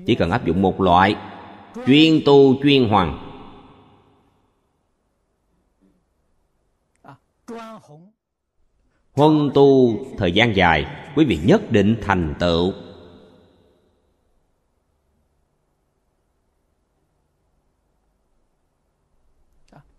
chỉ 0.05 0.15
cần 0.15 0.31
áp 0.31 0.45
dụng 0.45 0.61
một 0.61 0.81
loại 0.81 1.15
chuyên 1.85 2.21
tu, 2.25 2.63
chuyên 2.63 2.89
hoàng 2.89 3.29
huân 9.13 9.51
tu 9.53 9.97
thời 10.17 10.31
gian 10.31 10.55
dài, 10.55 10.85
quý 11.15 11.25
vị 11.25 11.39
nhất 11.43 11.71
định 11.71 11.97
thành 12.01 12.33
tựu. 12.39 12.73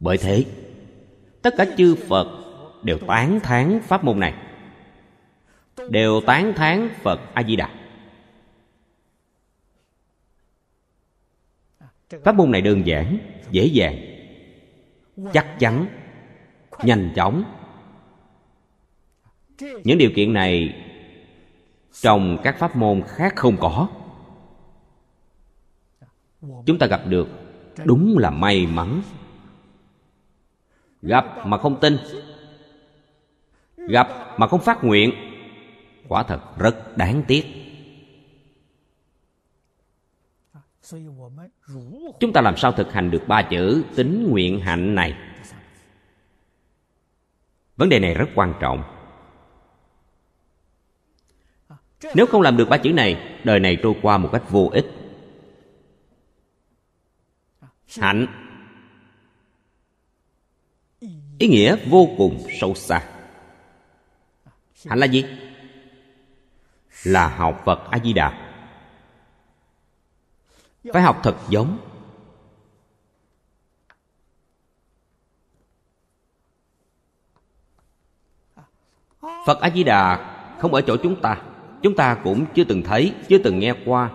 Bởi 0.00 0.18
thế, 0.18 0.44
tất 1.42 1.54
cả 1.56 1.66
chư 1.76 1.96
phật 2.08 2.28
đều 2.82 2.98
tán 2.98 3.40
thán 3.42 3.80
pháp 3.82 4.04
môn 4.04 4.20
này. 4.20 4.34
Đều 5.88 6.20
tán 6.26 6.52
thán 6.56 6.88
phật 7.02 7.20
a 7.34 7.42
di 7.42 7.56
đà. 7.56 7.83
Pháp 12.10 12.34
môn 12.34 12.50
này 12.50 12.62
đơn 12.62 12.86
giản, 12.86 13.18
dễ 13.50 13.64
dàng, 13.64 13.96
chắc 15.32 15.46
chắn, 15.58 15.86
nhanh 16.82 17.12
chóng. 17.16 17.44
Những 19.58 19.98
điều 19.98 20.10
kiện 20.16 20.32
này 20.32 20.80
trong 21.92 22.38
các 22.42 22.58
pháp 22.58 22.76
môn 22.76 23.02
khác 23.06 23.32
không 23.36 23.56
có. 23.60 23.88
Chúng 26.66 26.78
ta 26.78 26.86
gặp 26.86 27.02
được, 27.06 27.28
đúng 27.84 28.18
là 28.18 28.30
may 28.30 28.66
mắn. 28.66 29.02
Gặp 31.02 31.46
mà 31.46 31.58
không 31.58 31.80
tin, 31.80 31.96
gặp 33.76 34.08
mà 34.38 34.46
không 34.46 34.60
phát 34.60 34.84
nguyện, 34.84 35.10
quả 36.08 36.22
thật 36.22 36.40
rất 36.58 36.96
đáng 36.96 37.22
tiếc. 37.28 37.63
Chúng 42.20 42.32
ta 42.34 42.40
làm 42.40 42.56
sao 42.56 42.72
thực 42.72 42.92
hành 42.92 43.10
được 43.10 43.22
ba 43.28 43.42
chữ 43.42 43.84
tính 43.96 44.26
nguyện 44.30 44.60
hạnh 44.60 44.94
này? 44.94 45.14
Vấn 47.76 47.88
đề 47.88 47.98
này 47.98 48.14
rất 48.14 48.26
quan 48.34 48.54
trọng. 48.60 48.82
Nếu 52.14 52.26
không 52.26 52.42
làm 52.42 52.56
được 52.56 52.68
ba 52.68 52.76
chữ 52.76 52.92
này, 52.92 53.40
đời 53.44 53.60
này 53.60 53.78
trôi 53.82 53.94
qua 54.02 54.18
một 54.18 54.28
cách 54.32 54.42
vô 54.50 54.70
ích. 54.72 54.86
Hạnh. 57.98 58.26
Ý 61.38 61.48
nghĩa 61.48 61.76
vô 61.88 62.08
cùng 62.18 62.46
sâu 62.60 62.74
xa. 62.74 63.02
Hạnh 64.86 64.98
là 64.98 65.06
gì? 65.06 65.24
Là 67.04 67.28
học 67.28 67.62
phật 67.64 67.90
a 67.90 67.98
di 67.98 68.12
đà 68.12 68.43
phải 70.92 71.02
học 71.02 71.20
thật 71.22 71.36
giống. 71.48 71.78
Phật 79.46 79.60
a 79.60 79.70
di 79.70 79.84
đà 79.84 80.30
không 80.60 80.74
ở 80.74 80.80
chỗ 80.80 80.96
chúng 81.02 81.20
ta. 81.20 81.42
Chúng 81.82 81.96
ta 81.96 82.20
cũng 82.24 82.46
chưa 82.54 82.64
từng 82.64 82.82
thấy, 82.82 83.14
chưa 83.28 83.38
từng 83.38 83.58
nghe 83.58 83.74
qua. 83.84 84.12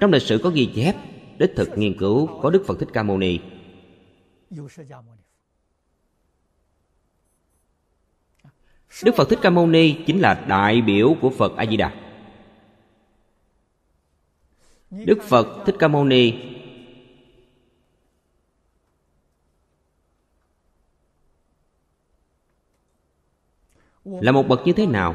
Trong 0.00 0.12
lịch 0.12 0.22
sử 0.22 0.40
có 0.42 0.50
ghi 0.50 0.72
chép, 0.74 0.94
đích 1.38 1.50
thực 1.56 1.68
nghiên 1.76 1.98
cứu 1.98 2.40
có 2.42 2.50
đức 2.50 2.64
phật 2.66 2.78
thích 2.80 2.88
ca 2.92 3.02
mâu 3.02 3.18
ni. 3.18 3.40
Đức 9.04 9.14
phật 9.16 9.28
thích 9.28 9.38
ca 9.42 9.50
mâu 9.50 9.66
ni 9.66 9.96
chính 10.06 10.20
là 10.20 10.44
đại 10.48 10.80
biểu 10.80 11.16
của 11.20 11.30
phật 11.30 11.56
a 11.56 11.66
di 11.66 11.76
đà 11.76 11.94
đức 14.90 15.22
phật 15.22 15.46
thích 15.66 15.76
ca 15.78 15.88
mâu 15.88 16.04
ni 16.04 16.32
là 24.06 24.32
một 24.32 24.48
bậc 24.48 24.66
như 24.66 24.72
thế 24.72 24.86
nào? 24.86 25.14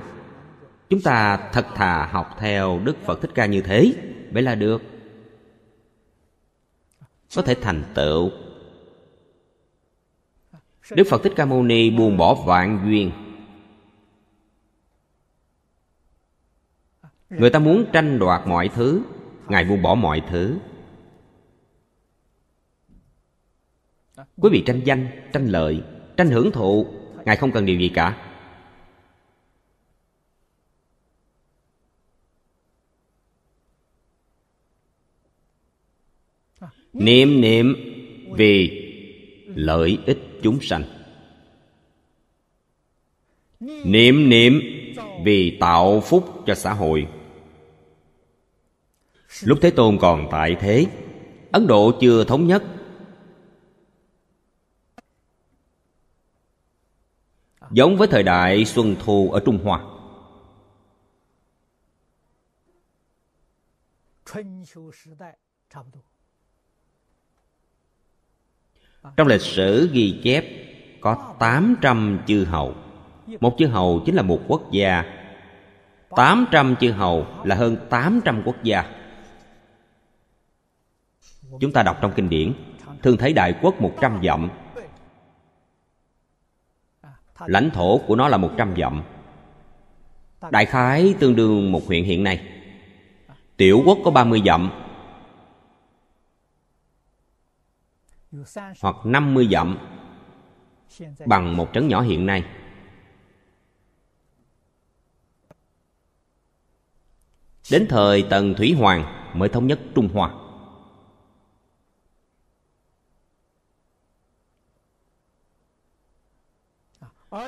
Chúng 0.90 1.02
ta 1.02 1.50
thật 1.54 1.68
thà 1.76 2.06
học 2.06 2.36
theo 2.40 2.80
đức 2.84 2.98
phật 3.06 3.22
thích 3.22 3.32
ca 3.36 3.46
như 3.46 3.62
thế 3.62 3.94
vậy 4.32 4.44
là 4.44 4.56
được. 4.56 4.82
Có 7.36 7.42
thể 7.42 7.56
thành 7.56 7.84
tựu. 7.96 8.32
Đức 10.92 11.08
phật 11.10 11.24
thích 11.24 11.34
ca 11.36 11.46
mâu 11.46 11.64
ni 11.64 11.90
buông 11.90 12.18
bỏ 12.18 12.34
vạn 12.46 12.82
duyên. 12.86 13.12
Người 17.40 17.50
ta 17.50 17.60
muốn 17.60 17.86
tranh 17.94 18.20
đoạt 18.20 18.48
mọi 18.48 18.70
thứ. 18.76 19.02
Ngài 19.48 19.66
buông 19.66 19.82
bỏ 19.82 19.96
mọi 19.96 20.22
thứ. 20.30 20.58
Quý 24.38 24.50
vị 24.52 24.64
tranh 24.66 24.82
danh, 24.86 25.08
tranh 25.34 25.48
lợi, 25.48 25.82
tranh 26.18 26.28
hưởng 26.28 26.52
thụ, 26.52 26.88
ngài 27.26 27.36
không 27.36 27.52
cần 27.52 27.66
điều 27.66 27.80
gì 27.80 27.90
cả. 27.90 28.28
Niệm 36.94 37.42
niệm, 37.42 37.76
vì 38.32 38.78
lợi 39.48 39.98
ích 40.06 40.20
chúng 40.44 40.62
sanh. 40.62 40.84
Niệm 43.86 44.30
niệm, 44.30 44.62
vì 45.24 45.58
tạo 45.60 46.02
phúc 46.02 46.44
cho 46.46 46.56
xã 46.56 46.74
hội 46.74 47.08
lúc 49.44 49.60
thế 49.62 49.72
tôn 49.72 49.98
còn 50.02 50.28
tại 50.32 50.56
thế 50.60 50.88
ấn 51.52 51.68
độ 51.68 51.92
chưa 52.02 52.24
thống 52.24 52.48
nhất. 52.48 52.64
Giống 57.72 57.98
với 57.98 58.08
thời 58.08 58.24
đại 58.24 58.66
xuân 58.66 58.96
thu 59.00 59.32
ở 59.32 59.40
trung 59.46 59.60
hoa. 59.64 59.82
Trong 69.18 69.28
lịch 69.28 69.42
sử 69.42 69.90
ghi 69.94 70.22
chép 70.24 70.46
có 71.02 71.36
800 71.40 72.20
chư 72.28 72.46
hầu. 72.46 72.76
Một 73.40 73.56
chư 73.58 73.68
hầu 73.68 74.04
chính 74.06 74.16
là 74.16 74.22
một 74.22 74.40
quốc 74.48 74.72
gia. 74.72 75.04
800 76.10 76.76
chư 76.76 76.92
hầu 76.92 77.28
là 77.44 77.56
hơn 77.56 77.78
800 77.90 78.42
quốc 78.46 78.64
gia 78.64 79.01
Chúng 81.60 81.72
ta 81.74 81.84
đọc 81.84 81.98
trong 82.02 82.14
kinh 82.16 82.30
điển. 82.30 82.54
Thường 83.04 83.18
thấy 83.18 83.34
đại 83.34 83.60
quốc 83.62 83.82
100 83.82 84.20
dặm. 84.24 84.50
Lãnh 87.46 87.70
thổ 87.74 87.98
của 87.98 88.16
nó 88.16 88.28
là 88.28 88.38
100 88.38 88.76
dặm. 88.78 89.04
Đại 90.52 90.66
khái 90.66 91.16
tương 91.20 91.36
đương 91.36 91.72
một 91.72 91.88
huyện 91.88 92.04
hiện 92.04 92.24
nay. 92.24 92.48
Tiểu 93.58 93.82
quốc 93.86 93.98
có 94.06 94.12
30 94.12 94.42
dặm. 94.46 94.72
Hoặc 98.82 98.96
50 99.04 99.48
dặm. 99.52 99.78
Bằng 101.26 101.58
một 101.58 101.70
trấn 101.74 101.88
nhỏ 101.88 102.02
hiện 102.02 102.26
nay. 102.26 102.44
Đến 107.72 107.86
thời 107.90 108.24
Tần 108.30 108.54
Thủy 108.54 108.76
Hoàng 108.80 109.32
mới 109.34 109.50
thống 109.50 109.68
nhất 109.68 109.80
Trung 109.96 110.10
Hoa. 110.14 110.41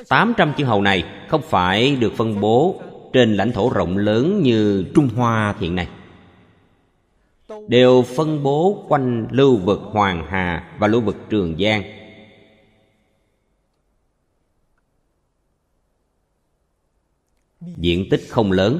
Tám 0.09 0.33
trăm 0.37 0.53
chư 0.57 0.65
hầu 0.65 0.81
này 0.81 1.03
không 1.27 1.41
phải 1.41 1.95
được 1.95 2.13
phân 2.13 2.39
bố 2.39 2.81
trên 3.13 3.33
lãnh 3.33 3.51
thổ 3.51 3.69
rộng 3.69 3.97
lớn 3.97 4.41
như 4.43 4.85
Trung 4.95 5.09
Hoa 5.15 5.55
hiện 5.59 5.75
nay 5.75 5.87
đều 7.67 8.01
phân 8.01 8.43
bố 8.43 8.85
quanh 8.87 9.27
lưu 9.31 9.57
vực 9.57 9.79
Hoàng 9.79 10.25
Hà 10.29 10.75
và 10.79 10.87
lưu 10.87 11.01
vực 11.01 11.15
Trường 11.29 11.55
Giang. 11.59 11.83
Diện 17.77 18.09
tích 18.09 18.21
không 18.29 18.51
lớn. 18.51 18.79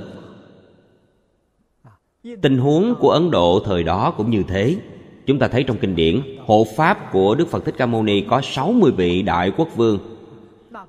Tình 2.42 2.58
huống 2.58 2.96
của 3.00 3.10
Ấn 3.10 3.32
Độ 3.32 3.62
thời 3.66 3.84
đó 3.84 4.14
cũng 4.18 4.30
như 4.30 4.44
thế. 4.48 4.78
Chúng 5.26 5.40
ta 5.40 5.48
thấy 5.48 5.64
trong 5.64 5.78
kinh 5.78 5.96
điển, 5.96 6.22
hộ 6.46 6.68
pháp 6.76 7.12
của 7.12 7.36
Đức 7.36 7.48
Phật 7.48 7.66
Thích 7.66 7.76
Ca 7.78 7.86
Mâu 7.86 8.04
Ni 8.04 8.22
có 8.30 8.42
60 8.44 8.92
vị 8.92 9.22
đại 9.22 9.52
quốc 9.58 9.68
vương. 9.76 10.13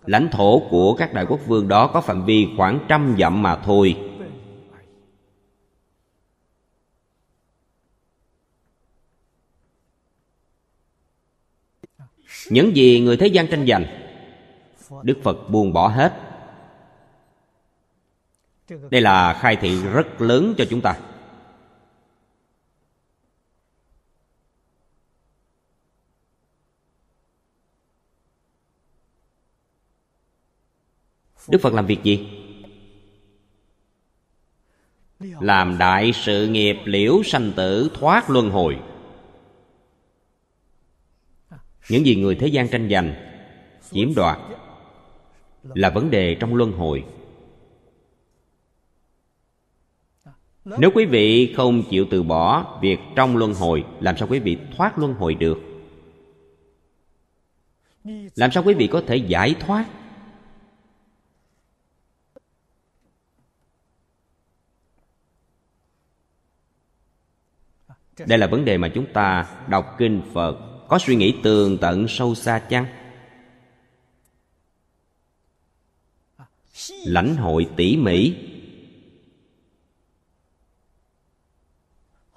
Lãnh 0.07 0.29
thổ 0.33 0.63
của 0.71 0.95
các 0.95 1.13
đại 1.13 1.27
quốc 1.29 1.41
vương 1.47 1.69
đó 1.69 1.87
có 1.87 2.01
phạm 2.01 2.25
vi 2.25 2.49
khoảng 2.57 2.81
trăm 2.89 3.17
dặm 3.19 3.43
mà 3.43 3.57
thôi. 3.57 3.97
Những 12.51 12.77
gì 12.77 13.01
người 13.01 13.17
thế 13.17 13.27
gian 13.27 13.47
tranh 13.47 13.67
giành, 13.67 13.85
đức 15.03 15.19
phật 15.23 15.51
buông 15.51 15.73
bỏ 15.73 15.89
hết. 15.89 16.13
Đây 18.91 19.01
là 19.01 19.35
khai 19.41 19.57
thị 19.57 19.83
rất 19.93 20.21
lớn 20.21 20.55
cho 20.59 20.65
chúng 20.71 20.81
ta. 20.81 20.97
Đức 31.49 31.59
phật 31.61 31.75
làm 31.75 31.87
việc 31.87 32.03
gì? 32.03 32.29
Làm 35.21 35.79
đại 35.79 36.13
sự 36.13 36.49
nghiệp 36.49 36.77
liễu 36.85 37.23
sanh 37.23 37.53
tử, 37.57 37.91
thoát 37.95 38.31
luân 38.31 38.51
hồi. 38.51 38.79
Những 41.89 42.07
gì 42.07 42.17
người 42.17 42.35
thế 42.35 42.47
gian 42.47 42.69
tranh 42.69 42.89
giành, 42.91 43.15
chiếm 43.91 44.15
đoạt, 44.15 44.39
là 45.63 45.91
vấn 45.91 46.11
đề 46.11 46.35
trong 46.35 46.55
luân 46.55 46.73
hồi. 46.73 47.05
Nếu 50.65 50.91
quý 50.95 51.05
vị 51.05 51.55
không 51.57 51.83
chịu 51.91 52.07
từ 52.11 52.23
bỏ 52.23 52.79
việc 52.83 52.99
trong 53.17 53.37
luân 53.37 53.55
hồi, 53.55 53.85
làm 54.01 54.17
sao 54.17 54.29
quý 54.31 54.39
vị 54.39 54.59
thoát 54.77 54.99
luân 54.99 55.15
hồi 55.15 55.35
được? 55.35 55.59
Làm 58.35 58.51
sao 58.53 58.63
quý 58.67 58.75
vị 58.75 58.87
có 58.87 59.03
thể 59.07 59.17
giải 59.17 59.55
thoát? 59.61 59.87
Đây 68.19 68.39
là 68.39 68.47
vấn 68.47 68.65
đề 68.65 68.79
mà 68.79 68.89
chúng 68.95 69.13
ta 69.13 69.47
đọc 69.69 69.95
kinh 69.99 70.23
phật, 70.33 70.57
có 70.89 70.99
suy 70.99 71.17
nghĩ 71.17 71.41
tường 71.43 71.79
tận 71.81 72.09
sâu 72.09 72.35
xa 72.35 72.59
chăng? 72.59 72.87
Lãnh 77.05 77.37
hội 77.37 77.69
tỉ 77.77 77.97
mỉ. 77.97 78.35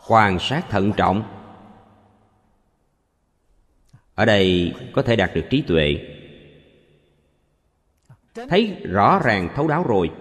Quan 0.08 0.40
sát 0.40 0.66
thận 0.70 0.94
trọng. 0.98 1.24
Ở 4.16 4.26
đây 4.26 4.74
có 4.94 5.02
thể 5.02 5.16
đạt 5.16 5.32
được 5.34 5.46
trí 5.50 5.62
tuệ. 5.62 5.96
Thấy 8.50 8.82
rõ 8.84 9.20
ràng 9.24 9.50
thấu 9.56 9.68
đáo 9.68 9.84
rồi 9.84 10.12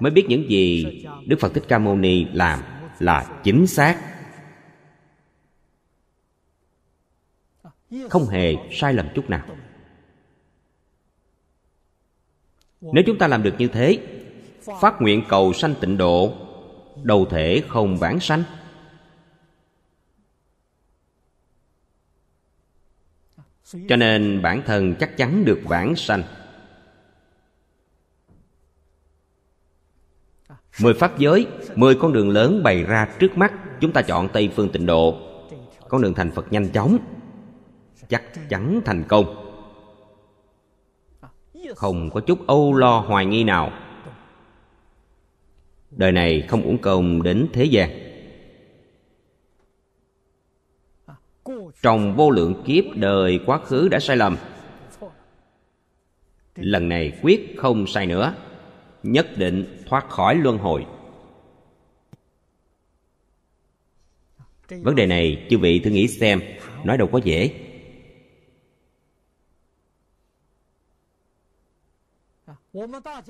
mới 0.00 0.10
biết 0.10 0.26
những 0.28 0.50
gì 0.50 0.84
đức 1.26 1.36
phật 1.40 1.54
thích 1.54 1.64
ca 1.68 1.78
mâu 1.78 1.96
ni 1.96 2.24
làm 2.24 2.60
là 2.98 3.40
chính 3.44 3.66
xác. 3.66 4.16
Không 8.10 8.26
hề 8.26 8.54
sai 8.72 8.94
lầm 8.94 9.08
chút 9.14 9.30
nào. 9.30 9.46
Nếu 12.80 13.04
chúng 13.06 13.18
ta 13.18 13.26
làm 13.26 13.42
được 13.42 13.54
như 13.58 13.68
thế, 13.68 13.98
phát 14.80 14.94
nguyện 15.00 15.24
cầu 15.28 15.52
sanh 15.52 15.74
tịnh 15.80 15.96
độ, 15.96 16.34
đầu 17.02 17.26
thể 17.30 17.62
không 17.68 17.96
vãng 17.96 18.20
sanh. 18.20 18.42
Cho 23.88 23.96
nên 23.96 24.42
bản 24.42 24.62
thân 24.66 24.94
chắc 25.00 25.16
chắn 25.16 25.44
được 25.44 25.60
vãng 25.64 25.96
sanh. 25.96 26.22
Mười 30.82 30.94
pháp 30.94 31.18
giới, 31.18 31.46
mười 31.76 31.94
con 31.94 32.12
đường 32.12 32.30
lớn 32.30 32.62
bày 32.62 32.82
ra 32.82 33.08
trước 33.18 33.38
mắt. 33.38 33.52
Chúng 33.80 33.92
ta 33.92 34.02
chọn 34.02 34.28
tây 34.28 34.50
phương 34.56 34.68
tịnh 34.68 34.86
độ. 34.86 35.18
Con 35.88 36.02
đường 36.02 36.14
thành 36.14 36.30
phật 36.30 36.52
nhanh 36.52 36.68
chóng, 36.68 36.98
chắc 38.08 38.22
chắn 38.48 38.80
thành 38.84 39.04
công. 39.08 39.46
Không 41.76 42.10
có 42.10 42.20
chút 42.20 42.46
âu 42.46 42.74
lo 42.74 43.00
hoài 43.00 43.26
nghi 43.26 43.44
nào. 43.44 43.72
Đời 45.90 46.12
này 46.12 46.46
không 46.48 46.62
uổng 46.62 46.78
công 46.78 47.22
đến 47.22 47.46
thế 47.52 47.64
gian. 47.64 47.90
Trong 51.82 52.16
vô 52.16 52.30
lượng 52.30 52.62
kiếp 52.64 52.84
đời 52.94 53.40
quá 53.46 53.60
khứ 53.64 53.88
đã 53.88 54.00
sai 54.00 54.16
lầm. 54.16 54.36
Lần 56.56 56.88
này 56.88 57.18
quyết 57.22 57.54
không 57.58 57.86
sai 57.86 58.06
nữa 58.06 58.34
nhất 59.02 59.28
định 59.36 59.84
thoát 59.86 60.08
khỏi 60.08 60.34
luân 60.34 60.58
hồi. 60.58 60.86
Vấn 64.68 64.94
đề 64.94 65.06
này 65.06 65.46
chư 65.50 65.58
vị 65.58 65.80
thử 65.80 65.90
nghĩ 65.90 66.08
xem, 66.08 66.40
nói 66.84 66.98
đâu 66.98 67.08
có 67.12 67.20
dễ. 67.24 67.50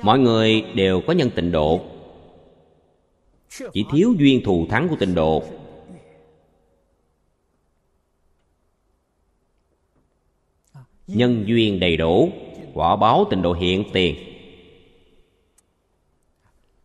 Mọi 0.02 0.18
người 0.18 0.62
đều 0.74 1.00
có 1.06 1.12
nhân 1.12 1.30
tịnh 1.34 1.52
độ. 1.52 1.84
Chỉ 3.72 3.84
thiếu 3.92 4.14
duyên 4.18 4.42
thù 4.44 4.66
thắng 4.70 4.88
của 4.88 4.96
tịnh 4.96 5.14
độ. 5.14 5.44
Nhân 11.06 11.44
duyên 11.46 11.80
đầy 11.80 11.96
đủ, 11.96 12.32
quả 12.74 12.96
báo 12.96 13.26
tịnh 13.30 13.42
độ 13.42 13.52
hiện 13.52 13.84
tiền 13.92 14.29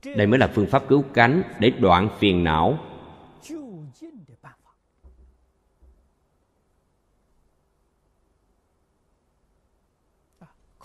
đây 0.05 0.27
mới 0.27 0.39
là 0.39 0.47
phương 0.47 0.67
pháp 0.67 0.83
cứu 0.87 1.03
cánh 1.13 1.43
để 1.59 1.69
đoạn 1.69 2.09
phiền 2.19 2.43
não. 2.43 2.79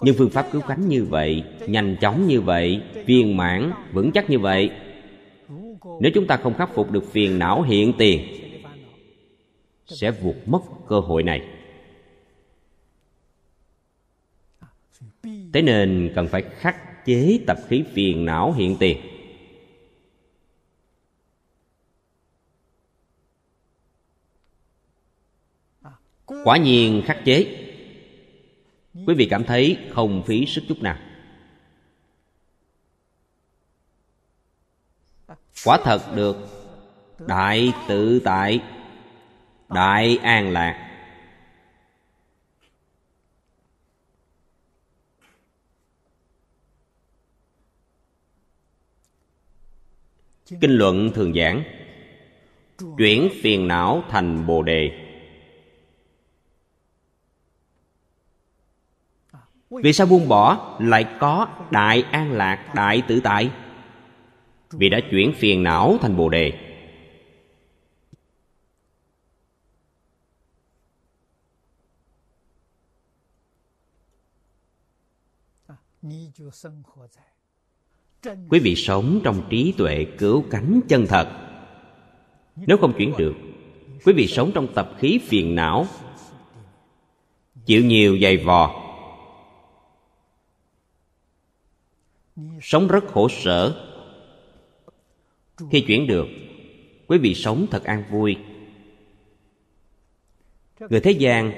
Nhưng 0.03 0.15
phương 0.19 0.31
pháp 0.31 0.49
cứu 0.53 0.63
cánh 0.69 0.89
như 0.89 1.05
vậy, 1.05 1.45
nhanh 1.67 1.97
chóng 2.01 2.27
như 2.27 2.41
vậy, 2.41 2.83
viên 3.07 3.37
mãn, 3.37 3.73
vững 3.93 4.13
chắc 4.13 4.31
như 4.31 4.39
vậy. 4.39 4.71
Nếu 6.01 6.13
chúng 6.15 6.27
ta 6.27 6.37
không 6.37 6.55
khắc 6.55 6.75
phục 6.75 6.91
được 6.91 7.05
phiền 7.13 7.39
não 7.39 7.63
hiện 7.63 7.93
tiền, 7.99 8.21
sẽ 9.87 10.11
vụt 10.11 10.37
mất 10.47 10.61
cơ 10.89 11.01
hội 11.01 11.23
này. 11.23 11.49
Thế 15.53 15.63
nên 15.63 16.13
cần 16.15 16.29
phải 16.29 16.43
khắc 16.43 16.90
chế 17.05 17.41
tập 17.47 17.59
khí 17.69 17.85
phiền 17.95 18.25
não 18.25 18.53
hiện 18.53 18.77
tiền. 18.81 18.99
Quả 26.45 26.57
nhiên 26.57 27.03
khắc 27.07 27.25
chế. 27.25 27.67
Quý 29.07 29.15
vị 29.15 29.27
cảm 29.31 29.45
thấy 29.45 29.79
không 29.91 30.23
phí 30.27 30.47
sức 30.47 30.65
chút 30.69 30.83
nào. 30.83 30.99
Quả 35.65 35.79
thật 35.85 36.17
được 36.17 36.37
đại 37.27 37.73
tự 37.89 38.21
tại, 38.25 38.61
đại 39.69 40.17
an 40.23 40.53
lạc. 40.53 40.90
Kinh 50.61 50.71
luận 50.71 51.11
thường 51.15 51.35
giảng. 51.35 51.63
Chuyển 52.99 53.29
phiền 53.43 53.69
não 53.69 54.03
thành 54.09 54.47
bồ 54.47 54.63
đề. 54.63 55.07
Vì 59.71 59.93
sao 59.93 60.07
buông 60.07 60.29
bỏ, 60.29 60.77
lại 60.81 61.17
có 61.21 61.49
đại 61.71 62.03
an 62.03 62.33
lạc, 62.33 62.73
đại 62.75 63.03
tự 63.09 63.21
tại? 63.21 63.51
Vì 64.71 64.89
đã 64.89 65.01
chuyển 65.11 65.33
phiền 65.33 65.63
não 65.63 65.99
thành 66.01 66.17
bồ 66.17 66.29
đề 66.29 66.53
quý 78.49 78.59
vị 78.59 78.77
sống 78.77 79.21
trong 79.25 79.43
trí 79.51 79.75
tuệ 79.77 80.07
cứu 80.19 80.45
cánh 80.51 80.81
chân 80.89 81.07
thật. 81.07 81.29
Nếu 82.57 82.77
không 82.77 82.93
chuyển 82.99 83.13
được 83.19 83.35
quý 84.05 84.13
vị 84.13 84.27
sống 84.27 84.51
trong 84.55 84.75
tập 84.75 84.95
khí 84.99 85.21
phiền 85.23 85.55
não. 85.55 85.87
Chịu 87.67 87.85
nhiều 87.85 88.19
dày 88.23 88.37
vò. 88.37 88.87
Sống 92.63 92.89
rất 92.89 93.05
khổ 93.07 93.29
sở. 93.29 93.87
Khi 95.71 95.81
chuyển 95.81 96.07
được 96.07 96.27
quý 97.07 97.19
vị 97.19 97.35
sống 97.35 97.67
thật 97.71 97.85
an 97.85 98.05
vui. 98.11 98.37
Người 100.81 101.01
thế 101.01 101.11
gian 101.11 101.53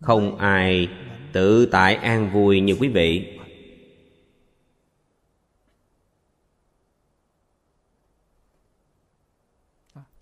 không 0.00 0.36
ai 0.36 0.88
tự 1.32 1.66
tại 1.66 1.94
an 1.94 2.30
vui 2.32 2.60
như 2.60 2.76
quý 2.80 2.88
vị 2.88 3.38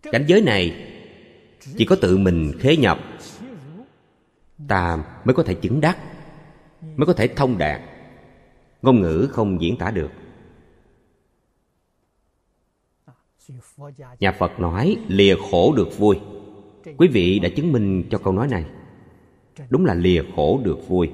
cảnh 0.03 0.25
giới 0.27 0.41
này 0.41 0.89
chỉ 1.77 1.85
có 1.85 1.97
tự 1.97 2.19
mình 2.19 2.53
khế 2.61 2.77
nhập 2.77 2.99
ta 4.69 5.05
mới 5.25 5.35
có 5.35 5.43
thể 5.43 5.55
chứng 5.55 5.81
đắc, 5.81 5.99
mới 6.81 7.07
có 7.07 7.13
thể 7.13 7.29
thông 7.29 7.59
đạt. 7.59 7.81
Ngôn 8.83 9.01
ngữ 9.01 9.29
không 9.33 9.63
diễn 9.63 9.77
tả 9.77 9.91
được. 9.91 10.11
Nhà 14.21 14.33
phật 14.33 14.61
nói, 14.61 14.97
lìa 15.09 15.37
khổ 15.51 15.75
được 15.77 15.99
vui. 15.99 16.21
Quý 16.97 17.09
vị 17.09 17.39
đã 17.39 17.49
chứng 17.57 17.73
minh 17.73 18.05
cho 18.11 18.19
câu 18.19 18.33
nói 18.33 18.49
này. 18.49 18.65
Đúng 19.71 19.85
là 19.85 19.95
lìa 19.95 20.23
khổ 20.37 20.61
được 20.65 20.89
vui. 20.89 21.11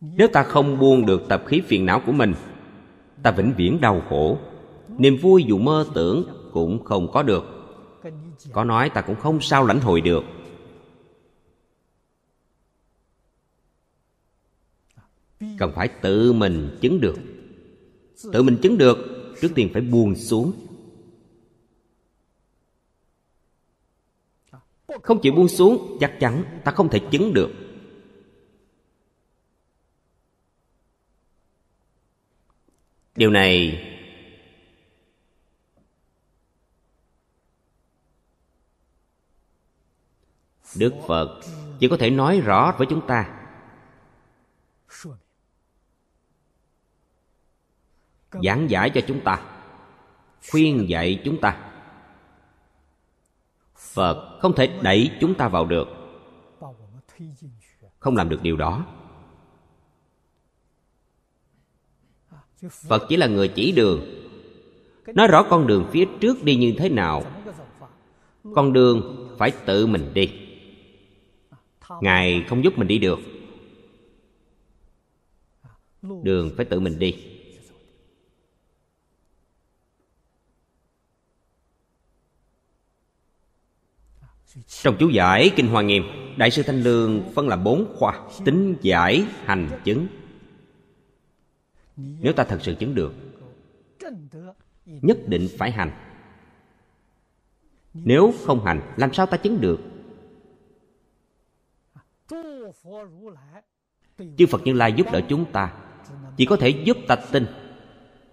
Nếu 0.00 0.28
ta 0.28 0.42
không 0.42 0.78
buông 0.78 1.06
được 1.06 1.22
tập 1.28 1.44
khí 1.46 1.62
phiền 1.66 1.86
não 1.86 2.02
của 2.06 2.12
mình 2.12 2.34
ta 3.24 3.30
vĩnh 3.30 3.54
viễn 3.56 3.80
đau 3.80 4.02
khổ. 4.08 4.38
Niềm 4.98 5.16
vui 5.16 5.44
dù 5.48 5.58
mơ 5.58 5.86
tưởng 5.94 6.24
cũng 6.52 6.84
không 6.84 7.12
có 7.12 7.22
được. 7.22 7.44
Có 8.52 8.64
nói 8.64 8.90
ta 8.90 9.00
cũng 9.00 9.16
không 9.16 9.40
sao 9.40 9.66
lãnh 9.66 9.80
hội 9.80 10.00
được. 10.00 10.24
Cần 15.58 15.72
phải 15.74 15.88
tự 15.88 16.32
mình 16.32 16.78
chứng 16.80 17.00
được. 17.00 17.16
Tự 18.32 18.42
mình 18.42 18.58
chứng 18.62 18.78
được, 18.78 18.96
trước 19.40 19.50
tiên 19.54 19.70
phải 19.72 19.82
buông 19.82 20.14
xuống. 20.14 20.52
Không 25.02 25.20
chịu 25.20 25.32
buông 25.32 25.48
xuống, 25.48 25.96
chắc 26.00 26.20
chắn 26.20 26.44
ta 26.64 26.72
không 26.72 26.88
thể 26.88 27.00
chứng 27.10 27.34
được. 27.34 27.50
Điều 33.16 33.30
này 33.30 33.84
đức 40.76 40.94
phật 41.06 41.40
chỉ 41.78 41.88
có 41.88 41.96
thể 41.96 42.10
nói 42.10 42.40
rõ 42.40 42.74
với 42.78 42.86
chúng 42.90 43.06
ta. 43.06 43.40
Giảng 48.42 48.70
giải 48.70 48.90
cho 48.94 49.00
chúng 49.08 49.20
ta. 49.24 49.42
Khuyên 50.50 50.88
dạy 50.88 51.22
chúng 51.24 51.40
ta. 51.40 51.70
Phật 53.76 54.38
không 54.40 54.54
thể 54.56 54.78
đẩy 54.82 55.10
chúng 55.20 55.34
ta 55.34 55.48
vào 55.48 55.66
được. 55.66 55.88
Không 57.98 58.16
làm 58.16 58.28
được 58.28 58.42
điều 58.42 58.56
đó. 58.56 58.86
Phật 62.70 63.06
chỉ 63.08 63.16
là 63.16 63.26
người 63.26 63.48
chỉ 63.48 63.72
đường. 63.72 64.00
Nói 65.06 65.28
rõ 65.28 65.42
con 65.42 65.66
đường 65.66 65.88
phía 65.92 66.04
trước 66.20 66.44
đi 66.44 66.56
như 66.56 66.74
thế 66.78 66.88
nào, 66.88 67.24
con 68.54 68.72
đường 68.72 69.28
phải 69.38 69.50
tự 69.50 69.86
mình 69.86 70.14
đi. 70.14 70.32
Ngài 72.00 72.44
không 72.48 72.64
giúp 72.64 72.78
mình 72.78 72.88
đi 72.88 72.98
được. 72.98 73.18
Đường 76.22 76.50
phải 76.56 76.64
tự 76.64 76.80
mình 76.80 76.98
đi. 76.98 77.16
Trong 84.66 84.96
chú 84.98 85.08
giải 85.08 85.50
kinh 85.56 85.68
hoa 85.68 85.82
nghiêm, 85.82 86.04
đại 86.36 86.50
sư 86.50 86.62
thanh 86.62 86.82
lương 86.82 87.32
phân 87.34 87.48
làm 87.48 87.64
bốn 87.64 87.94
khoa, 87.96 88.20
tính, 88.44 88.76
giải, 88.82 89.24
hành, 89.44 89.80
chứng 89.84 90.06
nếu 91.96 92.32
ta 92.32 92.44
thật 92.44 92.58
sự 92.62 92.74
chứng 92.74 92.94
được, 92.94 93.14
nhất 94.84 95.18
định 95.26 95.48
phải 95.58 95.70
hành. 95.70 95.90
Nếu 97.94 98.34
không 98.44 98.64
hành, 98.64 98.80
làm 98.96 99.12
sao 99.12 99.26
ta 99.26 99.36
chứng 99.36 99.60
được? 99.60 99.80
Chư 104.38 104.46
phật 104.50 104.62
như 104.64 104.72
lai 104.72 104.92
giúp 104.92 105.06
đỡ 105.12 105.20
chúng 105.28 105.52
ta, 105.52 105.72
chỉ 106.36 106.46
có 106.46 106.56
thể 106.56 106.68
giúp 106.68 106.96
ta 107.08 107.16
tin, 107.16 107.46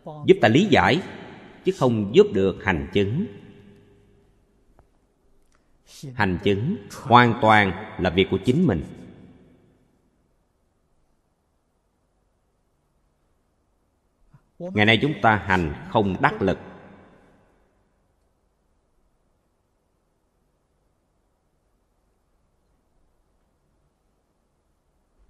giúp 0.06 0.36
ta 0.42 0.48
lý 0.48 0.66
giải, 0.66 1.02
chứ 1.66 1.72
không 1.78 2.16
giúp 2.16 2.28
được 2.34 2.64
hành 2.64 2.90
chứng. 2.94 3.26
Hành 6.14 6.38
chứng 6.44 6.78
hoàn 7.04 7.40
toàn 7.42 7.96
là 8.00 8.10
việc 8.10 8.28
của 8.32 8.40
chính 8.46 8.68
mình. 8.68 8.84
Ngày 14.62 14.86
nay 14.86 15.00
chúng 15.02 15.14
ta 15.22 15.36
hành 15.36 15.88
không 15.90 16.16
đắc 16.22 16.42
lực. 16.42 16.58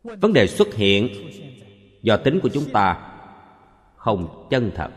Vấn 0.03 0.33
đề 0.33 0.47
xuất 0.47 0.73
hiện 0.73 1.29
do 2.01 2.17
tính 2.17 2.39
của 2.43 2.49
chúng 2.53 2.71
ta 2.73 3.17
không 3.95 4.47
chân 4.49 4.71
thật. 4.75 4.89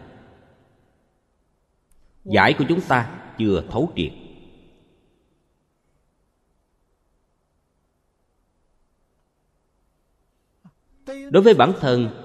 Giải 2.25 2.55
của 2.59 2.65
chúng 2.69 2.81
ta 2.81 3.21
chưa 3.39 3.63
thấu 3.71 3.93
triệt. 3.97 4.13
Đối 11.07 11.43
với 11.43 11.55
bản 11.55 11.73
thân 11.81 12.24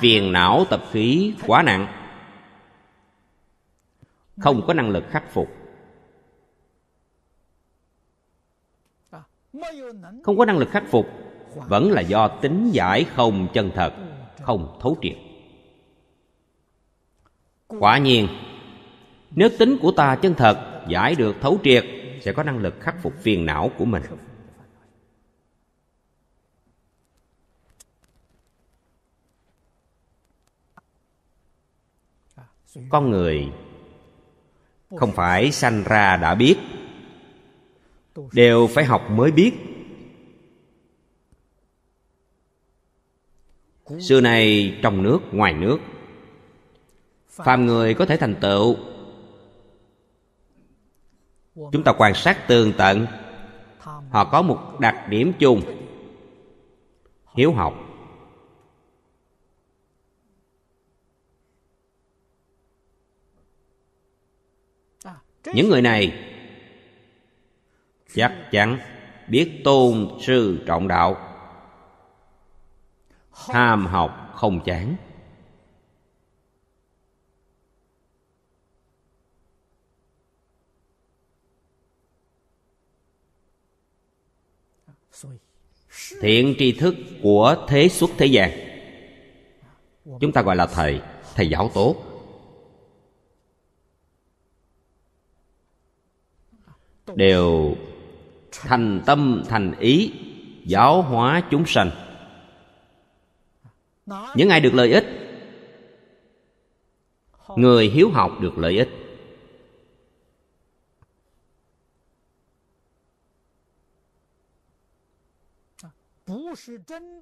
phiền 0.00 0.32
não 0.32 0.64
tập 0.70 0.82
khí 0.90 1.34
quá 1.46 1.62
nặng. 1.62 1.86
Không 4.40 4.66
có 4.66 4.74
năng 4.74 4.90
lực 4.90 5.04
khắc 5.10 5.30
phục. 5.30 5.48
Không 10.22 10.38
có 10.38 10.44
năng 10.44 10.58
lực 10.58 10.68
khắc 10.70 10.84
phục, 10.90 11.06
vẫn 11.54 11.90
là 11.90 12.00
do 12.00 12.28
tính 12.28 12.70
giải 12.72 13.04
không 13.04 13.48
chân 13.52 13.70
thật, 13.74 13.94
không 14.42 14.78
thấu 14.80 14.96
triệt. 15.02 15.16
Quả 17.68 17.98
nhiên, 17.98 18.28
nếu 19.30 19.48
tính 19.58 19.78
của 19.82 19.92
ta 19.92 20.16
chân 20.16 20.34
thật, 20.34 20.84
giải 20.88 21.14
được 21.14 21.36
thấu 21.40 21.58
triệt, 21.64 21.84
sẽ 22.20 22.32
có 22.32 22.42
năng 22.42 22.58
lực 22.58 22.74
khắc 22.80 23.02
phục 23.02 23.12
phiền 23.18 23.46
não 23.46 23.70
của 23.78 23.84
mình. 23.84 24.02
Con 32.88 33.10
người 33.10 33.52
không 34.96 35.12
phải 35.12 35.52
sanh 35.52 35.84
ra 35.84 36.16
đã 36.16 36.34
biết, 36.34 36.56
đều 38.32 38.66
phải 38.66 38.84
học 38.84 39.10
mới 39.10 39.30
biết. 39.30 39.52
Xưa 44.00 44.20
này 44.20 44.74
trong 44.82 45.02
nước, 45.02 45.18
ngoài 45.32 45.52
nước, 45.52 45.78
phàm 47.30 47.66
người 47.66 47.94
có 47.94 48.06
thể 48.06 48.16
thành 48.16 48.34
tựu. 48.40 48.76
Chúng 51.54 51.82
ta 51.84 51.92
quan 51.98 52.14
sát 52.14 52.48
tường 52.48 52.72
tận, 52.78 53.06
họ 54.10 54.24
có 54.24 54.42
một 54.42 54.80
đặc 54.80 55.08
điểm 55.08 55.32
chung, 55.38 55.62
hiếu 57.36 57.52
học. 57.52 57.74
Những 65.52 65.68
người 65.68 65.82
này 65.82 66.12
chắc 68.14 68.48
chắn 68.50 68.78
biết 69.28 69.60
tôn 69.64 70.08
sư 70.20 70.64
trọng 70.66 70.88
đạo. 70.88 71.16
Ham 73.32 73.86
học 73.86 74.32
không 74.34 74.60
chán. 74.64 74.96
Thiện 86.20 86.54
tri 86.58 86.72
thức 86.72 86.94
của 87.22 87.66
thế 87.68 87.88
xuất 87.88 88.10
thế 88.18 88.26
gian. 88.26 88.50
Chúng 90.20 90.32
ta 90.32 90.42
gọi 90.42 90.56
là 90.56 90.66
thầy 90.66 91.00
thầy 91.34 91.48
giáo 91.48 91.70
tốt. 91.74 92.13
Đều 97.14 97.76
thành 98.52 99.02
tâm, 99.06 99.42
thành 99.48 99.74
ý 99.78 100.12
giáo 100.64 101.02
hóa 101.02 101.42
chúng 101.50 101.66
sanh. 101.66 101.90
Những 104.34 104.48
ai 104.48 104.60
được 104.60 104.74
lợi 104.74 104.92
ích, 104.92 105.04
người 107.56 107.88
hiếu 107.88 108.10
học 108.10 108.32
được 108.40 108.58
lợi 108.58 108.78
ích. 108.78 108.88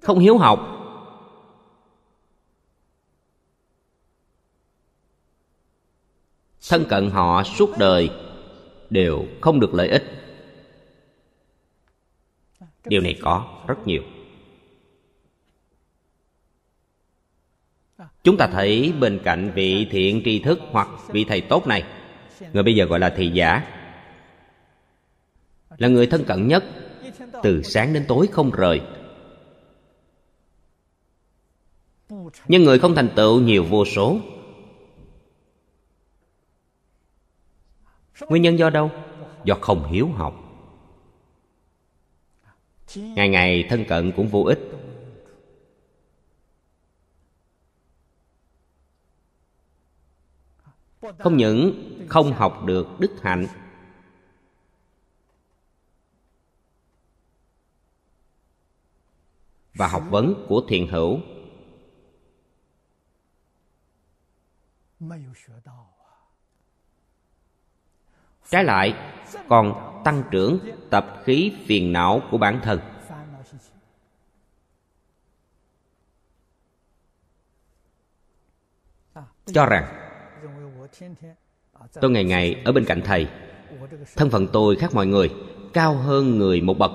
Không 0.03 0.19
hiếu 0.19 0.39
học, 0.39 0.61
thân 6.69 6.85
cận 6.89 7.11
họ 7.11 7.43
suốt 7.43 7.71
đời 7.79 8.11
đều 8.93 9.27
không 9.41 9.61
được 9.61 9.75
lợi 9.75 9.89
ích. 9.89 10.05
Điều 12.85 13.01
này 13.01 13.19
có 13.23 13.65
rất 13.67 13.87
nhiều. 13.87 14.03
Chúng 18.25 18.37
ta 18.37 18.47
thấy 18.47 18.93
bên 19.01 19.21
cạnh 19.25 19.53
vị 19.55 19.87
thiện 19.91 20.23
tri 20.25 20.39
thức 20.39 20.61
hoặc 20.71 20.89
vị 21.09 21.25
thầy 21.29 21.41
tốt 21.41 21.67
này 21.67 21.85
người 22.53 22.63
bây 22.63 22.75
giờ 22.75 22.85
gọi 22.85 22.99
là 22.99 23.11
thị 23.17 23.31
giả 23.35 23.63
là 25.79 25.89
người 25.89 26.07
thân 26.07 26.25
cận 26.25 26.49
nhất 26.49 26.65
từ 27.43 27.63
sáng 27.63 27.93
đến 27.93 28.05
tối 28.09 28.27
không 28.27 28.51
rời. 28.51 28.81
Nhưng 32.49 32.65
người 32.65 32.79
không 32.79 32.95
thành 32.95 33.09
tựu 33.17 33.41
nhiều 33.41 33.65
vô 33.65 33.85
số 33.85 34.21
nguyên 38.29 38.43
nhân 38.43 38.59
do 38.59 38.71
đâu? 38.71 38.91
Do 39.45 39.55
không 39.61 39.93
hiếu 39.93 40.09
học. 40.09 40.35
Ngày 42.97 43.29
ngày 43.29 43.67
thân 43.71 43.85
cận 43.89 44.13
cũng 44.17 44.29
vô 44.29 44.45
ích. 44.45 44.59
Không 51.19 51.37
những 51.37 51.73
không 52.09 52.33
học 52.33 52.65
được 52.65 52.87
đức 52.99 53.11
hạnh, 53.23 53.47
và 59.75 59.89
học 59.89 60.03
vấn 60.11 60.47
của 60.49 60.63
thiền 60.69 60.87
hữu 60.87 61.21
trái 68.53 68.65
lại, 68.65 68.95
còn 69.49 69.75
tăng 70.05 70.23
trưởng 70.31 70.59
tập 70.91 71.23
khí 71.25 71.53
phiền 71.67 71.93
não 71.93 72.23
của 72.31 72.39
bản 72.39 72.61
thân. 72.63 72.81
Cho 79.47 79.67
rằng, 79.67 79.85
tôi 82.01 82.11
ngày 82.11 82.25
ngày 82.25 82.63
ở 82.65 82.73
bên 82.73 82.85
cạnh 82.85 83.03
thầy, 83.05 83.29
thân 84.17 84.31
phận 84.31 84.49
tôi 84.53 84.77
khác 84.77 84.95
mọi 84.95 85.07
người, 85.07 85.31
cao 85.73 85.95
hơn 85.95 86.39
người 86.39 86.61
một 86.61 86.79
bậc. 86.79 86.93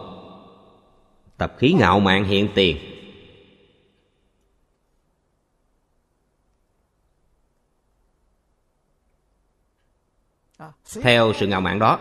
Tập 1.38 1.56
khí 1.58 1.76
ngạo 1.80 2.00
mạn 2.00 2.24
hiện 2.24 2.50
tiền 2.56 2.78
theo 11.02 11.34
sự 11.34 11.48
ngạo 11.48 11.62
mạn 11.62 11.80
đó, 11.80 12.00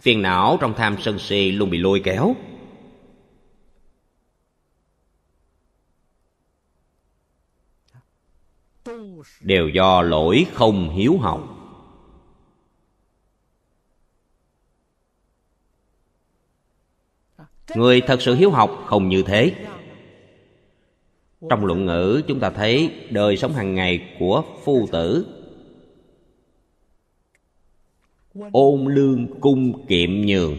phiền 0.00 0.22
não 0.22 0.58
trong 0.60 0.74
tham 0.74 0.96
sân 1.02 1.18
si 1.18 1.50
luôn 1.50 1.70
bị 1.70 1.78
lôi 1.78 2.00
kéo. 2.04 2.34
Đều 9.40 9.68
do 9.68 10.02
lỗi 10.02 10.46
không 10.54 10.90
hiếu 10.90 11.18
học 11.18 11.62
người 17.76 18.00
thật 18.00 18.22
sự 18.22 18.34
hiếu 18.34 18.50
học 18.50 18.84
không 18.86 19.08
như 19.08 19.22
thế. 19.22 19.54
Trong 21.50 21.64
luận 21.64 21.86
ngữ, 21.86 22.22
chúng 22.28 22.40
ta 22.40 22.50
thấy 22.50 22.94
đời 23.10 23.36
sống 23.36 23.52
hàng 23.52 23.74
ngày 23.74 24.16
của 24.18 24.42
phu 24.64 24.88
tử 24.92 25.41
ôn 28.52 28.94
lương 28.94 29.40
cung 29.40 29.86
kiệm 29.86 30.10
nhường. 30.10 30.56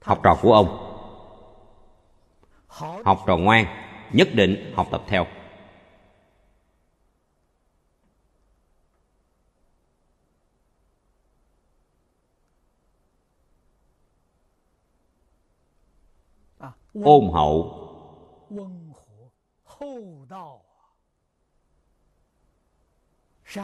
Học 0.00 0.20
trò 0.22 0.38
của 0.42 0.52
ông. 0.52 0.84
Học 3.04 3.24
trò 3.26 3.36
ngoan, 3.36 3.66
nhất 4.12 4.28
định 4.34 4.72
học 4.74 4.88
tập 4.90 5.02
theo. 5.08 5.26
Ôn 17.02 17.30
hậu. 17.32 17.77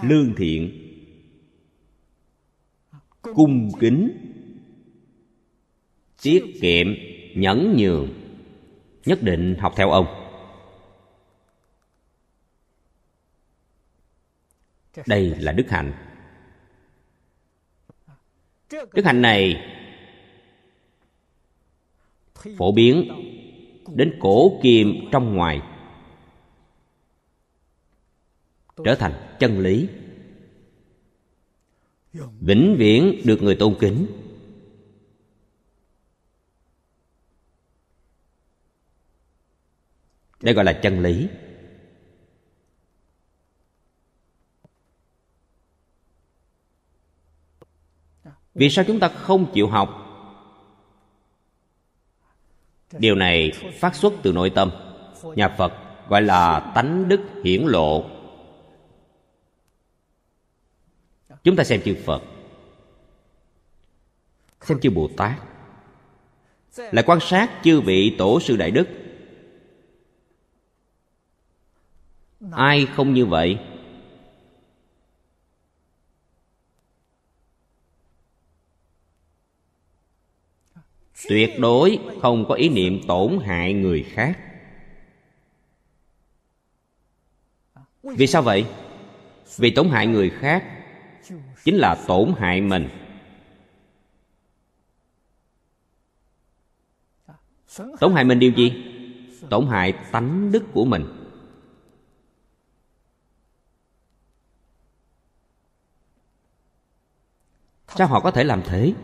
Lương 0.03 0.35
thiện, 0.37 0.91
cung 3.23 3.71
kính, 3.81 4.11
tiết 6.23 6.45
kiệm, 6.61 6.87
nhẫn 7.35 7.77
nhường, 7.79 8.09
nhất 9.05 9.19
định 9.23 9.57
học 9.59 9.73
theo 9.77 9.91
ông. 9.91 10.07
Đây 15.07 15.35
là 15.39 15.53
đức 15.53 15.71
hạnh. 15.71 15.93
Đức 18.71 19.05
hạnh 19.05 19.23
này 19.23 19.71
phổ 22.57 22.73
biến 22.73 23.09
đến 23.95 24.19
cổ 24.21 24.61
kim 24.63 24.95
trong 25.13 25.35
ngoài 25.35 25.61
trở 28.85 28.95
thành 28.95 29.37
chân 29.39 29.59
lý. 29.59 29.89
Vĩnh 32.41 32.77
viễn 32.79 33.21
được 33.25 33.43
người 33.43 33.57
tôn 33.57 33.77
kính. 33.81 34.07
Đây 40.41 40.55
gọi 40.55 40.65
là 40.65 40.73
chân 40.73 41.01
lý. 41.03 41.29
Vì 48.55 48.71
sao 48.71 48.85
chúng 48.85 49.01
ta 49.01 49.09
không 49.09 49.53
chịu 49.55 49.69
học? 49.69 50.01
Điều 52.99 53.15
này 53.15 53.53
phát 53.81 53.95
xuất 53.95 54.13
từ 54.23 54.33
nội 54.33 54.51
tâm. 54.51 54.71
Nhà 55.23 55.49
phật 55.49 55.73
gọi 56.09 56.23
là 56.23 56.73
tánh 56.75 57.09
đức 57.09 57.21
hiển 57.45 57.63
lộ. 57.67 58.14
Chúng 61.45 61.57
ta 61.57 61.65
xem 61.65 61.81
chư 61.85 61.97
phật. 62.05 62.23
Xem 64.61 64.81
chư 64.81 64.91
bồ 64.91 65.11
tát. 65.17 65.41
Lại 66.77 67.05
quan 67.07 67.19
sát 67.21 67.61
chư 67.65 67.81
vị 67.81 68.15
tổ 68.19 68.41
sư 68.41 68.57
đại 68.57 68.71
đức. 68.71 68.89
Ai 72.53 72.87
không 72.87 73.15
như 73.15 73.27
vậy? 73.27 73.59
Tuyệt 81.29 81.51
đối 81.59 81.99
không 82.23 82.45
có 82.49 82.55
ý 82.55 82.69
niệm 82.69 83.01
tổn 83.09 83.39
hại 83.45 83.73
người 83.73 84.03
khác. 84.03 84.39
Vì 88.03 88.27
sao 88.27 88.43
vậy? 88.43 88.67
Vì 89.57 89.71
tổn 89.71 89.89
hại 89.89 90.07
người 90.07 90.31
khác 90.31 90.84
chính 91.65 91.77
là 91.77 92.05
tổn 92.07 92.35
hại 92.39 92.61
mình. 92.61 92.89
Tổn 98.01 98.15
hại 98.15 98.25
mình 98.25 98.39
điều 98.39 98.53
gì? 98.53 98.73
Tổn 99.51 99.67
hại 99.67 99.93
tánh 100.13 100.53
đức 100.53 100.65
của 100.73 100.85
mình. 100.85 101.05
Sao 107.89 108.07
họ 108.07 108.21
có 108.21 108.31
thể 108.31 108.45
làm 108.45 108.63
thế? 108.63 108.95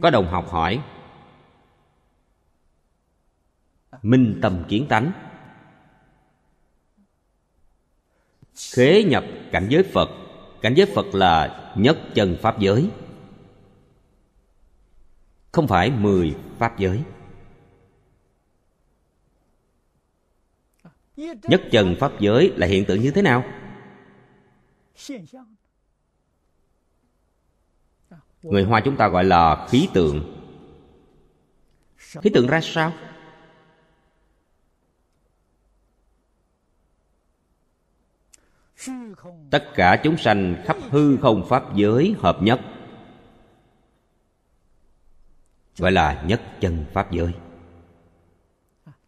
Có 0.00 0.10
đồng 0.10 0.26
học 0.26 0.48
hỏi 0.50 0.82
minh 4.02 4.38
tâm 4.42 4.64
kiến 4.68 4.86
tánh. 4.88 5.12
Khế 8.72 9.04
nhập 9.04 9.24
cảnh 9.52 9.66
giới 9.70 9.82
phật. 9.82 10.10
Cảnh 10.62 10.74
giới 10.76 10.86
phật 10.94 11.06
là 11.14 11.72
nhất 11.76 11.98
chân 12.14 12.36
pháp 12.42 12.58
giới. 12.58 12.90
Không 15.52 15.68
phải 15.68 15.90
mười 15.90 16.36
pháp 16.58 16.78
giới. 16.78 17.02
Nhất 21.42 21.62
chân 21.70 21.96
pháp 22.00 22.12
giới 22.20 22.52
là 22.56 22.66
hiện 22.66 22.84
tượng 22.84 23.00
như 23.00 23.10
thế 23.10 23.22
nào? 23.22 23.44
Người 28.42 28.64
hoa 28.64 28.80
chúng 28.84 28.96
ta 28.96 29.08
gọi 29.08 29.24
là 29.24 29.66
khí 29.70 29.88
tượng. 29.94 30.36
Khí 31.96 32.30
tượng 32.34 32.46
ra 32.46 32.60
sao? 32.62 32.92
Tất 39.50 39.74
cả 39.74 40.00
chúng 40.02 40.16
sanh 40.16 40.56
khắp 40.64 40.76
hư 40.90 41.16
không 41.16 41.46
pháp 41.48 41.74
giới 41.74 42.14
hợp 42.18 42.42
nhất. 42.42 42.60
Gọi 45.78 45.92
là 45.92 46.22
nhất 46.26 46.40
chân 46.60 46.84
pháp 46.92 47.12
giới. 47.12 47.32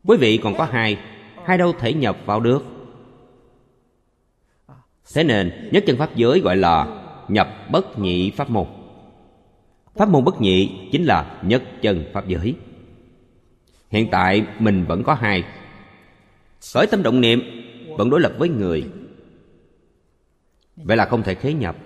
Quý 0.05 0.17
vị 0.21 0.41
còn 0.43 0.55
có 0.59 0.65
hai 0.65 0.99
hai 1.45 1.59
đâu 1.59 1.73
thể 1.79 1.95
nhập 1.95 2.17
vào 2.27 2.41
được. 2.41 2.65
Thế 5.15 5.25
nên 5.25 5.69
nhất 5.73 5.85
chân 5.87 5.97
pháp 5.97 6.17
giới 6.17 6.41
gọi 6.41 6.57
là 6.57 6.87
nhập 7.29 7.49
bất 7.71 7.99
nhị 7.99 8.31
pháp 8.31 8.51
môn. 8.51 8.67
Pháp 9.95 10.09
môn 10.09 10.25
bất 10.25 10.41
nhị 10.41 10.89
chính 10.93 11.05
là 11.05 11.41
nhất 11.43 11.63
chân 11.83 12.05
pháp 12.13 12.29
giới. 12.29 12.55
Hiện 13.91 14.09
tại 14.11 14.47
mình 14.59 14.85
vẫn 14.85 15.03
có 15.03 15.15
hai. 15.15 15.45
Khởi 16.75 16.87
tâm 16.87 17.03
động 17.03 17.21
niệm, 17.21 17.43
vẫn 17.97 18.11
đối 18.11 18.21
lập 18.21 18.33
với 18.39 18.49
người 18.49 18.91
vậy 20.77 20.97
là 20.97 21.07
không 21.07 21.23
thể 21.23 21.35
khế 21.35 21.53
nhập. 21.53 21.77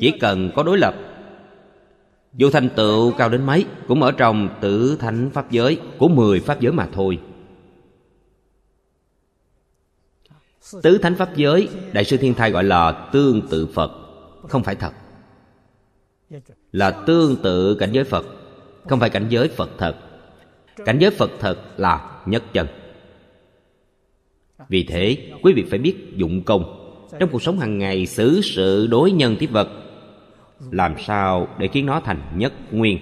Chỉ 0.00 0.12
cần 0.20 0.50
có 0.56 0.62
đối 0.62 0.78
lập 0.78 0.94
dù 2.36 2.50
thành 2.50 2.68
tựu 2.76 3.12
cao 3.12 3.28
đến 3.28 3.46
mấy, 3.46 3.66
cũng 3.88 4.02
ở 4.02 4.12
trong 4.12 4.58
tử 4.60 4.96
thánh 5.00 5.30
pháp 5.30 5.50
giới, 5.50 5.80
của 5.98 6.08
mười 6.08 6.40
pháp 6.40 6.60
giới 6.60 6.72
mà 6.72 6.88
thôi. 6.92 7.20
Tứ 10.82 10.98
thánh 10.98 11.14
pháp 11.14 11.36
giới, 11.36 11.68
đại 11.92 12.04
sư 12.04 12.16
thiên 12.16 12.34
thai 12.34 12.50
gọi 12.50 12.64
là 12.64 13.08
tương 13.12 13.48
tự 13.48 13.66
phật, 13.66 13.90
không 14.48 14.62
phải 14.62 14.74
thật. 14.74 14.92
Là 16.72 16.90
tương 16.90 17.36
tự 17.42 17.74
cảnh 17.74 17.92
giới 17.92 18.04
phật, 18.04 18.26
không 18.88 19.00
phải 19.00 19.10
cảnh 19.10 19.26
giới 19.28 19.48
phật 19.48 19.70
thật. 19.78 19.96
Cảnh 20.84 20.98
giới 21.00 21.10
phật 21.10 21.30
thật 21.40 21.58
là 21.76 22.22
nhất 22.26 22.42
chân 22.52 22.66
vì 24.68 24.84
thế, 24.84 25.32
quý 25.42 25.52
vị 25.52 25.64
phải 25.70 25.78
biết 25.78 25.96
dụng 26.16 26.42
công. 26.42 26.80
Trong 27.20 27.30
cuộc 27.30 27.42
sống 27.42 27.58
hàng 27.58 27.78
ngày, 27.78 28.06
xử 28.06 28.40
sự 28.40 28.86
đối 28.86 29.10
nhân 29.10 29.36
tiếp 29.38 29.46
vật, 29.46 29.68
làm 30.70 30.94
sao 31.06 31.48
để 31.58 31.68
khiến 31.68 31.86
nó 31.86 32.00
thành 32.00 32.20
nhất 32.36 32.52
nguyên? 32.70 32.98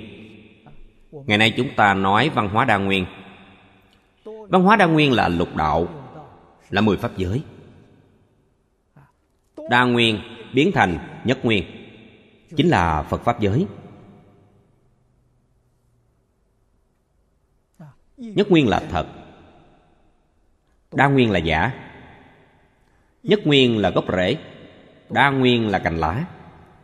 Ngày 1.26 1.38
nay 1.38 1.54
chúng 1.56 1.68
ta 1.76 1.94
nói 1.94 2.28
văn 2.28 2.48
hóa 2.48 2.64
đa 2.64 2.78
nguyên. 2.78 3.06
Văn 4.24 4.62
hóa 4.62 4.76
đa 4.76 4.86
nguyên 4.86 5.12
là 5.12 5.28
lục 5.28 5.56
đạo, 5.56 5.88
là 6.70 6.80
mười 6.80 6.96
pháp 6.96 7.16
giới. 7.16 7.42
Đa 9.70 9.84
nguyên 9.84 10.20
biến 10.54 10.72
thành 10.72 11.22
nhất 11.24 11.44
nguyên, 11.44 11.64
chính 12.56 12.68
là 12.68 13.02
phật 13.02 13.24
pháp 13.24 13.40
giới. 13.40 13.66
Nhất 18.16 18.50
nguyên 18.50 18.68
là 18.68 18.80
thật 18.90 19.06
đa 20.92 21.08
nguyên 21.08 21.30
là 21.30 21.38
giả. 21.38 21.72
Nhất 23.22 23.40
nguyên 23.44 23.78
là 23.78 23.90
gốc 23.90 24.04
rễ, 24.16 24.36
đa 25.10 25.30
nguyên 25.30 25.68
là 25.68 25.78
cành 25.78 25.98
lá. 25.98 26.24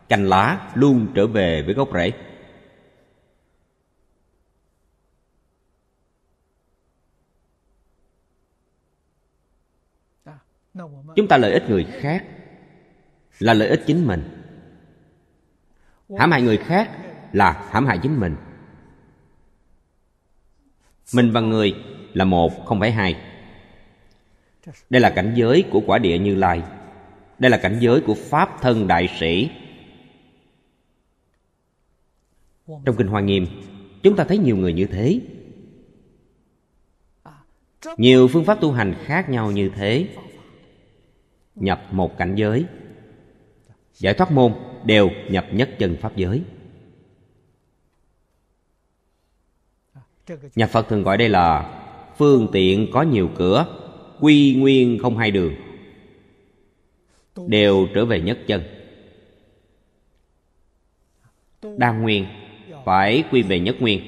Cành 0.09 0.25
lá 0.25 0.71
luôn 0.75 1.07
trở 1.15 1.27
về 1.27 1.61
với 1.61 1.73
gốc 1.73 1.89
rễ. 1.93 2.11
Chúng 11.15 11.27
ta 11.27 11.37
lợi 11.37 11.53
ích 11.53 11.69
người 11.69 11.87
khác 11.99 12.25
là 13.39 13.53
lợi 13.53 13.67
ích 13.67 13.83
chính 13.87 14.07
mình. 14.07 14.43
Hãm 16.17 16.31
hại 16.31 16.41
người 16.41 16.57
khác 16.57 16.89
là 17.33 17.67
hãm 17.71 17.85
hại 17.85 17.99
chính 18.03 18.19
mình. 18.19 18.35
Mình 21.13 21.31
và 21.31 21.41
người 21.41 21.75
là 22.13 22.25
một, 22.25 22.65
không 22.65 22.79
phải 22.79 22.91
hai 22.91 23.28
đây 24.89 25.01
là 25.01 25.09
cảnh 25.09 25.33
giới 25.35 25.63
của 25.71 25.81
quả 25.85 25.97
địa 25.97 26.17
như 26.17 26.35
lai. 26.35 26.63
Đây 27.39 27.51
là 27.51 27.57
cảnh 27.57 27.77
giới 27.79 28.01
của 28.01 28.13
pháp 28.13 28.61
thân 28.61 28.87
đại 28.87 29.09
sĩ. 29.19 29.49
Trong 32.85 32.95
kinh 32.97 33.07
hoa 33.07 33.21
nghiêm, 33.21 33.45
chúng 34.03 34.15
ta 34.15 34.23
thấy 34.23 34.37
nhiều 34.37 34.57
người 34.57 34.73
như 34.73 34.85
thế. 34.85 35.21
Nhiều 37.97 38.27
phương 38.27 38.45
pháp 38.45 38.61
tu 38.61 38.71
hành 38.71 38.95
khác 39.05 39.29
nhau 39.29 39.51
như 39.51 39.69
thế. 39.75 40.07
Nhập 41.55 41.81
một 41.91 42.17
cảnh 42.17 42.35
giới. 42.35 42.65
Giải 43.93 44.13
thoát 44.13 44.31
môn 44.31 44.53
đều 44.85 45.09
nhập 45.29 45.45
nhất 45.51 45.69
chân 45.79 45.97
pháp 46.01 46.15
giới. 46.15 46.43
Nhà 50.55 50.67
phật 50.67 50.89
thường 50.89 51.03
gọi 51.03 51.17
đây 51.17 51.29
là 51.29 51.75
phương 52.17 52.47
tiện 52.51 52.87
có 52.93 53.01
nhiều 53.01 53.29
cửa 53.35 53.65
quy 54.19 54.55
nguyên 54.55 54.99
không 55.01 55.17
hai 55.17 55.31
đường, 55.31 55.55
đều 57.47 57.87
trở 57.93 58.05
về 58.05 58.21
nhất 58.21 58.39
chân. 58.47 58.61
Đa 61.77 61.91
nguyên 61.91 62.25
phải 62.85 63.23
quy 63.31 63.41
về 63.41 63.59
nhất 63.59 63.75
nguyên. 63.79 64.01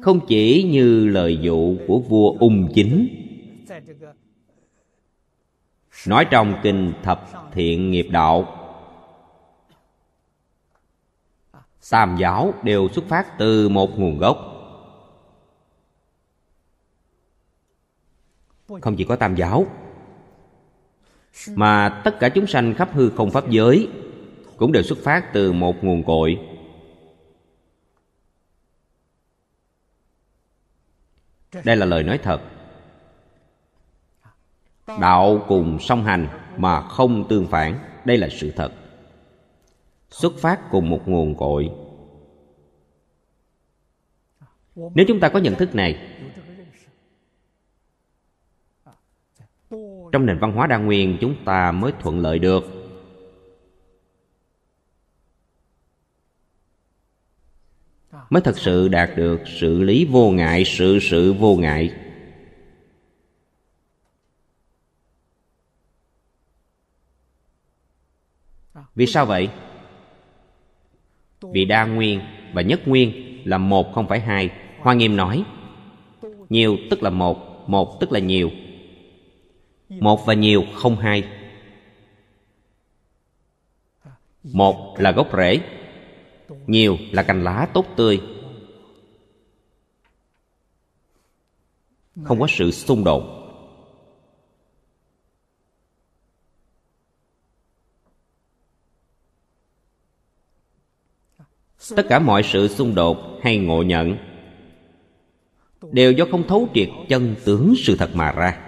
Không 0.00 0.20
chỉ 0.28 0.62
như 0.62 1.08
lời 1.08 1.38
dụ 1.42 1.76
của 1.86 1.98
vua 1.98 2.38
ung 2.38 2.68
chính 2.74 3.23
nói 6.06 6.26
trong 6.30 6.60
kinh 6.62 6.92
thập 7.02 7.30
thiện 7.52 7.90
nghiệp 7.90 8.06
đạo. 8.10 8.60
Tam 11.90 12.16
giáo 12.16 12.54
đều 12.62 12.88
xuất 12.88 13.04
phát 13.04 13.38
từ 13.38 13.68
một 13.68 13.98
nguồn 13.98 14.18
gốc. 14.18 14.38
Không 18.80 18.96
chỉ 18.96 19.04
có 19.04 19.16
tam 19.16 19.34
giáo, 19.34 19.66
mà 21.48 22.00
tất 22.04 22.16
cả 22.20 22.28
chúng 22.28 22.46
sanh 22.46 22.74
khắp 22.74 22.88
hư 22.92 23.10
không 23.10 23.30
pháp 23.30 23.50
giới 23.50 23.88
cũng 24.56 24.72
đều 24.72 24.82
xuất 24.82 24.98
phát 24.98 25.32
từ 25.32 25.52
một 25.52 25.84
nguồn 25.84 26.04
cội. 26.04 26.38
Đây 31.64 31.76
là 31.76 31.86
lời 31.86 32.02
nói 32.02 32.18
thật 32.18 32.40
đạo 34.86 35.44
cùng 35.48 35.78
song 35.80 36.04
hành 36.04 36.28
mà 36.56 36.80
không 36.80 37.28
tương 37.28 37.46
phản, 37.46 37.78
đây 38.04 38.18
là 38.18 38.28
sự 38.28 38.50
thật. 38.56 38.72
Xuất 40.10 40.32
phát 40.38 40.70
cùng 40.70 40.90
một 40.90 41.08
nguồn 41.08 41.34
cội. 41.34 41.70
Nếu 44.74 45.04
chúng 45.08 45.20
ta 45.20 45.28
có 45.28 45.38
nhận 45.38 45.54
thức 45.54 45.74
này, 45.74 45.98
trong 50.12 50.26
nền 50.26 50.38
văn 50.38 50.52
hóa 50.52 50.66
đa 50.66 50.76
nguyên 50.76 51.18
chúng 51.20 51.34
ta 51.44 51.72
mới 51.72 51.92
thuận 52.00 52.20
lợi 52.20 52.38
được. 52.38 52.64
Mới 58.30 58.42
thật 58.42 58.58
sự 58.58 58.88
đạt 58.88 59.10
được 59.16 59.40
sự 59.60 59.82
lý 59.82 60.04
vô 60.04 60.30
ngại, 60.30 60.64
sự 60.64 60.98
sự 61.00 61.32
vô 61.32 61.56
ngại. 61.56 62.03
Vì 68.94 69.06
sao 69.06 69.26
vậy? 69.26 69.48
Vì 71.40 71.64
đa 71.64 71.84
nguyên 71.84 72.20
và 72.52 72.62
nhất 72.62 72.88
nguyên 72.88 73.12
là 73.44 73.58
một 73.58 73.92
không 73.92 74.08
phải 74.08 74.20
hai. 74.20 74.50
Hoa 74.78 74.94
nghiêm 74.94 75.16
nói, 75.16 75.44
nhiều 76.48 76.76
tức 76.90 77.02
là 77.02 77.10
một 77.10 77.68
một 77.68 78.00
tức 78.00 78.12
là 78.12 78.20
nhiều. 78.20 78.50
Một 79.88 80.26
và 80.26 80.34
nhiều 80.34 80.64
không 80.74 80.96
hai. 80.96 81.24
Một 84.42 84.94
là 84.98 85.12
gốc 85.12 85.28
rễ, 85.36 85.60
nhiều 86.66 86.98
là 87.12 87.22
cành 87.22 87.44
lá 87.44 87.68
tốt 87.74 87.86
tươi. 87.96 88.20
Không 92.24 92.40
có 92.40 92.46
sự 92.50 92.70
xung 92.70 93.04
đột. 93.04 93.43
Tất 101.96 102.06
cả 102.08 102.18
mọi 102.18 102.42
sự 102.42 102.68
xung 102.68 102.94
đột 102.94 103.18
hay 103.42 103.58
ngộ 103.58 103.82
nhận 103.82 104.16
đều 105.92 106.12
do 106.12 106.24
không 106.30 106.46
thấu 106.48 106.68
triệt 106.74 106.88
chân 107.08 107.34
tướng 107.44 107.74
sự 107.76 107.96
thật 107.96 108.10
mà 108.14 108.32
ra. 108.32 108.60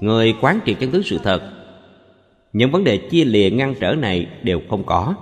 Người 0.00 0.34
quán 0.40 0.60
triệt 0.66 0.76
chân 0.80 0.90
tướng 0.92 1.02
sự 1.02 1.18
thật, 1.24 1.52
những 2.52 2.70
vấn 2.70 2.84
đề 2.84 3.08
chia 3.10 3.24
lìa 3.24 3.50
ngăn 3.50 3.74
trở 3.80 3.94
này 3.94 4.40
đều 4.42 4.60
không 4.70 4.86
có. 4.86 5.14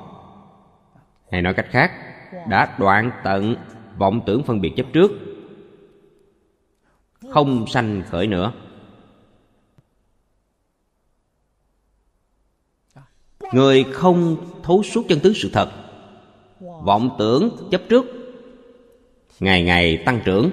Hay 1.30 1.42
nói 1.42 1.54
cách 1.54 1.66
khác, 1.70 1.90
đã 2.48 2.76
đoạn 2.78 3.10
tận 3.24 3.56
vọng 3.98 4.20
tưởng 4.26 4.42
phân 4.42 4.60
biệt 4.60 4.72
chấp 4.76 4.86
trước 4.92 5.25
không 7.30 7.66
sanh 7.66 8.02
khởi 8.10 8.26
nữa. 8.26 8.52
Người 13.52 13.84
không 13.92 14.36
thấu 14.62 14.82
suốt 14.82 15.02
chân 15.08 15.20
tướng 15.20 15.34
sự 15.34 15.50
thật, 15.52 15.70
vọng 16.60 17.16
tưởng 17.18 17.68
chấp 17.70 17.82
trước, 17.88 18.04
ngày 19.40 19.62
ngày 19.62 20.02
tăng 20.06 20.20
trưởng. 20.24 20.50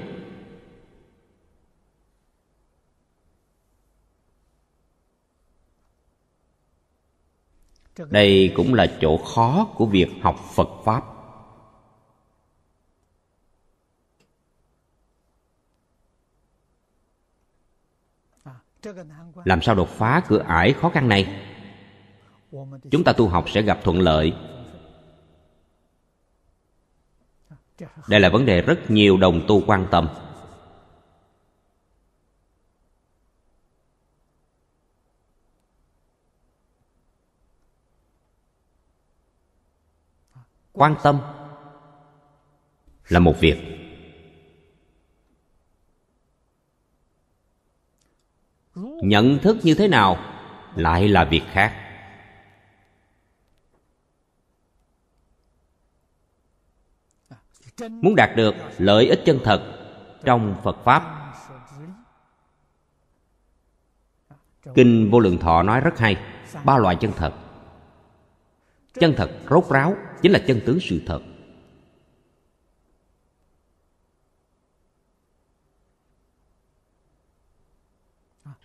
Đây 8.09 8.53
cũng 8.55 8.73
là 8.73 8.97
chỗ 9.01 9.17
khó 9.17 9.67
của 9.75 9.85
việc 9.85 10.07
học 10.21 10.39
phật 10.55 10.69
pháp. 10.85 11.12
Làm 19.45 19.61
sao 19.61 19.75
đột 19.75 19.89
phá 19.89 20.21
cửa 20.27 20.43
ải 20.47 20.73
khó 20.73 20.89
khăn 20.89 21.09
này? 21.09 21.49
chúng 22.91 23.03
ta 23.03 23.13
tu 23.13 23.27
học 23.27 23.49
sẽ 23.49 23.61
gặp 23.61 23.79
thuận 23.83 23.99
lợi. 23.99 24.33
đây 28.07 28.19
là 28.19 28.29
vấn 28.29 28.45
đề 28.45 28.61
rất 28.61 28.91
nhiều 28.91 29.17
đồng 29.17 29.45
tu 29.47 29.61
quan 29.67 29.87
tâm. 29.91 30.07
Quan 40.71 40.95
tâm 41.03 41.19
là 43.07 43.19
một 43.19 43.35
việc 43.39 43.72
nhận 48.75 49.39
thức 49.39 49.57
như 49.63 49.75
thế 49.75 49.87
nào 49.87 50.17
lại 50.75 51.07
là 51.07 51.23
việc 51.23 51.43
khác. 51.51 51.79
Muốn 57.89 58.15
đạt 58.15 58.29
được 58.35 58.55
lợi 58.77 59.07
ích 59.07 59.21
chân 59.25 59.39
thật 59.43 59.79
trong 60.23 60.55
phật 60.63 60.77
pháp. 60.83 61.33
Kinh 64.75 65.09
vô 65.11 65.19
lượng 65.19 65.37
thọ 65.37 65.63
nói 65.63 65.81
rất 65.81 65.99
hay, 65.99 66.17
ba 66.63 66.77
loại 66.77 66.97
chân 66.99 67.11
thật. 67.17 67.33
Chân 68.93 69.13
thật 69.17 69.31
rốt 69.49 69.65
ráo 69.69 69.95
chính 70.21 70.31
là 70.31 70.39
chân 70.47 70.61
tướng 70.65 70.79
sự 70.81 71.01
thật. 71.07 71.19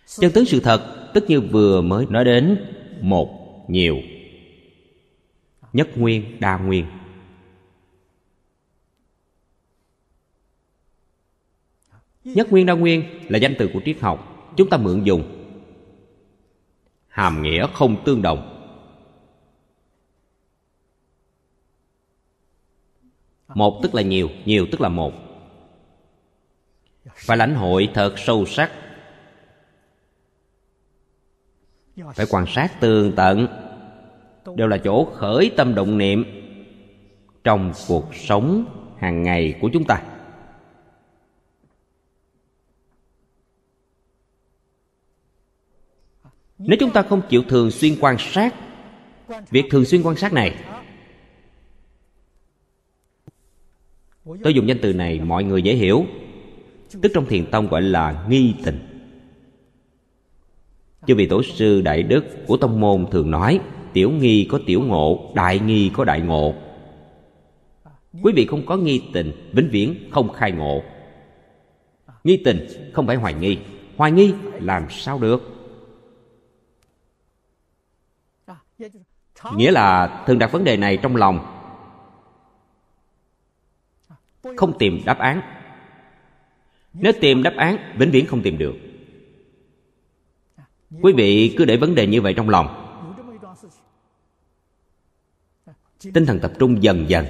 Chân 0.05 0.31
tướng 0.31 0.45
sự 0.45 0.59
thật, 0.59 1.11
tất 1.13 1.21
như 1.27 1.41
vừa 1.41 1.81
mới 1.81 2.05
nói 2.09 2.25
đến, 2.25 2.65
một 3.01 3.29
nhiều. 3.69 3.97
Nhất 5.73 5.87
nguyên, 5.95 6.39
đa 6.39 6.57
nguyên. 6.57 6.85
Nhất 12.23 12.51
nguyên, 12.51 12.65
đa 12.65 12.73
nguyên 12.73 13.03
là 13.29 13.37
danh 13.37 13.55
từ 13.59 13.69
của 13.73 13.81
triết 13.85 13.99
học 13.99 14.29
chúng 14.57 14.69
ta 14.69 14.77
mượn 14.77 15.03
dùng. 15.03 15.23
Hàm 17.07 17.41
nghĩa 17.41 17.67
không 17.73 18.03
tương 18.05 18.21
đồng. 18.21 18.55
Một 23.47 23.79
tức 23.83 23.95
là 23.95 24.01
nhiều 24.01 24.29
nhiều 24.45 24.67
tức 24.71 24.81
là 24.81 24.89
một. 24.89 25.13
Phải 27.15 27.37
lãnh 27.37 27.55
hội 27.55 27.89
thật 27.93 28.13
sâu 28.17 28.45
sắc. 28.45 28.71
Phải 32.15 32.25
quan 32.29 32.45
sát 32.47 32.79
tường 32.79 33.13
tận. 33.15 33.47
Đều 34.55 34.67
là 34.67 34.77
chỗ 34.77 35.05
khởi 35.05 35.51
tâm 35.57 35.75
động 35.75 35.97
niệm 35.97 36.23
trong 37.43 37.73
cuộc 37.87 38.15
sống 38.15 38.65
hàng 38.99 39.23
ngày 39.23 39.55
của 39.61 39.69
chúng 39.73 39.83
ta. 39.83 40.01
Nếu 46.57 46.77
chúng 46.79 46.91
ta 46.91 47.01
không 47.01 47.21
chịu 47.29 47.43
thường 47.43 47.71
xuyên 47.71 47.95
quan 48.01 48.15
sát, 48.19 48.55
việc 49.49 49.65
thường 49.71 49.85
xuyên 49.85 50.03
quan 50.03 50.15
sát 50.15 50.33
này, 50.33 50.55
tôi 54.43 54.53
dùng 54.53 54.67
danh 54.67 54.77
từ 54.81 54.93
này 54.93 55.19
mọi 55.19 55.43
người 55.43 55.61
dễ 55.61 55.75
hiểu. 55.75 56.05
Tức 57.01 57.11
trong 57.13 57.25
thiền 57.25 57.51
tông 57.51 57.67
gọi 57.67 57.81
là 57.81 58.25
nghi 58.29 58.55
tình. 58.65 58.88
Chư 61.07 61.15
vì 61.15 61.27
tổ 61.27 61.43
sư 61.43 61.81
Đại 61.81 62.03
Đức 62.03 62.25
của 62.47 62.57
tông 62.57 62.79
môn 62.79 63.05
thường 63.11 63.31
nói 63.31 63.59
Tiểu 63.93 64.11
nghi 64.11 64.47
có 64.51 64.59
tiểu 64.65 64.81
ngộ, 64.81 65.31
đại 65.35 65.59
nghi 65.59 65.91
có 65.93 66.03
đại 66.03 66.21
ngộ. 66.21 66.53
Quý 68.23 68.33
vị 68.35 68.45
không 68.45 68.65
có 68.65 68.77
nghi 68.77 69.03
tình, 69.13 69.49
vĩnh 69.51 69.69
viễn 69.71 70.09
không 70.11 70.33
khai 70.33 70.51
ngộ. 70.51 70.83
Nghi 72.23 72.41
tình 72.45 72.67
không 72.93 73.07
phải 73.07 73.15
hoài 73.15 73.33
nghi 73.33 73.57
Hoài 73.97 74.11
nghi 74.11 74.33
làm 74.59 74.89
sao 74.89 75.19
được? 75.19 75.41
Nghĩa 79.55 79.71
là 79.71 80.23
thường 80.27 80.39
đặt 80.39 80.51
vấn 80.51 80.63
đề 80.63 80.77
này 80.77 80.97
trong 80.97 81.15
lòng. 81.15 81.55
Không 84.57 84.77
tìm 84.79 85.01
đáp 85.05 85.19
án. 85.19 85.41
Nếu 86.93 87.13
tìm 87.21 87.43
đáp 87.43 87.53
án, 87.57 87.77
vĩnh 87.97 88.11
viễn 88.11 88.25
không 88.25 88.41
tìm 88.41 88.57
được 88.57 88.73
quý 91.01 91.13
vị 91.13 91.53
cứ 91.57 91.65
để 91.65 91.77
vấn 91.77 91.95
đề 91.95 92.07
như 92.07 92.21
vậy 92.21 92.33
trong 92.33 92.49
lòng. 92.49 92.85
Tinh 96.13 96.25
thần 96.25 96.39
tập 96.39 96.51
trung 96.59 96.83
dần 96.83 97.09
dần. 97.09 97.25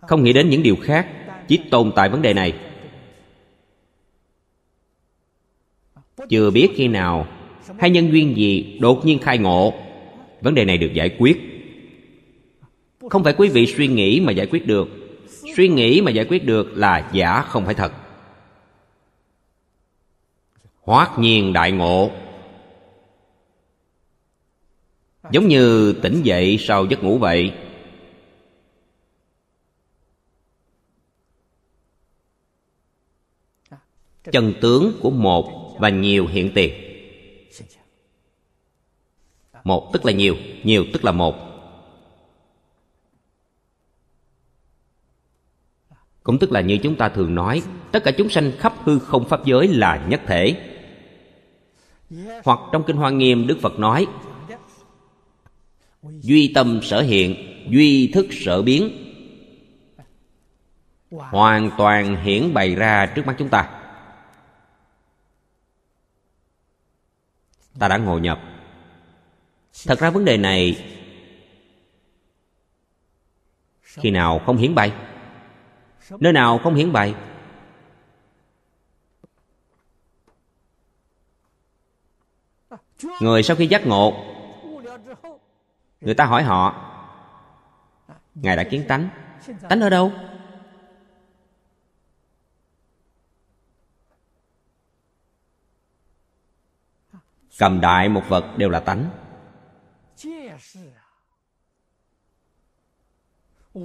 Không 0.00 0.22
nghĩ 0.24 0.32
đến 0.32 0.50
những 0.50 0.62
điều 0.62 0.76
khác, 0.82 1.08
chỉ 1.48 1.60
tồn 1.70 1.92
tại 1.96 2.08
vấn 2.08 2.22
đề 2.22 2.34
này. 2.34 2.54
Chưa 6.28 6.50
biết 6.50 6.68
khi 6.74 6.88
nào 6.88 7.26
hay 7.78 7.90
nhân 7.90 8.12
duyên 8.12 8.36
gì 8.36 8.78
đột 8.80 9.06
nhiên 9.06 9.18
khai 9.18 9.38
ngộ. 9.38 9.74
Vấn 10.40 10.54
đề 10.54 10.64
này 10.64 10.78
được 10.78 10.92
giải 10.94 11.16
quyết. 11.18 11.40
Không 13.10 13.24
phải 13.24 13.34
quý 13.38 13.48
vị 13.48 13.66
suy 13.66 13.86
nghĩ 13.86 14.20
mà 14.20 14.32
giải 14.32 14.46
quyết 14.46 14.66
được. 14.66 14.88
Suy 15.56 15.68
nghĩ 15.68 16.00
mà 16.00 16.10
giải 16.10 16.24
quyết 16.24 16.46
được 16.46 16.72
là 16.76 17.10
giả 17.12 17.42
không 17.42 17.64
phải 17.64 17.74
thật 17.74 17.92
hoát 20.82 21.18
nhiên 21.18 21.52
đại 21.52 21.72
ngộ. 21.72 22.10
Giống 25.30 25.48
như 25.48 25.92
tỉnh 26.02 26.22
dậy 26.22 26.56
sau 26.60 26.86
giấc 26.86 27.02
ngủ 27.02 27.18
vậy. 27.18 27.52
Chân 34.32 34.54
tướng 34.60 34.92
của 35.00 35.10
một 35.10 35.76
và 35.78 35.88
nhiều 35.88 36.26
hiện 36.26 36.50
tiền. 36.54 36.74
Một 39.64 39.90
tức 39.92 40.04
là 40.04 40.12
nhiều 40.12 40.36
nhiều 40.64 40.84
tức 40.92 41.04
là 41.04 41.12
một. 41.12 41.36
Cũng 46.22 46.38
tức 46.38 46.52
là 46.52 46.60
như 46.60 46.78
chúng 46.82 46.96
ta 46.96 47.08
thường 47.08 47.34
nói, 47.34 47.62
tất 47.92 48.04
cả 48.04 48.10
chúng 48.18 48.28
sanh 48.28 48.52
khắp 48.58 48.74
hư 48.84 48.98
không 48.98 49.28
pháp 49.28 49.44
giới 49.44 49.68
là 49.68 50.06
nhất 50.08 50.20
thể 50.26 50.71
hoặc 52.44 52.58
trong 52.72 52.84
kinh 52.86 52.96
hoa 52.96 53.10
nghiêm 53.10 53.46
đức 53.46 53.58
phật 53.62 53.78
nói 53.78 54.06
duy 56.02 56.52
tâm 56.54 56.80
sở 56.82 57.00
hiện 57.00 57.34
duy 57.70 58.10
thức 58.14 58.26
sở 58.30 58.62
biến. 58.62 59.08
Hoàn 61.10 61.70
toàn 61.78 62.24
hiển 62.24 62.54
bày 62.54 62.74
ra 62.74 63.06
trước 63.06 63.26
mắt 63.26 63.34
chúng 63.38 63.48
ta. 63.48 63.70
Ta 67.78 67.88
đã 67.88 67.96
ngộ 67.96 68.18
nhập. 68.18 68.40
Thật 69.86 69.98
ra 69.98 70.10
vấn 70.10 70.24
đề 70.24 70.36
này 70.36 70.88
khi 73.82 74.10
nào 74.10 74.38
không 74.46 74.56
hiển 74.56 74.74
bày? 74.74 74.92
Nơi 76.10 76.32
nào 76.32 76.58
không 76.58 76.74
hiển 76.74 76.92
bày 76.92 77.14
người 83.20 83.42
sau 83.42 83.56
khi 83.56 83.66
giác 83.66 83.86
ngộ, 83.86 84.12
người 86.00 86.14
ta 86.14 86.24
hỏi 86.24 86.42
họ, 86.42 86.74
ngài 88.34 88.56
đã 88.56 88.64
kiến 88.64 88.84
tánh 88.88 89.08
tánh 89.68 89.80
ở 89.80 89.90
đâu? 89.90 90.12
Cầm 97.58 97.80
đại 97.80 98.08
một 98.08 98.22
vật 98.28 98.44
đều 98.56 98.70
là 98.70 98.80
tánh. 98.80 99.10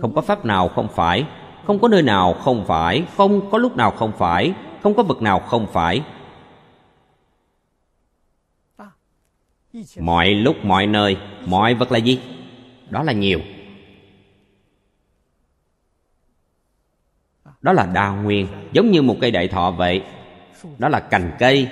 Không 0.02 0.16
có 0.16 0.22
pháp 0.22 0.46
nào 0.46 0.70
không 0.70 0.88
phải, 0.96 1.28
không 1.66 1.80
có 1.80 1.88
nơi 1.88 2.02
nào 2.02 2.34
không 2.34 2.66
phải, 2.68 3.08
không 3.18 3.52
có 3.52 3.58
lúc 3.58 3.78
nào 3.78 3.92
không 3.92 4.12
phải, 4.18 4.54
không 4.84 4.96
có 4.96 5.04
vật 5.04 5.22
nào 5.22 5.40
không 5.40 5.68
phải. 5.74 6.04
Mọi 10.00 10.30
lúc, 10.30 10.56
mọi 10.64 10.88
nơi, 10.88 11.18
mọi 11.46 11.74
vật 11.74 11.92
là 11.92 11.98
gì? 11.98 12.20
Đó 12.90 13.04
là 13.04 13.14
nhiều. 13.14 13.40
Đó 17.62 17.74
là 17.74 17.86
đa 17.86 18.10
nguyên, 18.10 18.48
giống 18.72 18.92
như 18.92 19.02
một 19.02 19.16
cây 19.22 19.32
đại 19.32 19.48
thọ 19.48 19.72
vậy. 19.72 20.04
Đó 20.78 20.90
là 20.90 21.00
cành 21.00 21.32
cây, 21.40 21.68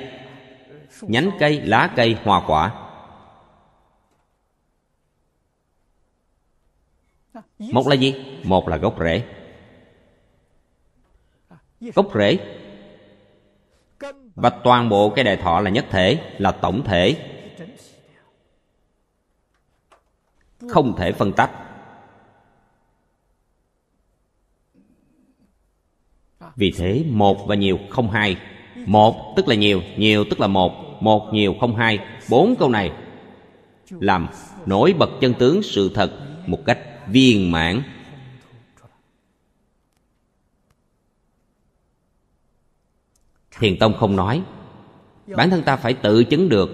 nhánh 1.02 1.32
cây, 1.40 1.62
lá 1.62 1.94
cây, 1.96 2.18
hoa 2.24 2.42
quả. 2.48 2.74
Một 7.60 7.88
là 7.88 7.96
gì? 7.96 8.14
Một 8.44 8.68
là 8.68 8.78
gốc 8.78 8.96
rễ. 9.00 9.24
Gốc 11.82 12.08
rễ. 12.16 12.38
Và 14.36 14.50
toàn 14.50 14.90
bộ 14.90 15.10
cái 15.10 15.24
đại 15.24 15.38
thọ 15.38 15.60
là 15.60 15.70
nhất 15.70 15.86
thể, 15.90 16.36
là 16.38 16.52
tổng 16.52 16.84
thể. 16.84 17.35
Không 20.70 20.96
thể 20.98 21.12
phân 21.12 21.34
tách. 21.34 21.52
Vì 26.56 26.72
thế, 26.78 27.06
một 27.10 27.48
và 27.48 27.56
nhiều 27.56 27.80
không 27.90 28.10
hai. 28.10 28.38
Một 28.86 29.34
tức 29.36 29.48
là 29.48 29.56
nhiều 29.56 29.82
nhiều 29.98 30.26
tức 30.30 30.40
là 30.40 30.48
một. 30.48 30.72
Một, 31.02 31.30
nhiều 31.34 31.56
không 31.60 31.76
hai. 31.76 32.00
Bốn 32.30 32.56
câu 32.60 32.70
này 32.70 32.92
làm 33.90 34.28
nổi 34.66 34.94
bật 35.00 35.10
chân 35.22 35.34
tướng 35.34 35.64
sự 35.64 35.92
thật 35.96 36.12
một 36.48 36.60
cách 36.66 36.80
viên 37.08 37.52
mãn. 37.52 37.82
Thiền 43.60 43.80
tông 43.80 43.94
không 43.94 44.16
nói, 44.16 44.44
bản 45.28 45.50
thân 45.50 45.64
ta 45.64 45.76
phải 45.76 45.94
tự 45.94 46.24
chứng 46.24 46.50
được, 46.50 46.70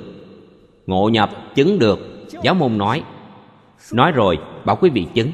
ngộ 0.85 1.09
nhập 1.09 1.31
chứng 1.55 1.79
được. 1.79 1.99
Giáo 2.43 2.55
môn 2.55 2.77
nói 2.77 3.03
nói 3.93 4.11
rồi, 4.11 4.39
bảo 4.65 4.75
quý 4.75 4.89
vị 4.89 5.07
chứng. 5.13 5.31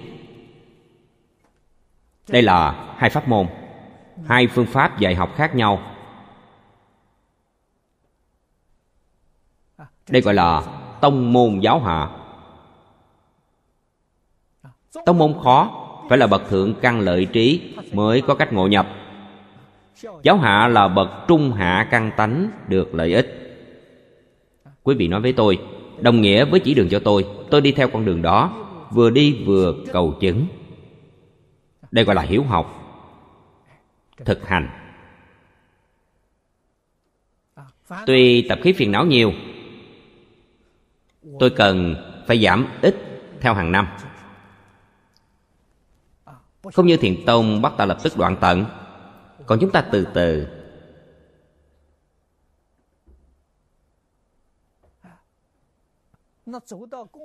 Đây 2.30 2.42
là 2.42 2.94
hai 2.98 3.10
pháp 3.10 3.28
môn. 3.28 3.48
Hai 4.26 4.48
phương 4.48 4.66
pháp 4.66 5.00
dạy 5.00 5.16
học 5.16 5.30
khác 5.36 5.56
nhau. 5.56 5.82
Đây 10.10 10.22
gọi 10.22 10.34
là 10.34 10.62
tông 11.02 11.34
môn 11.34 11.60
giáo 11.60 11.80
hạ. 11.80 12.10
Tông 15.06 15.18
môn 15.18 15.34
khó, 15.44 15.84
phải 16.10 16.18
là 16.18 16.28
bậc 16.28 16.50
thượng 16.50 16.74
căn 16.82 17.00
lợi 17.00 17.26
trí 17.26 17.76
mới 17.94 18.22
có 18.22 18.36
cách 18.36 18.54
ngộ 18.54 18.68
nhập. 18.68 18.88
Giáo 20.24 20.38
hạ 20.38 20.68
là 20.68 20.88
bậc 20.88 21.10
trung 21.28 21.52
hạ 21.52 21.88
căn 21.92 22.12
tánh 22.18 22.50
được 22.68 22.96
lợi 22.96 23.14
ích. 23.14 23.44
Quý 24.84 24.96
vị 24.96 25.08
nói 25.08 25.22
với 25.22 25.34
tôi 25.34 25.60
đồng 26.02 26.22
nghĩa 26.22 26.46
với 26.46 26.60
chỉ 26.60 26.74
đường 26.74 26.90
cho 26.90 27.00
tôi 27.00 27.26
tôi 27.52 27.62
đi 27.62 27.72
theo 27.72 27.88
con 27.88 28.06
đường 28.06 28.22
đó, 28.22 28.68
vừa 28.92 29.10
đi 29.10 29.44
vừa 29.46 29.76
cầu 29.94 30.18
chứng. 30.22 30.48
Đây 31.92 32.06
gọi 32.06 32.16
là 32.16 32.22
hiếu 32.22 32.44
học, 32.44 32.84
thực 34.26 34.48
hành. 34.48 34.70
Tuy 38.06 38.48
tập 38.50 38.60
khí 38.64 38.74
phiền 38.74 38.92
não 38.92 39.06
nhiều, 39.06 39.32
tôi 41.40 41.50
cần 41.50 41.96
phải 42.28 42.44
giảm 42.44 42.68
ít 42.82 42.96
theo 43.42 43.54
hàng 43.54 43.72
năm. 43.72 43.88
Không 46.74 46.88
như 46.88 46.98
thiền 46.98 47.26
tông 47.26 47.62
bắt 47.62 47.74
ta 47.78 47.86
lập 47.86 47.98
tức 48.04 48.18
đoạn 48.18 48.38
tận, 48.42 48.66
còn 49.46 49.60
chúng 49.62 49.72
ta 49.72 49.82
từ 49.82 50.08
từ 50.14 50.48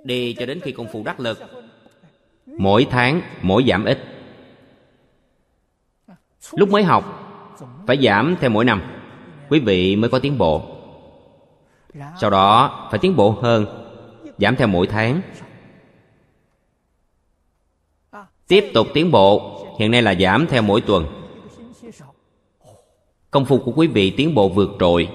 đi 0.04 0.34
cho 0.38 0.46
đến 0.46 0.60
khi 0.60 0.72
công 0.72 0.88
phu 0.92 1.02
đắc 1.04 1.20
lực. 1.20 1.38
Mỗi 2.46 2.86
tháng, 2.90 3.22
mỗi 3.42 3.64
giảm 3.68 3.84
ít. 3.84 3.98
Lúc 6.52 6.70
mới 6.70 6.82
học, 6.82 7.04
phải 7.86 7.98
giảm 8.02 8.36
theo 8.40 8.50
mỗi 8.50 8.64
năm. 8.64 8.82
Quý 9.48 9.60
vị 9.60 9.96
mới 9.96 10.10
có 10.10 10.18
tiến 10.18 10.38
bộ. 10.38 10.62
Sau 12.20 12.30
đó, 12.30 12.88
phải 12.90 12.98
tiến 12.98 13.16
bộ 13.16 13.30
hơn, 13.30 13.66
giảm 14.38 14.56
theo 14.56 14.68
mỗi 14.68 14.86
tháng. 14.86 15.20
Tiếp 18.46 18.70
tục 18.74 18.86
tiến 18.94 19.10
bộ, 19.10 19.58
hiện 19.78 19.90
nay 19.90 20.02
là 20.02 20.14
giảm 20.14 20.46
theo 20.46 20.62
mỗi 20.62 20.80
tuần. 20.80 21.06
Công 23.30 23.44
phu 23.44 23.58
của 23.58 23.72
quý 23.76 23.86
vị 23.86 24.10
tiến 24.16 24.34
bộ 24.34 24.48
vượt 24.48 24.70
trội. 24.80 25.08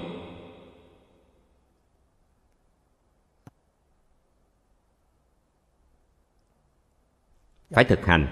Dạ. 7.70 7.74
phải 7.74 7.84
thực 7.84 8.06
hành. 8.06 8.26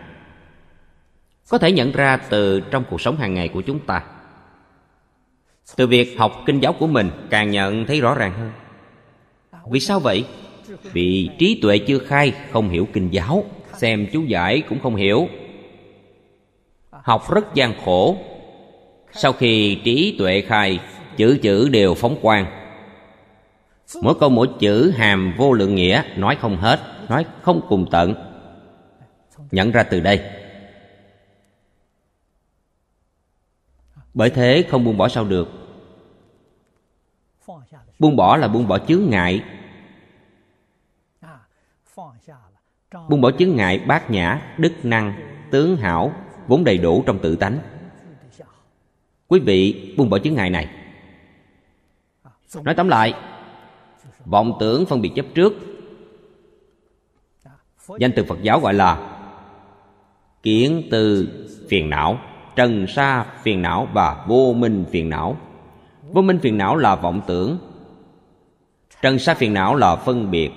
Có 1.49 1.59
thể 1.59 1.73
nhận 1.73 1.93
ra 1.93 2.17
từ 2.17 2.61
trong 2.61 2.85
cuộc 2.91 3.01
sống 3.01 3.17
hàng 3.17 3.35
ngày 3.35 3.49
của 3.49 3.61
chúng 3.61 3.79
ta. 3.79 4.03
Từ 5.77 5.87
việc 5.87 6.19
học 6.19 6.43
kinh 6.47 6.61
giáo 6.61 6.73
của 6.73 6.87
mình 6.87 7.11
càng 7.31 7.51
nhận 7.51 7.87
thấy 7.87 8.01
rõ 8.01 8.15
ràng 8.15 8.33
hơn. 8.33 8.51
Vì 9.71 9.81
sao 9.81 10.01
vậy? 10.01 10.25
Vì 10.83 11.31
trí 11.39 11.59
tuệ 11.63 11.79
chưa 11.79 11.99
khai, 11.99 12.33
không 12.51 12.69
hiểu 12.69 12.89
kinh 12.93 13.11
giáo. 13.11 13.45
Xem 13.77 14.07
chú 14.13 14.23
giải 14.23 14.63
cũng 14.69 14.81
không 14.81 14.97
hiểu. 14.97 15.29
Học 16.91 17.31
rất 17.31 17.55
gian 17.55 17.75
khổ. 17.85 18.17
Sau 19.13 19.33
khi 19.33 19.81
trí 19.85 20.17
tuệ 20.19 20.41
khai, 20.41 20.81
chữ 21.17 21.39
chữ 21.43 21.69
đều 21.69 21.95
phóng 21.95 22.17
quang. 22.23 22.47
Mỗi 24.03 24.15
câu, 24.21 24.29
mỗi 24.29 24.49
chữ 24.59 24.93
hàm 24.97 25.35
vô 25.37 25.53
lượng 25.53 25.75
nghĩa, 25.75 26.03
nói 26.17 26.37
không 26.41 26.57
hết, 26.57 26.81
nói 27.09 27.25
không 27.43 27.61
cùng 27.69 27.87
tận 27.91 28.15
nhận 29.51 29.71
ra 29.71 29.83
từ 29.83 30.01
đây. 30.01 30.31
Bởi 34.15 34.31
thế 34.31 34.67
không 34.71 34.85
buông 34.85 34.97
bỏ 34.97 35.09
sao 35.09 35.25
được. 35.25 35.49
Buông 37.99 38.17
bỏ 38.17 38.37
là 38.37 38.49
buông 38.49 38.69
bỏ 38.69 38.79
chướng 38.79 39.11
ngại. 39.11 39.45
Buông 43.09 43.21
bỏ 43.21 43.31
chướng 43.31 43.57
ngại, 43.57 43.79
bát 43.79 44.11
nhã, 44.11 44.55
đức 44.59 44.73
năng, 44.83 45.15
tướng 45.51 45.77
hảo, 45.77 46.13
vốn 46.47 46.65
đầy 46.65 46.79
đủ 46.79 47.03
trong 47.07 47.19
tự 47.23 47.37
tánh. 47.37 47.59
Quý 49.29 49.41
vị 49.41 49.95
buông 49.99 50.11
bỏ 50.11 50.19
chướng 50.19 50.35
ngại 50.35 50.51
này. 50.51 50.69
Nói 52.63 52.75
tóm 52.75 52.89
lại, 52.89 53.15
vọng 54.25 54.57
tưởng 54.61 54.87
phân 54.87 55.03
biệt 55.03 55.13
chấp 55.15 55.27
trước. 55.35 55.53
Danh 57.99 58.13
từ 58.17 58.25
phật 58.25 58.39
giáo 58.43 58.61
gọi 58.61 58.75
là 58.75 59.16
kiến 60.47 60.83
từ 60.91 61.29
phiền 61.69 61.91
não, 61.91 62.19
trần 62.57 62.87
sa 62.87 63.27
phiền 63.43 63.63
não 63.63 63.89
và 63.93 64.25
vô 64.29 64.55
minh 64.57 64.85
phiền 64.91 65.09
não. 65.09 65.37
Vô 66.13 66.23
minh 66.23 66.39
phiền 66.39 66.59
não 66.59 66.77
là 66.77 66.97
vọng 66.97 67.21
tưởng, 67.27 67.59
trần 69.03 69.19
sa 69.19 69.35
phiền 69.35 69.55
não 69.55 69.75
là 69.75 69.97
phân 69.97 70.31
biệt. 70.31 70.51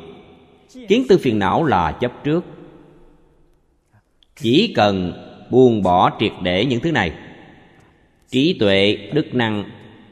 Kiến 0.88 1.06
tư 1.10 1.18
phiền 1.18 1.40
não 1.40 1.64
là 1.64 1.92
chấp 1.92 2.12
trước. 2.24 2.46
Chỉ 4.36 4.74
cần 4.76 5.14
buông 5.50 5.84
bỏ 5.84 6.12
triệt 6.20 6.32
để 6.44 6.66
những 6.66 6.80
thứ 6.80 6.92
này, 6.92 7.14
trí 8.28 8.58
tuệ, 8.60 9.10
đức 9.14 9.34
năng 9.34 9.64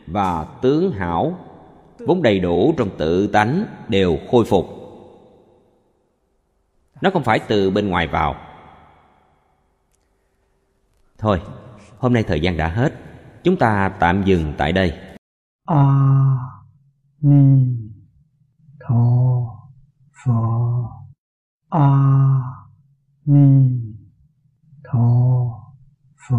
và 0.08 0.46
tướng 0.62 0.92
hảo 0.92 1.40
vốn 2.00 2.22
đầy 2.22 2.40
đủ 2.40 2.74
trong 2.78 2.90
tự 2.98 3.28
tánh 3.28 3.66
đều 3.88 4.18
khôi 4.32 4.46
phục. 4.46 4.68
Nó 7.02 7.10
không 7.10 7.24
phải 7.24 7.40
từ 7.40 7.70
bên 7.70 7.90
ngoài 7.90 8.08
vào 8.08 8.47
thôi, 11.18 11.42
hôm 11.98 12.14
nay 12.14 12.24
thời 12.24 12.42
gian 12.42 12.58
đã 12.58 12.68
hết. 12.68 12.94
Chúng 13.44 13.58
ta 13.58 13.92
tạm 14.00 14.24
dừng 14.24 14.54
tại 14.58 14.72
đây. 14.72 14.94
A 15.66 16.08
ni 17.22 17.78
tho 18.80 18.96
phở 20.26 20.34
a 21.70 21.90
ni 23.26 23.80
tho 24.84 25.10
phở 26.30 26.36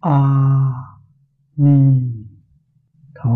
a 0.00 0.20
ni 1.56 2.02
tho 3.14 3.34